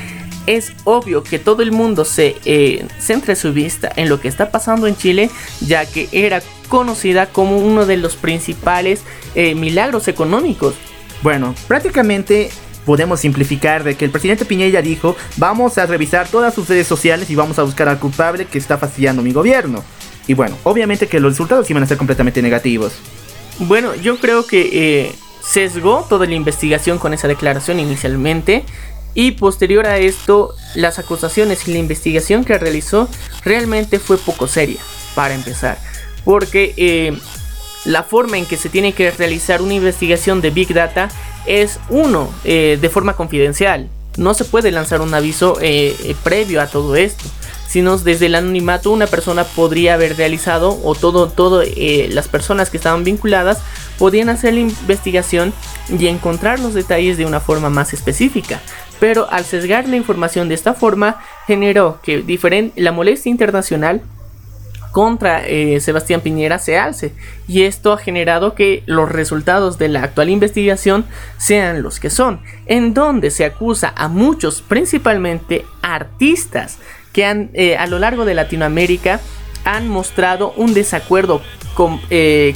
es 0.45 0.73
obvio 0.83 1.23
que 1.23 1.39
todo 1.39 1.61
el 1.61 1.71
mundo 1.71 2.05
se 2.05 2.35
eh, 2.45 2.85
centre 2.99 3.35
su 3.35 3.53
vista 3.53 3.91
en 3.95 4.09
lo 4.09 4.19
que 4.19 4.27
está 4.27 4.49
pasando 4.49 4.87
en 4.87 4.97
Chile, 4.97 5.29
ya 5.61 5.85
que 5.85 6.09
era 6.11 6.41
conocida 6.67 7.27
como 7.27 7.57
uno 7.57 7.85
de 7.85 7.97
los 7.97 8.15
principales 8.15 9.03
eh, 9.35 9.55
milagros 9.55 10.07
económicos. 10.07 10.75
Bueno, 11.21 11.55
prácticamente 11.67 12.49
podemos 12.87 13.19
simplificar 13.19 13.83
de 13.83 13.95
que 13.95 14.05
el 14.05 14.11
presidente 14.11 14.45
Piñera 14.45 14.81
dijo, 14.81 15.17
vamos 15.35 15.77
a 15.77 15.85
revisar 15.85 16.25
todas 16.29 16.53
sus 16.53 16.69
redes 16.69 16.87
sociales 16.87 17.29
y 17.29 17.35
vamos 17.35 17.59
a 17.59 17.63
buscar 17.63 17.89
al 17.89 17.99
culpable 17.99 18.45
que 18.45 18.57
está 18.57 18.77
fastidiando 18.77 19.21
mi 19.21 19.33
gobierno. 19.33 19.83
Y 20.25 20.35
bueno, 20.35 20.57
obviamente 20.63 21.07
que 21.07 21.19
los 21.19 21.33
resultados 21.33 21.69
iban 21.69 21.83
a 21.83 21.85
ser 21.85 21.97
completamente 21.97 22.41
negativos. 22.41 22.93
Bueno, 23.59 23.93
yo 23.95 24.17
creo 24.19 24.47
que 24.47 24.69
eh, 24.71 25.11
sesgó 25.43 26.05
toda 26.07 26.27
la 26.27 26.35
investigación 26.35 26.97
con 26.97 27.13
esa 27.13 27.27
declaración 27.27 27.81
inicialmente. 27.81 28.63
Y 29.13 29.31
posterior 29.31 29.85
a 29.85 29.97
esto, 29.97 30.55
las 30.73 30.97
acusaciones 30.97 31.67
y 31.67 31.73
la 31.73 31.79
investigación 31.79 32.45
que 32.45 32.57
realizó 32.57 33.09
realmente 33.43 33.99
fue 33.99 34.17
poco 34.17 34.47
seria, 34.47 34.79
para 35.13 35.33
empezar. 35.33 35.77
Porque 36.23 36.73
eh, 36.77 37.17
la 37.87 38.03
forma 38.03 38.37
en 38.37 38.45
que 38.45 38.57
se 38.57 38.67
tiene 38.69 38.91
que 38.91 39.09
realizar 39.11 39.61
una 39.61 39.73
investigación 39.73 40.41
de 40.41 40.51
Big 40.51 40.73
Data 40.73 41.07
es 41.45 41.79
uno, 41.89 42.29
eh, 42.43 42.77
de 42.79 42.89
forma 42.89 43.15
confidencial. 43.15 43.87
No 44.17 44.33
se 44.33 44.43
puede 44.43 44.71
lanzar 44.71 44.99
un 44.99 45.13
aviso 45.13 45.57
eh, 45.61 45.95
eh, 46.03 46.15
previo 46.21 46.61
a 46.61 46.67
todo 46.67 46.97
esto. 46.97 47.23
Sino 47.65 47.97
desde 47.97 48.25
el 48.25 48.35
anonimato 48.35 48.91
una 48.91 49.07
persona 49.07 49.43
podría 49.43 49.93
haber 49.93 50.17
realizado 50.17 50.79
o 50.83 50.95
todo, 50.95 51.63
las 52.09 52.27
personas 52.27 52.69
que 52.69 52.77
estaban 52.77 53.03
vinculadas 53.03 53.59
podían 53.97 54.29
hacer 54.29 54.53
la 54.53 54.61
investigación 54.61 55.53
y 55.89 56.07
encontrar 56.07 56.59
los 56.59 56.73
detalles 56.73 57.17
de 57.17 57.25
una 57.25 57.41
forma 57.41 57.69
más 57.69 57.93
específica. 57.93 58.61
Pero 59.01 59.29
al 59.29 59.43
sesgar 59.43 59.87
la 59.87 59.97
información 59.97 60.47
de 60.47 60.55
esta 60.55 60.73
forma 60.73 61.21
generó 61.45 61.99
que 62.01 62.23
la 62.77 62.91
molestia 62.93 63.29
internacional 63.29 64.01
contra 64.97 65.45
eh, 65.45 65.79
Sebastián 65.79 66.21
Piñera 66.21 66.57
se 66.57 66.79
alce 66.79 67.13
y 67.47 67.65
esto 67.65 67.93
ha 67.93 67.99
generado 67.99 68.55
que 68.55 68.81
los 68.87 69.07
resultados 69.07 69.77
de 69.77 69.89
la 69.89 70.01
actual 70.01 70.31
investigación 70.31 71.05
sean 71.37 71.83
los 71.83 71.99
que 71.99 72.09
son, 72.09 72.41
en 72.65 72.95
donde 72.95 73.29
se 73.29 73.45
acusa 73.45 73.93
a 73.95 74.07
muchos, 74.07 74.63
principalmente 74.63 75.65
artistas, 75.83 76.79
que 77.13 77.25
han 77.25 77.51
eh, 77.53 77.77
a 77.77 77.85
lo 77.85 77.99
largo 77.99 78.25
de 78.25 78.33
Latinoamérica 78.33 79.19
han 79.65 79.87
mostrado 79.87 80.53
un 80.57 80.73
desacuerdo 80.73 81.43
con, 81.75 82.01
eh, 82.09 82.55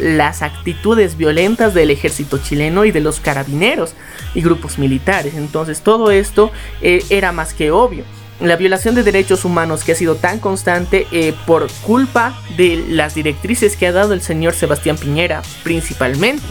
las 0.00 0.40
actitudes 0.40 1.18
violentas 1.18 1.74
del 1.74 1.90
ejército 1.90 2.38
chileno 2.38 2.86
y 2.86 2.90
de 2.90 3.00
los 3.00 3.20
carabineros 3.20 3.92
y 4.34 4.40
grupos 4.40 4.78
militares. 4.78 5.34
Entonces 5.34 5.82
todo 5.82 6.10
esto 6.10 6.52
era 6.80 7.32
más 7.32 7.52
que 7.52 7.70
obvio 7.70 8.04
la 8.42 8.56
violación 8.56 8.94
de 8.94 9.02
derechos 9.02 9.44
humanos 9.44 9.84
que 9.84 9.92
ha 9.92 9.94
sido 9.94 10.16
tan 10.16 10.38
constante 10.38 11.06
eh, 11.12 11.34
por 11.46 11.70
culpa 11.82 12.38
de 12.56 12.84
las 12.88 13.14
directrices 13.14 13.76
que 13.76 13.86
ha 13.86 13.92
dado 13.92 14.12
el 14.12 14.20
señor 14.20 14.54
Sebastián 14.54 14.96
Piñera 14.96 15.42
principalmente. 15.62 16.46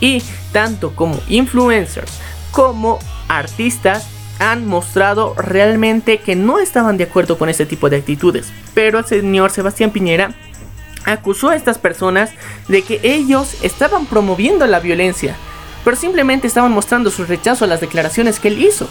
Y 0.00 0.22
tanto 0.52 0.94
como 0.94 1.20
influencers 1.28 2.12
como 2.50 2.98
artistas 3.28 4.06
han 4.38 4.66
mostrado 4.66 5.34
realmente 5.34 6.18
que 6.18 6.34
no 6.34 6.58
estaban 6.58 6.96
de 6.96 7.04
acuerdo 7.04 7.38
con 7.38 7.48
este 7.48 7.66
tipo 7.66 7.90
de 7.90 7.98
actitudes. 7.98 8.50
Pero 8.74 8.98
el 8.98 9.04
señor 9.04 9.50
Sebastián 9.50 9.90
Piñera 9.90 10.34
acusó 11.04 11.50
a 11.50 11.56
estas 11.56 11.78
personas 11.78 12.30
de 12.68 12.82
que 12.82 13.00
ellos 13.02 13.56
estaban 13.62 14.06
promoviendo 14.06 14.66
la 14.66 14.80
violencia, 14.80 15.36
pero 15.84 15.96
simplemente 15.96 16.46
estaban 16.46 16.72
mostrando 16.72 17.10
su 17.10 17.24
rechazo 17.24 17.64
a 17.64 17.68
las 17.68 17.80
declaraciones 17.80 18.40
que 18.40 18.48
él 18.48 18.62
hizo. 18.62 18.88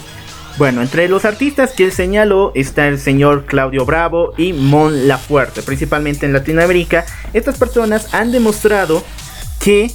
Bueno, 0.58 0.82
entre 0.82 1.08
los 1.08 1.24
artistas 1.24 1.72
que 1.72 1.84
él 1.84 1.92
señaló 1.92 2.52
está 2.54 2.88
el 2.88 2.98
señor 2.98 3.46
Claudio 3.46 3.84
Bravo 3.84 4.34
y 4.36 4.52
Mon 4.52 5.08
Lafuerte, 5.08 5.62
principalmente 5.62 6.26
en 6.26 6.32
Latinoamérica. 6.32 7.06
Estas 7.32 7.56
personas 7.58 8.12
han 8.12 8.32
demostrado 8.32 9.02
que 9.58 9.90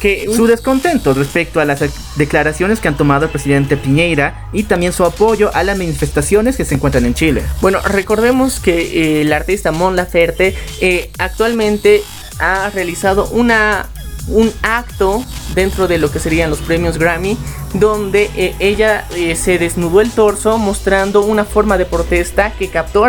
que 0.00 0.28
su 0.34 0.46
descontento 0.46 1.12
respecto 1.14 1.60
a 1.60 1.64
las 1.64 1.84
declaraciones 2.16 2.80
que 2.80 2.88
han 2.88 2.96
tomado 2.96 3.26
el 3.26 3.30
presidente 3.30 3.76
Piñeira 3.76 4.48
y 4.52 4.62
también 4.64 4.92
su 4.92 5.04
apoyo 5.04 5.54
a 5.54 5.62
las 5.62 5.76
manifestaciones 5.76 6.56
que 6.56 6.64
se 6.64 6.74
encuentran 6.74 7.04
en 7.04 7.14
Chile. 7.14 7.42
Bueno, 7.60 7.80
recordemos 7.82 8.58
que 8.58 8.80
eh, 8.80 9.20
el 9.20 9.32
artista 9.32 9.70
Mon 9.72 9.96
Laferte 9.96 10.56
eh, 10.80 11.10
actualmente 11.18 12.02
ha 12.38 12.70
realizado 12.70 13.28
una 13.28 13.88
un 14.28 14.52
acto 14.62 15.24
dentro 15.54 15.88
de 15.88 15.98
lo 15.98 16.10
que 16.10 16.18
serían 16.18 16.50
los 16.50 16.60
premios 16.60 16.98
Grammy, 16.98 17.36
donde 17.74 18.30
eh, 18.36 18.54
ella 18.58 19.06
eh, 19.14 19.36
se 19.36 19.58
desnudó 19.58 20.00
el 20.00 20.10
torso 20.10 20.58
mostrando 20.58 21.22
una 21.22 21.44
forma 21.44 21.78
de 21.78 21.86
protesta 21.86 22.52
que 22.52 22.68
captó, 22.68 23.08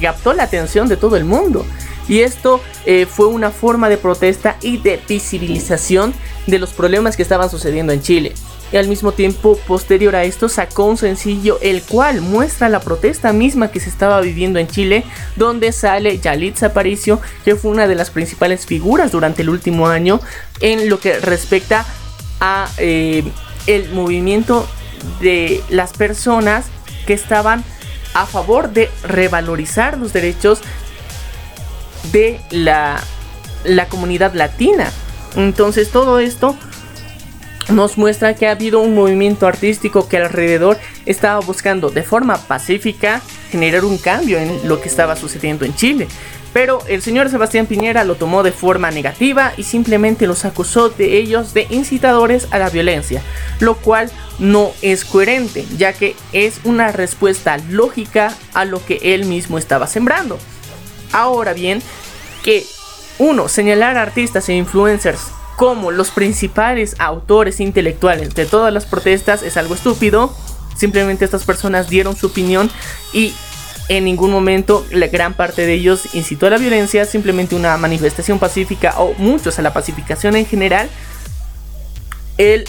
captó 0.00 0.32
la 0.32 0.44
atención 0.44 0.88
de 0.88 0.96
todo 0.96 1.16
el 1.16 1.24
mundo. 1.24 1.64
Y 2.08 2.20
esto 2.20 2.60
eh, 2.84 3.06
fue 3.06 3.26
una 3.26 3.50
forma 3.50 3.88
de 3.88 3.96
protesta 3.96 4.56
y 4.60 4.78
de 4.78 5.00
visibilización 5.08 6.14
de 6.46 6.58
los 6.58 6.70
problemas 6.70 7.16
que 7.16 7.22
estaban 7.22 7.50
sucediendo 7.50 7.92
en 7.92 8.02
Chile 8.02 8.32
y 8.76 8.78
al 8.78 8.88
mismo 8.88 9.12
tiempo 9.12 9.56
posterior 9.66 10.14
a 10.16 10.24
esto 10.24 10.50
sacó 10.50 10.84
un 10.84 10.98
sencillo 10.98 11.58
el 11.62 11.82
cual 11.82 12.20
muestra 12.20 12.68
la 12.68 12.80
protesta 12.80 13.32
misma 13.32 13.70
que 13.70 13.80
se 13.80 13.88
estaba 13.88 14.20
viviendo 14.20 14.58
en 14.58 14.68
Chile 14.68 15.02
donde 15.34 15.72
sale 15.72 16.18
Yalitza 16.18 16.66
Aparicio 16.66 17.18
que 17.42 17.56
fue 17.56 17.70
una 17.70 17.86
de 17.86 17.94
las 17.94 18.10
principales 18.10 18.66
figuras 18.66 19.12
durante 19.12 19.40
el 19.40 19.48
último 19.48 19.88
año 19.88 20.20
en 20.60 20.90
lo 20.90 21.00
que 21.00 21.18
respecta 21.20 21.86
a 22.38 22.68
eh, 22.76 23.24
el 23.66 23.90
movimiento 23.92 24.68
de 25.22 25.62
las 25.70 25.94
personas 25.94 26.66
que 27.06 27.14
estaban 27.14 27.64
a 28.12 28.26
favor 28.26 28.68
de 28.68 28.90
revalorizar 29.04 29.96
los 29.96 30.12
derechos 30.12 30.60
de 32.12 32.42
la, 32.50 33.00
la 33.64 33.86
comunidad 33.86 34.34
latina. 34.34 34.92
Entonces 35.34 35.90
todo 35.90 36.18
esto 36.18 36.56
nos 37.68 37.98
muestra 37.98 38.34
que 38.34 38.46
ha 38.46 38.52
habido 38.52 38.80
un 38.80 38.94
movimiento 38.94 39.46
artístico 39.46 40.08
que 40.08 40.18
alrededor 40.18 40.78
estaba 41.04 41.40
buscando 41.40 41.90
de 41.90 42.02
forma 42.02 42.36
pacífica 42.36 43.20
generar 43.50 43.84
un 43.84 43.98
cambio 43.98 44.38
en 44.38 44.68
lo 44.68 44.80
que 44.80 44.88
estaba 44.88 45.16
sucediendo 45.16 45.64
en 45.64 45.74
Chile. 45.74 46.08
Pero 46.52 46.82
el 46.88 47.02
señor 47.02 47.28
Sebastián 47.28 47.66
Piñera 47.66 48.04
lo 48.04 48.14
tomó 48.14 48.42
de 48.42 48.52
forma 48.52 48.90
negativa 48.90 49.52
y 49.58 49.64
simplemente 49.64 50.26
los 50.26 50.46
acusó 50.46 50.88
de 50.88 51.18
ellos 51.18 51.52
de 51.52 51.66
incitadores 51.68 52.48
a 52.50 52.58
la 52.58 52.70
violencia, 52.70 53.20
lo 53.60 53.76
cual 53.76 54.10
no 54.38 54.72
es 54.80 55.04
coherente, 55.04 55.66
ya 55.76 55.92
que 55.92 56.16
es 56.32 56.60
una 56.64 56.92
respuesta 56.92 57.58
lógica 57.68 58.34
a 58.54 58.64
lo 58.64 58.82
que 58.84 59.00
él 59.02 59.26
mismo 59.26 59.58
estaba 59.58 59.86
sembrando. 59.86 60.38
Ahora 61.12 61.52
bien, 61.52 61.82
que 62.42 62.64
uno, 63.18 63.48
señalar 63.48 63.98
a 63.98 64.02
artistas 64.02 64.48
e 64.48 64.54
influencers 64.54 65.35
como 65.56 65.90
los 65.90 66.10
principales 66.10 66.94
autores 66.98 67.60
intelectuales 67.60 68.34
de 68.34 68.46
todas 68.46 68.72
las 68.72 68.84
protestas 68.84 69.42
es 69.42 69.56
algo 69.56 69.74
estúpido. 69.74 70.34
Simplemente 70.76 71.24
estas 71.24 71.44
personas 71.44 71.88
dieron 71.88 72.14
su 72.14 72.26
opinión 72.26 72.70
y 73.12 73.34
en 73.88 74.04
ningún 74.04 74.30
momento 74.30 74.84
la 74.90 75.06
gran 75.06 75.34
parte 75.34 75.64
de 75.64 75.74
ellos 75.74 76.14
incitó 76.14 76.46
a 76.46 76.50
la 76.50 76.58
violencia, 76.58 77.06
simplemente 77.06 77.54
una 77.54 77.76
manifestación 77.78 78.38
pacífica 78.38 78.94
o 78.98 79.14
muchos 79.14 79.58
a 79.58 79.62
la 79.62 79.72
pacificación 79.72 80.36
en 80.36 80.44
general. 80.44 80.90
El 82.36 82.66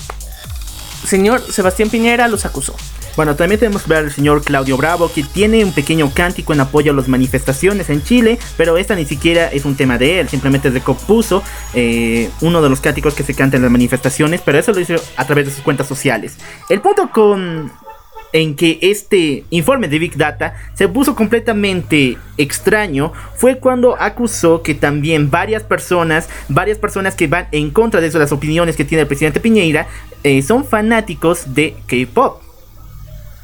señor 1.06 1.42
Sebastián 1.42 1.90
Piñera 1.90 2.30
los 2.30 2.46
acusó. 2.46 2.76
Bueno, 3.18 3.36
también 3.36 3.60
tenemos 3.60 3.82
que 3.82 3.90
ver 3.90 4.04
al 4.04 4.12
señor 4.12 4.44
Claudio 4.44 4.78
Bravo, 4.78 5.12
que 5.12 5.24
tiene 5.24 5.66
un 5.66 5.74
pequeño 5.74 6.12
cántico 6.14 6.54
en 6.54 6.60
apoyo 6.62 6.92
a 6.92 6.96
las 6.96 7.08
manifestaciones 7.08 7.90
en 7.90 8.04
Chile, 8.04 8.38
pero 8.58 8.78
esta 8.78 8.94
ni 8.94 9.06
siquiera 9.06 9.48
es 9.48 9.66
un 9.66 9.76
tema 9.76 9.98
de 9.98 10.20
él, 10.20 10.30
simplemente 10.30 10.70
recompuso 10.70 11.42
eh, 11.74 12.30
uno 12.42 12.62
de 12.62 12.70
los 12.70 12.80
cánticos 12.80 13.16
que 13.16 13.24
se 13.24 13.34
canta 13.34 13.58
en 13.58 13.64
las 13.64 13.72
manifestaciones, 13.72 14.42
pero 14.46 14.60
eso 14.60 14.72
lo 14.72 14.80
hizo 14.82 14.94
a 15.16 15.26
través 15.26 15.48
de 15.48 15.52
sus 15.52 15.64
cuentas 15.64 15.88
sociales. 15.88 16.38
El 16.70 16.80
punto 16.80 17.10
con 17.10 17.72
en 18.34 18.56
que 18.56 18.78
este 18.82 19.46
informe 19.50 19.88
de 19.88 19.98
Big 19.98 20.16
Data 20.16 20.54
se 20.76 20.88
puso 20.88 21.16
completamente 21.16 22.20
extraño 22.38 23.14
fue 23.36 23.58
cuando 23.58 24.00
acusó 24.00 24.62
que 24.62 24.76
también 24.76 25.32
varias 25.32 25.64
personas, 25.64 26.30
varias 26.50 26.78
personas 26.78 27.16
que 27.16 27.26
van 27.26 27.48
en 27.52 27.72
contra 27.72 28.00
de 28.00 28.08
eso, 28.08 28.20
las 28.20 28.32
opiniones 28.32 28.76
que 28.76 28.86
tiene 28.86 29.02
el 29.02 29.08
presidente 29.08 29.40
Piñeira, 29.40 29.88
eh, 30.24 30.44
son 30.44 30.66
fanáticos 30.66 31.56
de 31.56 31.76
K-Pop. 31.88 32.47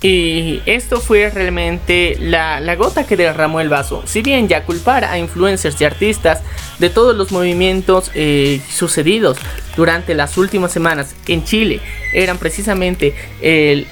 Y 0.03 0.61
esto 0.65 0.99
fue 0.99 1.29
realmente 1.29 2.17
la, 2.19 2.75
gota 2.75 3.05
que 3.05 3.15
derramó 3.15 3.61
el 3.61 3.69
vaso. 3.69 4.03
Si 4.05 4.21
bien 4.21 4.49
ya 4.49 4.65
culpar 4.65 5.05
a 5.05 5.17
influencers 5.17 5.79
y 5.79 5.85
artistas 5.85 6.41
de 6.77 6.89
todos 6.89 7.15
los 7.15 7.31
movimientos 7.31 8.11
eh, 8.13 8.61
sucedidos 8.69 9.37
durante 9.77 10.13
las 10.13 10.37
últimas 10.37 10.73
semanas 10.73 11.15
en 11.27 11.45
Chile 11.45 11.79
eran 12.13 12.37
precisamente 12.37 13.15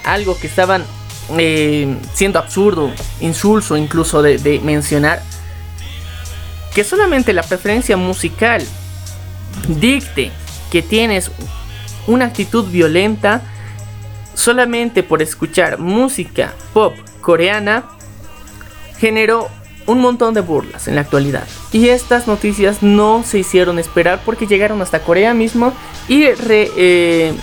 algo 0.04 0.38
que 0.38 0.48
estaban 0.48 0.84
eh, 1.38 1.96
siendo 2.14 2.40
absurdo, 2.40 2.92
insulso 3.22 3.78
incluso 3.78 4.22
de 4.22 4.60
mencionar, 4.64 5.24
que 6.76 6.84
solamente 6.84 7.32
la 7.32 7.44
preferencia 7.44 7.96
musical 7.96 8.62
dicte 9.68 10.32
que 10.72 10.82
tienes 10.82 11.32
una 12.08 12.26
actitud 12.26 12.66
violenta 12.66 13.42
solamente 14.34 15.04
por 15.04 15.22
escuchar 15.22 15.80
música 15.80 16.54
pop 16.74 16.94
coreana 17.22 17.86
generó 18.98 19.50
un 19.88 20.00
montón 20.00 20.34
de 20.34 20.42
burlas 20.42 20.88
en 20.88 20.96
la 20.96 21.02
actualidad. 21.02 21.48
Y 21.72 21.90
estas 21.90 22.28
noticias 22.28 22.84
no 22.84 23.24
se 23.24 23.40
hicieron 23.40 23.80
esperar 23.80 24.22
porque 24.26 24.48
llegaron 24.48 24.82
hasta 24.82 25.00
Corea 25.00 25.34
mismo 25.34 25.74
y, 26.08 26.24
eh, 26.26 27.34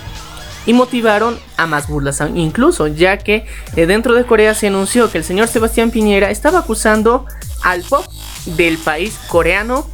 y 0.66 0.72
motivaron 0.72 1.38
a 1.56 1.66
más 1.66 1.88
burlas 1.88 2.22
incluso, 2.34 2.86
ya 2.86 3.18
que 3.18 3.46
eh, 3.76 3.86
dentro 3.86 4.14
de 4.14 4.24
Corea 4.24 4.54
se 4.54 4.68
anunció 4.68 5.10
que 5.10 5.18
el 5.18 5.24
señor 5.24 5.48
Sebastián 5.48 5.90
Piñera 5.90 6.30
estaba 6.30 6.60
acusando 6.60 7.26
al 7.62 7.82
pop 7.82 8.06
del 8.44 8.78
país 8.78 9.18
coreano 9.28 9.86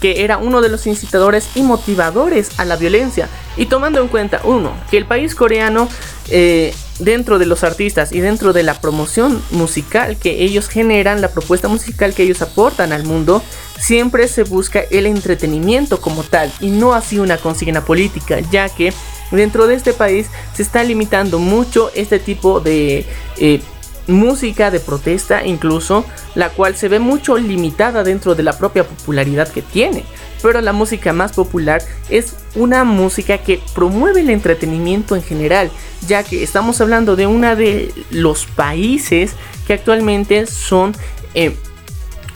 que 0.00 0.24
era 0.24 0.38
uno 0.38 0.60
de 0.60 0.68
los 0.68 0.86
incitadores 0.86 1.48
y 1.54 1.62
motivadores 1.62 2.50
a 2.58 2.64
la 2.64 2.76
violencia. 2.76 3.28
Y 3.56 3.66
tomando 3.66 4.00
en 4.00 4.08
cuenta, 4.08 4.40
uno, 4.44 4.72
que 4.90 4.96
el 4.96 5.06
país 5.06 5.34
coreano, 5.34 5.88
eh, 6.28 6.74
dentro 6.98 7.38
de 7.38 7.46
los 7.46 7.64
artistas 7.64 8.12
y 8.12 8.20
dentro 8.20 8.52
de 8.52 8.62
la 8.62 8.74
promoción 8.80 9.42
musical 9.50 10.16
que 10.16 10.42
ellos 10.42 10.68
generan, 10.68 11.20
la 11.20 11.28
propuesta 11.28 11.68
musical 11.68 12.14
que 12.14 12.22
ellos 12.22 12.42
aportan 12.42 12.92
al 12.92 13.04
mundo, 13.04 13.42
siempre 13.78 14.28
se 14.28 14.44
busca 14.44 14.80
el 14.90 15.06
entretenimiento 15.06 16.00
como 16.00 16.22
tal 16.22 16.52
y 16.60 16.68
no 16.68 16.94
así 16.94 17.18
una 17.18 17.36
consigna 17.36 17.84
política, 17.84 18.40
ya 18.50 18.68
que 18.68 18.92
dentro 19.30 19.66
de 19.66 19.74
este 19.74 19.92
país 19.92 20.28
se 20.54 20.62
está 20.62 20.82
limitando 20.84 21.38
mucho 21.38 21.90
este 21.94 22.18
tipo 22.18 22.60
de... 22.60 23.06
Eh, 23.38 23.60
música 24.06 24.70
de 24.70 24.80
protesta 24.80 25.44
incluso, 25.44 26.04
la 26.34 26.50
cual 26.50 26.76
se 26.76 26.88
ve 26.88 26.98
mucho 26.98 27.38
limitada 27.38 28.04
dentro 28.04 28.34
de 28.34 28.42
la 28.42 28.58
propia 28.58 28.84
popularidad 28.84 29.48
que 29.48 29.62
tiene. 29.62 30.04
Pero 30.42 30.60
la 30.60 30.72
música 30.72 31.12
más 31.12 31.32
popular 31.32 31.82
es 32.10 32.36
una 32.54 32.84
música 32.84 33.38
que 33.38 33.62
promueve 33.74 34.20
el 34.20 34.30
entretenimiento 34.30 35.16
en 35.16 35.22
general, 35.22 35.70
ya 36.06 36.22
que 36.22 36.42
estamos 36.42 36.80
hablando 36.80 37.16
de 37.16 37.26
uno 37.26 37.56
de 37.56 37.92
los 38.10 38.44
países 38.46 39.32
que 39.66 39.72
actualmente 39.72 40.46
son 40.46 40.94
eh, 41.34 41.56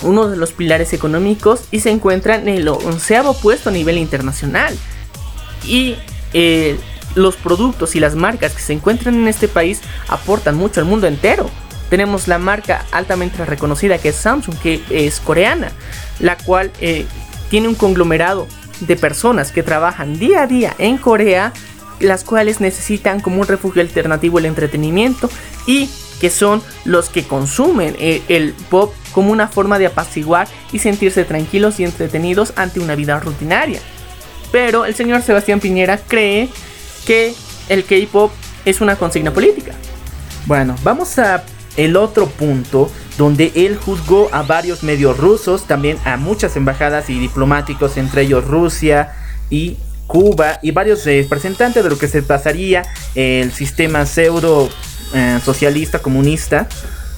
uno 0.02 0.28
de 0.28 0.36
los 0.36 0.52
pilares 0.52 0.92
económicos 0.92 1.64
y 1.70 1.80
se 1.80 1.90
encuentran 1.90 2.48
en 2.48 2.56
el 2.56 2.68
onceavo 2.68 3.34
puesto 3.34 3.68
a 3.68 3.72
nivel 3.72 3.98
internacional. 3.98 4.74
Y 5.64 5.96
eh, 6.32 6.78
los 7.14 7.36
productos 7.36 7.96
y 7.96 8.00
las 8.00 8.14
marcas 8.14 8.54
que 8.54 8.62
se 8.62 8.72
encuentran 8.72 9.14
en 9.14 9.28
este 9.28 9.48
país 9.48 9.80
aportan 10.08 10.56
mucho 10.56 10.80
al 10.80 10.86
mundo 10.86 11.06
entero. 11.06 11.50
Tenemos 11.90 12.28
la 12.28 12.38
marca 12.38 12.84
altamente 12.92 13.44
reconocida 13.44 13.98
que 13.98 14.10
es 14.10 14.16
Samsung, 14.16 14.56
que 14.58 14.82
es 14.90 15.20
coreana, 15.20 15.72
la 16.20 16.36
cual 16.36 16.70
eh, 16.80 17.06
tiene 17.48 17.68
un 17.68 17.74
conglomerado 17.74 18.46
de 18.80 18.96
personas 18.96 19.52
que 19.52 19.62
trabajan 19.62 20.18
día 20.18 20.42
a 20.42 20.46
día 20.46 20.74
en 20.78 20.98
Corea, 20.98 21.52
las 22.00 22.24
cuales 22.24 22.60
necesitan 22.60 23.20
como 23.20 23.40
un 23.40 23.46
refugio 23.46 23.82
alternativo 23.82 24.38
el 24.38 24.46
entretenimiento 24.46 25.30
y 25.66 25.88
que 26.20 26.30
son 26.30 26.62
los 26.84 27.08
que 27.08 27.24
consumen 27.24 27.96
eh, 27.98 28.22
el 28.28 28.52
pop 28.70 28.92
como 29.12 29.32
una 29.32 29.48
forma 29.48 29.78
de 29.78 29.86
apaciguar 29.86 30.48
y 30.72 30.80
sentirse 30.80 31.24
tranquilos 31.24 31.80
y 31.80 31.84
entretenidos 31.84 32.52
ante 32.56 32.80
una 32.80 32.94
vida 32.94 33.18
rutinaria. 33.18 33.80
Pero 34.52 34.84
el 34.84 34.94
señor 34.94 35.22
Sebastián 35.22 35.60
Piñera 35.60 35.98
cree 35.98 36.48
que 37.08 37.34
el 37.70 37.84
K-pop 37.84 38.30
es 38.66 38.82
una 38.82 38.96
consigna 38.96 39.32
política. 39.32 39.72
Bueno, 40.44 40.76
vamos 40.82 41.18
a 41.18 41.42
el 41.78 41.96
otro 41.96 42.26
punto 42.26 42.90
donde 43.16 43.50
él 43.54 43.78
juzgó 43.82 44.28
a 44.30 44.42
varios 44.42 44.82
medios 44.82 45.16
rusos, 45.16 45.66
también 45.66 45.96
a 46.04 46.18
muchas 46.18 46.54
embajadas 46.56 47.08
y 47.08 47.18
diplomáticos, 47.18 47.96
entre 47.96 48.22
ellos 48.22 48.44
Rusia 48.44 49.14
y 49.48 49.78
Cuba 50.06 50.58
y 50.60 50.72
varios 50.72 51.06
representantes 51.06 51.82
de 51.82 51.88
lo 51.88 51.98
que 51.98 52.08
se 52.08 52.22
pasaría 52.22 52.82
el 53.14 53.52
sistema 53.52 54.04
pseudo 54.04 54.68
eh, 55.14 55.38
socialista 55.42 56.00
comunista. 56.00 56.68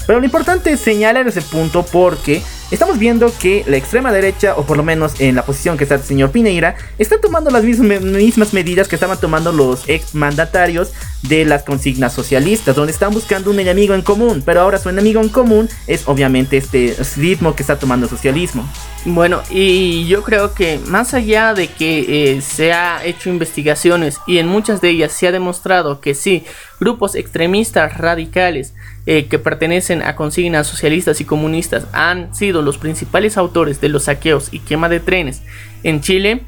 Pero 0.07 0.21
lo 0.21 0.25
importante 0.25 0.71
es 0.71 0.81
señalar 0.81 1.27
ese 1.27 1.43
punto 1.43 1.85
porque 1.85 2.43
estamos 2.71 2.99
viendo 2.99 3.33
que 3.39 3.65
la 3.67 3.77
extrema 3.77 4.13
derecha, 4.13 4.55
o 4.57 4.65
por 4.65 4.77
lo 4.77 4.83
menos 4.83 5.21
en 5.21 5.35
la 5.35 5.45
posición 5.45 5.77
que 5.77 5.85
está 5.85 5.97
el 5.97 6.03
señor 6.03 6.31
Pineira, 6.31 6.77
está 6.99 7.21
tomando 7.21 7.51
las 7.51 7.65
mismas, 7.65 8.53
medidas 8.53 8.89
que 8.89 8.97
estaban 8.97 9.19
tomando 9.19 9.53
los 9.53 9.89
ex 9.89 10.15
mandatarios 10.15 10.93
de 11.23 11.45
las 11.45 11.63
consignas 11.63 12.13
socialistas, 12.13 12.75
donde 12.75 12.93
están 12.93 13.13
buscando 13.13 13.51
un 13.51 13.61
enemigo 13.61 13.95
en 13.95 14.03
común, 14.03 14.43
pero 14.45 14.61
ahora 14.61 14.79
su 14.79 14.89
enemigo 14.89 15.21
en 15.21 15.29
común 15.29 15.69
es 15.87 16.07
obviamente 16.07 16.57
este 16.57 16.97
ritmo 17.17 17.55
que 17.55 17.63
está 17.63 17.79
tomando 17.79 18.07
el 18.07 18.11
socialismo. 18.11 18.69
Bueno, 19.05 19.43
y 19.51 20.07
yo 20.07 20.23
creo 20.23 20.55
que 20.55 20.79
más 20.87 21.15
allá 21.15 21.55
de 21.55 21.69
que 21.69 22.35
eh, 22.37 22.41
se 22.41 22.73
ha 22.73 23.05
hecho 23.05 23.31
investigaciones 23.31 24.19
y 24.27 24.39
en 24.39 24.47
muchas 24.47 24.81
de 24.81 24.91
ellas 24.91 25.13
se 25.13 25.27
ha 25.27 25.33
demostrado 25.33 26.01
que 26.01 26.15
sí, 26.15 26.45
grupos 26.79 27.15
extremistas 27.15 27.97
radicales 27.97 28.75
eh, 29.13 29.27
que 29.27 29.41
pertenecen 29.41 30.03
a 30.05 30.15
consignas 30.15 30.69
socialistas 30.69 31.21
y 31.21 31.25
comunistas 31.25 31.89
han 31.93 32.33
sido 32.33 32.63
los 32.63 32.79
principales 32.79 33.37
autores 33.37 33.81
de 33.81 33.89
los 33.89 34.05
saqueos 34.05 34.51
y 34.53 34.61
quema 34.61 34.89
de 34.89 35.01
trenes 35.01 35.43
en 35.83 36.01
Chile, 36.01 36.43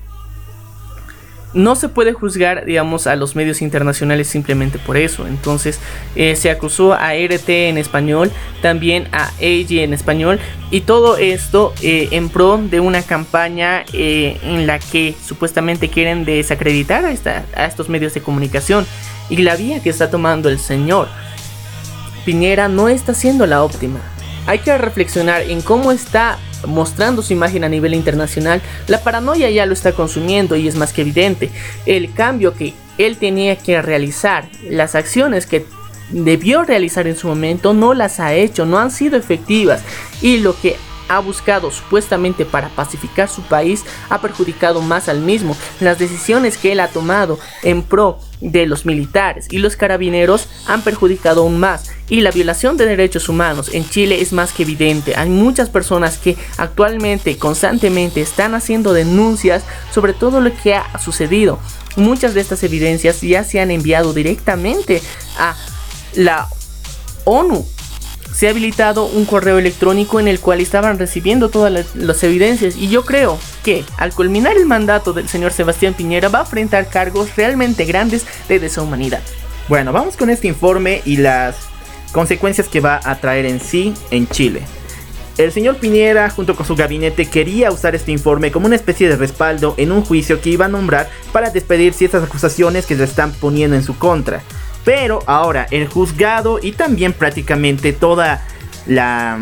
no 1.55 1.75
se 1.75 1.89
puede 1.89 2.13
juzgar, 2.13 2.65
digamos, 2.65 3.09
a 3.09 3.17
los 3.17 3.35
medios 3.35 3.63
internacionales 3.63 4.29
simplemente 4.29 4.79
por 4.79 4.97
eso. 4.97 5.27
Entonces, 5.27 5.81
eh, 6.15 6.37
se 6.37 6.51
acusó 6.51 6.93
a 6.93 7.17
RT 7.17 7.49
en 7.49 7.79
español, 7.79 8.31
también 8.61 9.09
a 9.11 9.25
AG 9.25 9.73
en 9.73 9.93
español, 9.93 10.39
y 10.71 10.83
todo 10.83 11.17
esto 11.17 11.75
eh, 11.83 12.11
en 12.13 12.29
pro 12.29 12.59
de 12.59 12.79
una 12.79 13.03
campaña 13.03 13.85
en 13.93 14.69
la 14.69 14.79
que 14.79 15.17
supuestamente 15.27 15.89
quieren 15.89 16.25
desacreditar 16.25 17.05
a, 17.05 17.09
a 17.09 17.67
estos 17.67 17.89
medios 17.89 18.15
de 18.15 18.21
comunicación. 18.23 18.87
Y 19.31 19.39
la 19.39 19.57
vía 19.57 19.83
que 19.83 19.91
está 19.91 20.11
tomando 20.11 20.49
el 20.49 20.61
señor 20.61 21.09
Piñera 22.25 22.69
no 22.69 22.89
está 22.89 23.15
siendo 23.15 23.47
la 23.47 23.63
óptima. 23.63 24.01
Hay 24.47 24.61
que 24.61 24.77
reflexionar 24.77 25.43
en 25.43 25.63
cómo 25.63 25.93
está 25.93 26.39
mostrando 26.67 27.23
su 27.23 27.33
imagen 27.33 27.65
a 27.65 27.69
nivel 27.69 27.95
internacional, 27.95 28.61
la 28.87 29.03
paranoia 29.03 29.51
ya 29.51 29.67
lo 29.67 29.73
está 29.73 29.93
consumiendo 29.93 30.57
y 30.57 30.69
es 30.69 30.77
más 30.77 30.93
que 30.93 31.03
evidente. 31.03 31.51
El 31.87 32.13
cambio 32.13 32.55
que 32.55 32.75
él 32.99 33.17
tenía 33.17 33.57
que 33.57 33.81
realizar, 33.83 34.49
las 34.69 34.95
acciones 34.95 35.47
que 35.47 35.67
debió 36.11 36.63
realizar 36.63 37.07
en 37.07 37.17
su 37.17 37.29
momento, 37.29 37.73
no 37.73 37.95
las 37.95 38.21
ha 38.21 38.35
hecho, 38.35 38.67
no 38.67 38.79
han 38.79 38.91
sido 38.91 39.17
efectivas. 39.17 39.83
Y 40.21 40.39
lo 40.39 40.59
que 40.61 40.77
ha 41.17 41.21
buscado 41.21 41.71
supuestamente 41.71 42.47
para 42.47 42.71
pacificar 42.71 43.29
su 43.29 43.43
país 43.43 43.85
ha 44.09 44.21
perjudicado 44.21 44.81
más 44.81 45.09
al 45.09 45.21
mismo. 45.21 45.57
Las 45.81 45.99
decisiones 45.99 46.57
que 46.57 46.73
él 46.73 46.81
ha 46.81 46.89
tomado 46.89 47.39
en 47.63 47.83
pro 47.83 48.19
de 48.41 48.67
los 48.67 48.87
militares 48.87 49.47
y 49.51 49.59
los 49.59 49.77
carabineros 49.77 50.49
han 50.67 50.83
perjudicado 50.83 51.43
aún 51.43 51.61
más 51.61 51.91
y 52.09 52.23
la 52.23 52.31
violación 52.31 52.77
de 52.77 52.87
derechos 52.87 53.29
humanos 53.29 53.71
en 53.73 53.89
Chile 53.89 54.21
es 54.21 54.33
más 54.33 54.53
que 54.53 54.63
evidente. 54.63 55.15
Hay 55.17 55.29
muchas 55.29 55.69
personas 55.69 56.19
que 56.19 56.37
actualmente 56.57 57.37
constantemente 57.37 58.21
están 58.21 58.55
haciendo 58.55 58.93
denuncias 58.93 59.65
sobre 59.93 60.15
todo 60.15 60.41
lo 60.41 60.51
que 60.63 60.75
ha 60.75 60.99
sucedido. 60.99 61.59
Muchas 61.97 62.33
de 62.33 62.41
estas 62.41 62.63
evidencias 62.63 63.21
ya 63.21 63.45
se 63.45 63.61
han 63.61 63.71
enviado 63.71 64.15
directamente 64.15 65.03
a 65.39 65.55
la 66.15 66.49
ONU 67.25 67.65
se 68.35 68.47
ha 68.47 68.51
habilitado 68.51 69.07
un 69.07 69.25
correo 69.25 69.59
electrónico 69.59 70.19
en 70.19 70.29
el 70.29 70.41
cual 70.41 70.61
estaban 70.61 70.99
recibiendo 70.99 71.49
todas 71.49 71.95
las, 71.95 72.23
evidencias 72.23 72.77
y 72.77 72.89
yo 72.89 73.05
creo 73.05 73.39
que 73.63 73.85
al 73.99 74.13
culminar 74.13 74.57
el 74.57 74.67
mandato 74.67 75.13
del 75.13 75.29
señor 75.29 75.53
Sebastián 75.53 75.95
Piñera 75.95 76.29
va 76.29 76.41
a 76.41 76.43
enfrentar 76.43 76.89
cargos 76.89 77.37
realmente 77.37 77.85
grandes 77.85 78.27
de 78.49 78.59
deshumanidad. 78.59 79.23
Bueno, 79.69 79.93
vamos 79.93 80.17
con 80.17 80.31
este 80.31 80.49
informe 80.49 81.03
y 81.05 81.19
las 81.19 81.57
consecuencias 82.13 82.69
que 82.69 82.81
va 82.81 83.01
a 83.05 83.17
traer 83.17 83.47
en 83.47 83.61
sí 83.61 83.95
en 84.11 84.29
Chile. 84.29 84.63
El 85.39 85.51
señor 85.51 85.77
Piñera, 85.77 86.29
junto 86.29 86.55
con 86.55 86.67
su 86.67 86.77
gabinete, 86.77 87.27
quería 87.27 87.71
usar 87.71 87.95
este 87.95 88.13
informe 88.13 88.53
como 88.53 88.67
una 88.67 88.77
especie 88.77 89.09
de 89.09 89.17
respaldo 89.17 89.75
en 89.79 89.91
un 89.91 90.05
juicio 90.05 90.43
que 90.43 90.51
iba 90.51 90.67
a 90.67 90.69
nombrar 90.69 91.09
para 91.33 91.49
despedir 91.49 91.95
ciertas 91.95 92.23
acusaciones 92.23 92.85
que 92.85 92.97
se 92.97 93.05
están 93.05 93.33
poniendo 93.33 93.75
en 93.75 93.83
su 93.83 93.97
contra. 93.97 94.43
Pero 94.85 95.21
ahora 95.27 95.67
el 95.71 95.89
juzgado 95.89 96.59
y 96.61 96.73
también 96.73 97.13
prácticamente 97.13 97.93
toda 97.93 98.47
la 98.87 99.41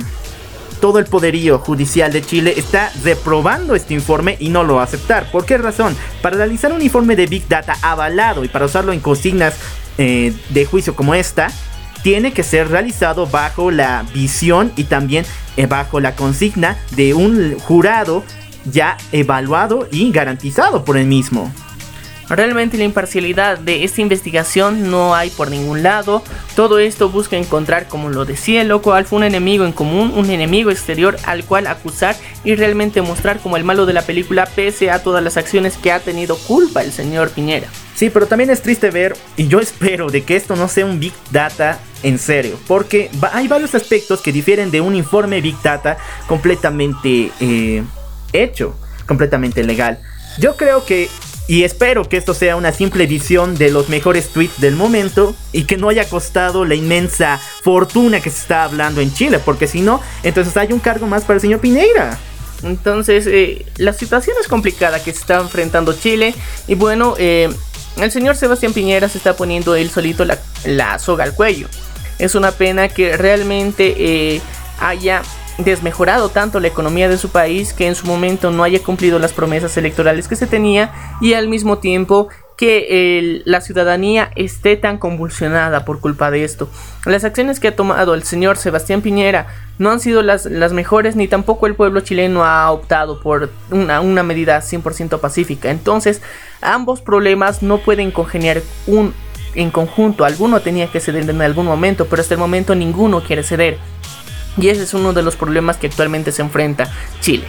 todo 0.80 0.98
el 0.98 1.04
poderío 1.04 1.58
judicial 1.58 2.10
de 2.10 2.22
Chile 2.22 2.54
está 2.56 2.90
reprobando 3.04 3.74
este 3.74 3.94
informe 3.94 4.36
y 4.40 4.48
no 4.48 4.64
lo 4.64 4.76
va 4.76 4.82
a 4.82 4.84
aceptar. 4.84 5.30
¿Por 5.30 5.44
qué 5.44 5.58
razón? 5.58 5.94
Para 6.22 6.38
realizar 6.38 6.72
un 6.72 6.82
informe 6.82 7.16
de 7.16 7.26
Big 7.26 7.46
Data 7.46 7.76
avalado 7.82 8.44
y 8.44 8.48
para 8.48 8.64
usarlo 8.64 8.92
en 8.92 9.00
consignas 9.00 9.56
eh, 9.98 10.32
de 10.48 10.64
juicio 10.64 10.96
como 10.96 11.14
esta, 11.14 11.50
tiene 12.02 12.32
que 12.32 12.42
ser 12.42 12.68
realizado 12.68 13.26
bajo 13.26 13.70
la 13.70 14.04
visión 14.14 14.72
y 14.76 14.84
también 14.84 15.26
eh, 15.56 15.66
bajo 15.66 16.00
la 16.00 16.16
consigna 16.16 16.78
de 16.92 17.12
un 17.12 17.58
jurado 17.58 18.24
ya 18.64 18.96
evaluado 19.12 19.86
y 19.90 20.10
garantizado 20.10 20.84
por 20.84 20.96
el 20.96 21.06
mismo. 21.06 21.52
Realmente 22.36 22.78
la 22.78 22.84
imparcialidad 22.84 23.58
de 23.58 23.84
esta 23.84 24.00
investigación 24.00 24.90
no 24.90 25.14
hay 25.14 25.30
por 25.30 25.50
ningún 25.50 25.82
lado. 25.82 26.22
Todo 26.54 26.78
esto 26.78 27.10
busca 27.10 27.36
encontrar, 27.36 27.88
como 27.88 28.08
lo 28.08 28.24
decía 28.24 28.62
el 28.62 28.68
loco 28.68 28.94
Alfa, 28.94 29.16
un 29.16 29.24
enemigo 29.24 29.64
en 29.64 29.72
común, 29.72 30.12
un 30.14 30.30
enemigo 30.30 30.70
exterior 30.70 31.16
al 31.24 31.44
cual 31.44 31.66
acusar 31.66 32.16
y 32.44 32.54
realmente 32.54 33.02
mostrar 33.02 33.40
como 33.40 33.56
el 33.56 33.64
malo 33.64 33.84
de 33.84 33.92
la 33.92 34.02
película 34.02 34.46
pese 34.46 34.90
a 34.90 35.02
todas 35.02 35.22
las 35.22 35.36
acciones 35.36 35.76
que 35.76 35.92
ha 35.92 36.00
tenido 36.00 36.36
culpa 36.36 36.82
el 36.82 36.92
señor 36.92 37.30
Piñera. 37.30 37.66
Sí, 37.94 38.10
pero 38.10 38.26
también 38.26 38.48
es 38.50 38.62
triste 38.62 38.90
ver, 38.90 39.14
y 39.36 39.48
yo 39.48 39.60
espero 39.60 40.08
de 40.08 40.22
que 40.22 40.36
esto 40.36 40.56
no 40.56 40.68
sea 40.68 40.86
un 40.86 41.00
Big 41.00 41.12
Data 41.30 41.78
en 42.02 42.18
serio, 42.18 42.58
porque 42.66 43.10
hay 43.32 43.46
varios 43.46 43.74
aspectos 43.74 44.22
que 44.22 44.32
difieren 44.32 44.70
de 44.70 44.80
un 44.80 44.94
informe 44.94 45.42
Big 45.42 45.60
Data 45.62 45.98
completamente 46.26 47.30
eh, 47.40 47.82
hecho, 48.32 48.74
completamente 49.06 49.62
legal. 49.64 49.98
Yo 50.38 50.56
creo 50.56 50.86
que 50.86 51.10
y 51.50 51.64
espero 51.64 52.08
que 52.08 52.16
esto 52.16 52.32
sea 52.32 52.54
una 52.54 52.70
simple 52.70 53.08
visión 53.08 53.56
de 53.56 53.72
los 53.72 53.88
mejores 53.88 54.28
tweets 54.28 54.60
del 54.60 54.76
momento 54.76 55.34
y 55.50 55.64
que 55.64 55.76
no 55.76 55.88
haya 55.88 56.08
costado 56.08 56.64
la 56.64 56.76
inmensa 56.76 57.40
fortuna 57.64 58.20
que 58.20 58.30
se 58.30 58.38
está 58.42 58.62
hablando 58.62 59.00
en 59.00 59.12
Chile, 59.12 59.40
porque 59.44 59.66
si 59.66 59.80
no, 59.80 60.00
entonces 60.22 60.56
hay 60.56 60.72
un 60.72 60.78
cargo 60.78 61.08
más 61.08 61.24
para 61.24 61.34
el 61.34 61.40
señor 61.40 61.58
Pineira. 61.58 62.16
Entonces, 62.62 63.26
eh, 63.26 63.66
la 63.78 63.92
situación 63.92 64.36
es 64.40 64.46
complicada 64.46 65.02
que 65.02 65.12
se 65.12 65.18
está 65.18 65.40
enfrentando 65.40 65.92
Chile 65.92 66.36
y 66.68 66.76
bueno, 66.76 67.16
eh, 67.18 67.48
el 67.96 68.12
señor 68.12 68.36
Sebastián 68.36 68.72
Piñera 68.72 69.08
se 69.08 69.18
está 69.18 69.34
poniendo 69.34 69.74
él 69.74 69.90
solito 69.90 70.24
la, 70.24 70.98
soga 71.00 71.24
al 71.24 71.34
cuello. 71.34 71.66
Es 72.20 72.36
una 72.36 72.52
pena 72.52 72.90
que 72.90 73.16
realmente 73.16 73.96
eh, 73.98 74.40
haya 74.78 75.22
desmejorado 75.64 76.28
tanto 76.28 76.60
la 76.60 76.68
economía 76.68 77.08
de 77.08 77.18
su 77.18 77.30
país 77.30 77.72
que 77.72 77.86
en 77.86 77.94
su 77.94 78.06
momento 78.06 78.50
no 78.50 78.64
haya 78.64 78.82
cumplido 78.82 79.18
las 79.18 79.32
promesas 79.32 79.76
electorales 79.76 80.28
que 80.28 80.36
se 80.36 80.46
tenía 80.46 80.92
y 81.20 81.34
al 81.34 81.48
mismo 81.48 81.78
tiempo 81.78 82.28
que 82.60 83.40
la 83.46 83.62
ciudadanía 83.62 84.30
esté 84.36 84.76
tan 84.76 84.98
convulsionada 84.98 85.86
por 85.86 86.00
culpa 86.00 86.30
de 86.30 86.44
esto. 86.44 86.68
Las 87.06 87.24
acciones 87.24 87.58
que 87.58 87.68
ha 87.68 87.74
tomado 87.74 88.12
el 88.12 88.22
señor 88.22 88.58
Sebastián 88.58 89.00
Piñera 89.00 89.46
no 89.78 89.90
han 89.90 89.98
sido 89.98 90.20
las, 90.20 90.44
las 90.44 90.74
mejores 90.74 91.16
ni 91.16 91.26
tampoco 91.26 91.66
el 91.66 91.74
pueblo 91.74 92.02
chileno 92.02 92.44
ha 92.44 92.70
optado 92.70 93.22
por 93.22 93.48
una, 93.70 94.02
una 94.02 94.22
medida 94.22 94.58
100% 94.58 95.20
pacífica. 95.20 95.70
Entonces 95.70 96.20
ambos 96.60 97.00
problemas 97.00 97.62
no 97.62 97.78
pueden 97.78 98.10
congeniar 98.10 98.60
un, 98.86 99.14
en 99.54 99.70
conjunto. 99.70 100.24
Alguno 100.26 100.60
tenía 100.60 100.88
que 100.88 101.00
ceder 101.00 101.28
en 101.28 101.42
algún 101.42 101.66
momento, 101.66 102.06
pero 102.06 102.20
hasta 102.20 102.34
el 102.34 102.40
momento 102.40 102.74
ninguno 102.74 103.22
quiere 103.22 103.42
ceder. 103.42 103.78
Y 104.58 104.68
ese 104.68 104.82
es 104.82 104.94
uno 104.94 105.12
de 105.12 105.22
los 105.22 105.36
problemas 105.36 105.76
que 105.76 105.86
actualmente 105.86 106.32
se 106.32 106.42
enfrenta 106.42 106.92
Chile. 107.20 107.44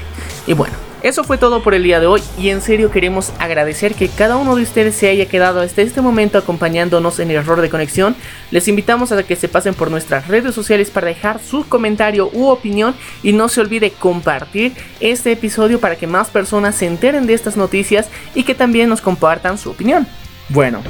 Y 0.47 0.53
bueno, 0.53 0.73
eso 1.03 1.23
fue 1.23 1.39
todo 1.39 1.63
por 1.63 1.73
el 1.73 1.81
día 1.81 1.99
de 1.99 2.05
hoy 2.05 2.21
y 2.37 2.49
en 2.49 2.61
serio 2.61 2.91
queremos 2.91 3.31
agradecer 3.39 3.95
que 3.95 4.07
cada 4.07 4.35
uno 4.35 4.55
de 4.55 4.61
ustedes 4.61 4.93
se 4.93 5.09
haya 5.09 5.25
quedado 5.25 5.59
hasta 5.59 5.81
este 5.81 5.99
momento 5.99 6.37
acompañándonos 6.37 7.19
en 7.19 7.31
el 7.31 7.37
error 7.37 7.59
de 7.59 7.71
conexión. 7.71 8.15
Les 8.51 8.67
invitamos 8.67 9.11
a 9.11 9.23
que 9.23 9.35
se 9.35 9.47
pasen 9.47 9.73
por 9.73 9.89
nuestras 9.89 10.27
redes 10.27 10.53
sociales 10.53 10.91
para 10.91 11.07
dejar 11.07 11.39
su 11.39 11.67
comentario 11.67 12.29
u 12.33 12.49
opinión 12.49 12.93
y 13.23 13.33
no 13.33 13.49
se 13.49 13.61
olvide 13.61 13.89
compartir 13.89 14.73
este 14.99 15.31
episodio 15.31 15.79
para 15.79 15.95
que 15.95 16.05
más 16.05 16.29
personas 16.29 16.75
se 16.75 16.85
enteren 16.85 17.25
de 17.25 17.33
estas 17.33 17.57
noticias 17.57 18.07
y 18.35 18.43
que 18.43 18.53
también 18.53 18.87
nos 18.87 19.01
compartan 19.01 19.57
su 19.57 19.71
opinión. 19.71 20.07
Bueno, 20.49 20.83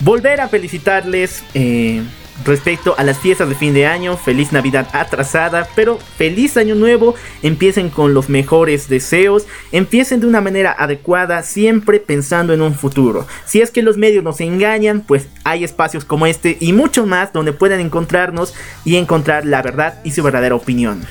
volver 0.00 0.40
a 0.40 0.48
felicitarles. 0.48 1.42
Eh 1.54 2.02
respecto 2.44 2.94
a 2.98 3.04
las 3.04 3.18
fiestas 3.18 3.48
de 3.48 3.54
fin 3.54 3.74
de 3.74 3.86
año, 3.86 4.16
feliz 4.16 4.52
Navidad 4.52 4.88
atrasada, 4.92 5.68
pero 5.74 5.98
feliz 5.98 6.56
año 6.56 6.74
nuevo, 6.74 7.14
empiecen 7.42 7.90
con 7.90 8.14
los 8.14 8.28
mejores 8.28 8.88
deseos, 8.88 9.46
empiecen 9.72 10.20
de 10.20 10.26
una 10.26 10.40
manera 10.40 10.74
adecuada, 10.78 11.42
siempre 11.42 11.98
pensando 11.98 12.52
en 12.52 12.62
un 12.62 12.74
futuro. 12.74 13.26
Si 13.44 13.60
es 13.60 13.70
que 13.70 13.82
los 13.82 13.96
medios 13.96 14.22
nos 14.22 14.40
engañan, 14.40 15.00
pues 15.00 15.28
hay 15.44 15.64
espacios 15.64 16.04
como 16.04 16.26
este 16.26 16.56
y 16.60 16.72
mucho 16.72 17.06
más 17.06 17.32
donde 17.32 17.52
pueden 17.52 17.80
encontrarnos 17.80 18.54
y 18.84 18.96
encontrar 18.96 19.46
la 19.46 19.62
verdad 19.62 20.00
y 20.04 20.10
su 20.10 20.22
verdadera 20.22 20.54
opinión. 20.54 21.04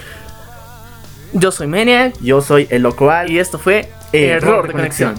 Yo 1.34 1.52
soy 1.52 1.68
Menia, 1.68 2.14
yo 2.22 2.42
soy 2.42 2.68
el 2.70 2.84
Locoal 2.84 3.30
y 3.30 3.40
esto 3.40 3.60
fue 3.60 3.90
Error, 4.14 4.68
de 4.68 4.74
conexión. 4.74 5.16